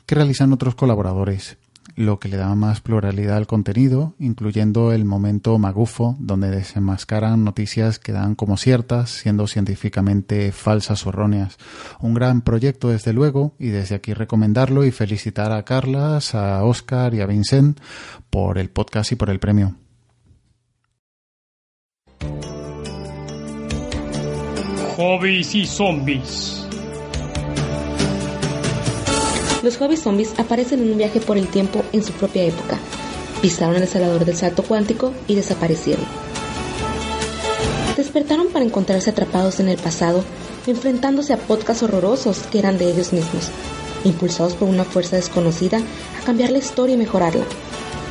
que 0.07 0.15
realizan 0.15 0.55
otros 0.55 0.75
colaboradores 0.75 1.59
lo 1.95 2.19
que 2.19 2.29
le 2.29 2.37
da 2.37 2.55
más 2.55 2.81
pluralidad 2.81 3.37
al 3.37 3.47
contenido, 3.47 4.15
incluyendo 4.19 4.93
el 4.93 5.05
momento 5.05 5.59
magufo, 5.59 6.17
donde 6.19 6.51
desenmascaran 6.51 7.45
noticias 7.45 7.99
que 7.99 8.13
dan 8.13 8.35
como 8.35 8.57
ciertas, 8.57 9.11
siendo 9.11 9.47
científicamente 9.47 10.53
falsas 10.53 11.07
o 11.07 11.11
erróneas. 11.11 11.57
Un 12.01 12.15
gran 12.15 12.43
proyecto, 12.43 12.89
desde 12.89 13.13
luego, 13.13 13.55
y 13.59 13.69
desde 13.69 13.95
aquí 13.95 14.13
recomendarlo 14.13 14.85
y 14.85 14.91
felicitar 14.91 15.53
a 15.53 15.65
Carlas, 15.65 16.35
a 16.35 16.65
Oscar 16.65 17.15
y 17.15 17.21
a 17.21 17.27
Vincent 17.27 17.81
por 18.31 18.59
el 18.59 18.71
podcast 18.71 19.13
y 19.13 19.17
por 19.17 19.31
el 19.31 19.39
premio. 19.39 19.77
Hobbies 24.97 25.55
y 25.55 25.67
zombies. 25.67 26.66
Los 29.67 29.79
hobbies 29.79 30.03
zombies 30.05 30.33
aparecen 30.39 30.79
en 30.79 30.93
un 30.93 30.99
viaje 30.99 31.19
por 31.19 31.37
el 31.37 31.49
tiempo 31.49 31.83
en 31.93 32.05
su 32.05 32.13
propia 32.13 32.45
época. 32.45 32.79
Pisaron 33.43 33.75
el 33.75 33.83
acelerador 33.83 34.25
del 34.25 34.37
salto 34.37 34.63
cuántico 34.63 35.13
y 35.27 35.35
desaparecieron. 35.35 36.05
Despertaron 37.97 38.47
para 38.47 38.65
encontrarse 38.65 39.11
atrapados 39.11 39.59
en 39.59 39.69
el 39.69 39.77
pasado, 39.77 40.23
enfrentándose 40.69 41.33
a 41.33 41.37
podcasts 41.37 41.83
horrorosos 41.83 42.43
que 42.43 42.61
eran 42.61 42.79
de 42.79 42.89
ellos 42.89 43.13
mismos, 43.13 43.51
impulsados 44.05 44.55
por 44.55 44.69
una 44.69 44.85
fuerza 44.85 45.17
desconocida 45.17 45.79
a 45.79 46.25
cambiar 46.25 46.53
la 46.53 46.59
historia 46.59 46.95
y 46.95 46.99
mejorarla. 46.99 47.45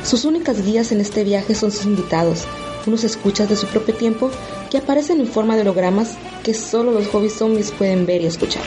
Sus 0.04 0.26
únicas 0.26 0.62
guías 0.62 0.92
en 0.92 1.00
este 1.00 1.24
viaje 1.24 1.54
son 1.54 1.72
sus 1.72 1.86
invitados, 1.86 2.44
unos 2.86 3.02
escuchas 3.02 3.48
de 3.48 3.56
su 3.56 3.66
propio 3.68 3.94
tiempo 3.94 4.30
que 4.70 4.76
aparecen 4.76 5.22
en 5.22 5.26
forma 5.26 5.56
de 5.56 5.62
hologramas 5.62 6.18
que 6.42 6.52
solo 6.52 6.92
los 6.92 7.06
hobbies 7.06 7.32
zombies 7.32 7.70
pueden 7.70 8.04
ver 8.04 8.20
y 8.20 8.26
escuchar. 8.26 8.62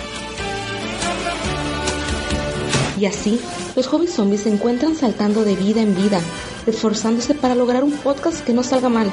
Y 2.99 3.05
así, 3.05 3.39
los 3.77 3.87
hobbies 3.87 4.13
zombies 4.13 4.41
se 4.41 4.49
encuentran 4.49 4.93
saltando 4.95 5.45
de 5.45 5.55
vida 5.55 5.81
en 5.81 5.95
vida, 5.95 6.19
esforzándose 6.67 7.33
para 7.33 7.55
lograr 7.55 7.85
un 7.85 7.93
podcast 7.93 8.43
que 8.43 8.51
no 8.51 8.61
salga 8.61 8.89
mal, 8.89 9.09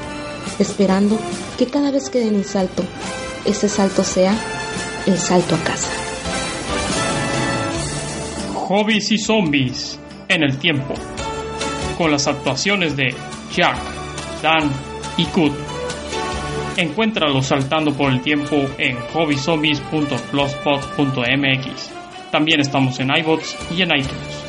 esperando 0.59 1.17
que 1.57 1.67
cada 1.67 1.93
vez 1.93 2.11
que 2.11 2.19
den 2.19 2.35
un 2.35 2.43
salto, 2.43 2.83
ese 3.45 3.69
salto 3.69 4.03
sea 4.03 4.35
el 5.07 5.17
salto 5.19 5.55
a 5.55 5.59
casa. 5.59 5.93
Hobbies 8.55 9.13
y 9.13 9.19
zombies 9.19 10.01
en 10.29 10.43
el 10.43 10.59
tiempo, 10.59 10.95
con 11.97 12.11
las 12.11 12.27
actuaciones 12.27 12.97
de 12.97 13.15
Jack, 13.55 13.79
Dan 14.43 14.69
y 15.17 15.27
Kut. 15.27 15.53
Encuéntralos 16.77 17.47
saltando 17.47 17.95
por 17.95 18.11
el 18.11 18.21
tiempo 18.21 18.69
en 18.79 18.97
hobbyzombies.blogspot.mx. 19.13 22.06
También 22.37 22.61
estamos 22.61 23.01
en 23.01 23.09
iBots 23.17 23.57
y 23.75 23.81
en 23.81 23.97
iTunes. 23.97 24.45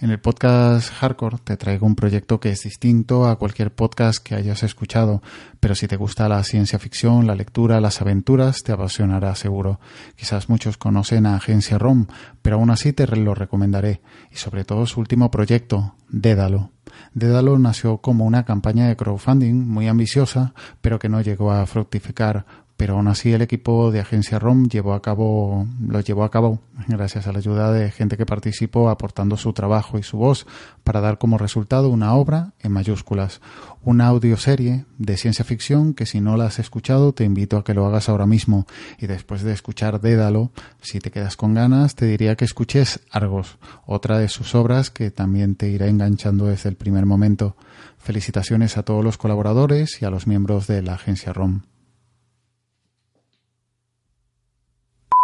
En 0.00 0.10
el 0.10 0.20
podcast 0.20 0.92
Hardcore 0.92 1.38
te 1.42 1.56
traigo 1.56 1.88
un 1.88 1.96
proyecto 1.96 2.38
que 2.38 2.50
es 2.50 2.62
distinto 2.62 3.26
a 3.26 3.34
cualquier 3.34 3.74
podcast 3.74 4.22
que 4.22 4.36
hayas 4.36 4.62
escuchado, 4.62 5.22
pero 5.58 5.74
si 5.74 5.88
te 5.88 5.96
gusta 5.96 6.28
la 6.28 6.44
ciencia 6.44 6.78
ficción, 6.78 7.26
la 7.26 7.34
lectura, 7.34 7.80
las 7.80 8.00
aventuras, 8.00 8.62
te 8.62 8.70
apasionará 8.70 9.34
seguro. 9.34 9.80
Quizás 10.14 10.48
muchos 10.48 10.76
conocen 10.76 11.26
a 11.26 11.34
Agencia 11.34 11.78
ROM, 11.78 12.06
pero 12.42 12.58
aún 12.58 12.70
así 12.70 12.92
te 12.92 13.08
lo 13.08 13.34
recomendaré, 13.34 14.02
y 14.30 14.36
sobre 14.36 14.64
todo 14.64 14.86
su 14.86 15.00
último 15.00 15.32
proyecto, 15.32 15.96
Dédalo. 16.08 16.75
Dédalo 17.14 17.58
nació 17.58 17.98
como 17.98 18.24
una 18.24 18.44
campaña 18.44 18.88
de 18.88 18.96
crowdfunding 18.96 19.54
muy 19.54 19.88
ambiciosa, 19.88 20.52
pero 20.80 20.98
que 20.98 21.08
no 21.08 21.20
llegó 21.20 21.52
a 21.52 21.66
fructificar 21.66 22.46
pero 22.76 22.94
aún 22.94 23.08
así 23.08 23.32
el 23.32 23.42
equipo 23.42 23.90
de 23.90 24.00
Agencia 24.00 24.38
ROM 24.38 24.68
llevó 24.68 24.92
a 24.92 25.00
cabo, 25.00 25.66
lo 25.80 26.00
llevó 26.00 26.24
a 26.24 26.30
cabo 26.30 26.60
gracias 26.88 27.26
a 27.26 27.32
la 27.32 27.38
ayuda 27.38 27.72
de 27.72 27.90
gente 27.90 28.16
que 28.16 28.26
participó 28.26 28.90
aportando 28.90 29.36
su 29.36 29.52
trabajo 29.52 29.98
y 29.98 30.02
su 30.02 30.18
voz 30.18 30.46
para 30.84 31.00
dar 31.00 31.18
como 31.18 31.38
resultado 31.38 31.88
una 31.88 32.14
obra 32.14 32.52
en 32.60 32.72
mayúsculas, 32.72 33.40
una 33.82 34.08
audioserie 34.08 34.84
de 34.98 35.16
ciencia 35.16 35.44
ficción 35.44 35.94
que 35.94 36.04
si 36.04 36.20
no 36.20 36.36
la 36.36 36.46
has 36.46 36.58
escuchado 36.58 37.12
te 37.12 37.24
invito 37.24 37.56
a 37.56 37.64
que 37.64 37.72
lo 37.72 37.86
hagas 37.86 38.08
ahora 38.08 38.26
mismo 38.26 38.66
y 38.98 39.06
después 39.06 39.42
de 39.42 39.52
escuchar 39.52 40.00
Dédalo, 40.00 40.50
si 40.82 40.98
te 40.98 41.10
quedas 41.10 41.36
con 41.36 41.54
ganas, 41.54 41.94
te 41.94 42.06
diría 42.06 42.36
que 42.36 42.44
escuches 42.44 43.00
Argos, 43.10 43.58
otra 43.86 44.18
de 44.18 44.28
sus 44.28 44.54
obras 44.54 44.90
que 44.90 45.10
también 45.10 45.54
te 45.54 45.70
irá 45.70 45.86
enganchando 45.86 46.46
desde 46.46 46.68
el 46.68 46.76
primer 46.76 47.06
momento. 47.06 47.56
Felicitaciones 47.98 48.76
a 48.76 48.82
todos 48.82 49.02
los 49.02 49.16
colaboradores 49.16 50.00
y 50.00 50.04
a 50.04 50.10
los 50.10 50.26
miembros 50.26 50.66
de 50.66 50.82
la 50.82 50.94
agencia 50.94 51.32
ROM. 51.32 51.62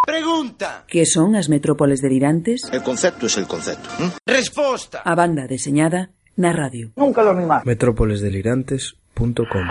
Pregunta. 0.07 0.85
¿Qué 0.89 1.07
son 1.07 1.37
as 1.37 1.49
metrópoles 1.49 2.01
delirantes? 2.01 2.63
El 2.73 2.83
concepto 2.83 3.27
es 3.27 3.37
el 3.39 3.47
concepto. 3.47 3.89
¿eh? 4.01 4.11
Resposta. 4.27 5.03
A 5.05 5.15
banda 5.15 5.47
deseñada 5.47 6.11
na 6.37 6.53
radio. 6.53 6.91
Nunca 6.97 7.23
lo 7.23 7.35
mimar. 7.35 7.65
Metrópolesdelirantes.com 7.65 9.69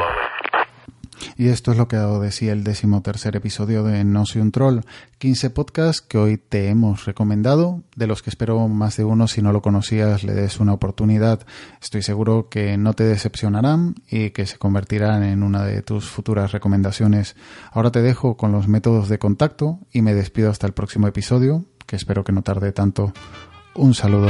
Y 1.38 1.48
esto 1.48 1.72
es 1.72 1.78
lo 1.78 1.88
que 1.88 1.96
ha 1.96 2.00
dado 2.00 2.20
de 2.20 2.32
sí 2.32 2.50
el 2.50 2.64
decimotercer 2.64 3.36
episodio 3.36 3.84
de 3.84 4.04
No 4.04 4.26
soy 4.26 4.42
un 4.42 4.52
troll, 4.52 4.80
15 5.18 5.50
podcasts 5.52 6.02
que 6.02 6.18
hoy 6.18 6.38
te 6.38 6.70
hemos 6.70 7.06
recomendado, 7.06 7.84
de 7.96 8.08
los 8.08 8.22
que 8.22 8.30
espero 8.30 8.68
más 8.68 8.98
de 8.98 9.04
uno, 9.04 9.28
si 9.28 9.42
no 9.42 9.52
lo 9.52 9.62
conocías, 9.62 10.24
le 10.24 10.34
des 10.34 10.60
una 10.60 10.74
oportunidad. 10.74 11.46
Estoy 11.82 12.02
seguro 12.02 12.50
que 12.50 12.78
no 12.78 12.94
te 12.94 13.04
decepcionarán 13.04 13.96
y 14.10 14.32
que 14.32 14.46
se 14.46 14.58
convertirán 14.58 15.24
en 15.24 15.44
una 15.44 15.64
de 15.64 15.82
tus 15.82 16.10
futuras 16.10 16.52
recomendaciones. 16.52 17.36
Ahora 17.72 17.92
te 17.92 18.02
dejo 18.02 18.38
con 18.38 18.52
los 18.52 18.68
métodos 18.68 19.10
de 19.10 19.20
contacto 19.20 19.80
y 19.92 20.02
me 20.02 20.14
despido 20.14 20.50
hasta 20.50 20.68
el 20.68 20.74
próximo 20.74 21.08
episodio, 21.08 21.66
que 21.86 21.96
espero 21.96 22.24
que 22.24 22.32
no 22.32 22.42
tarde 22.42 22.72
tanto. 22.72 23.14
Un 23.76 23.94
saludo. 23.94 24.30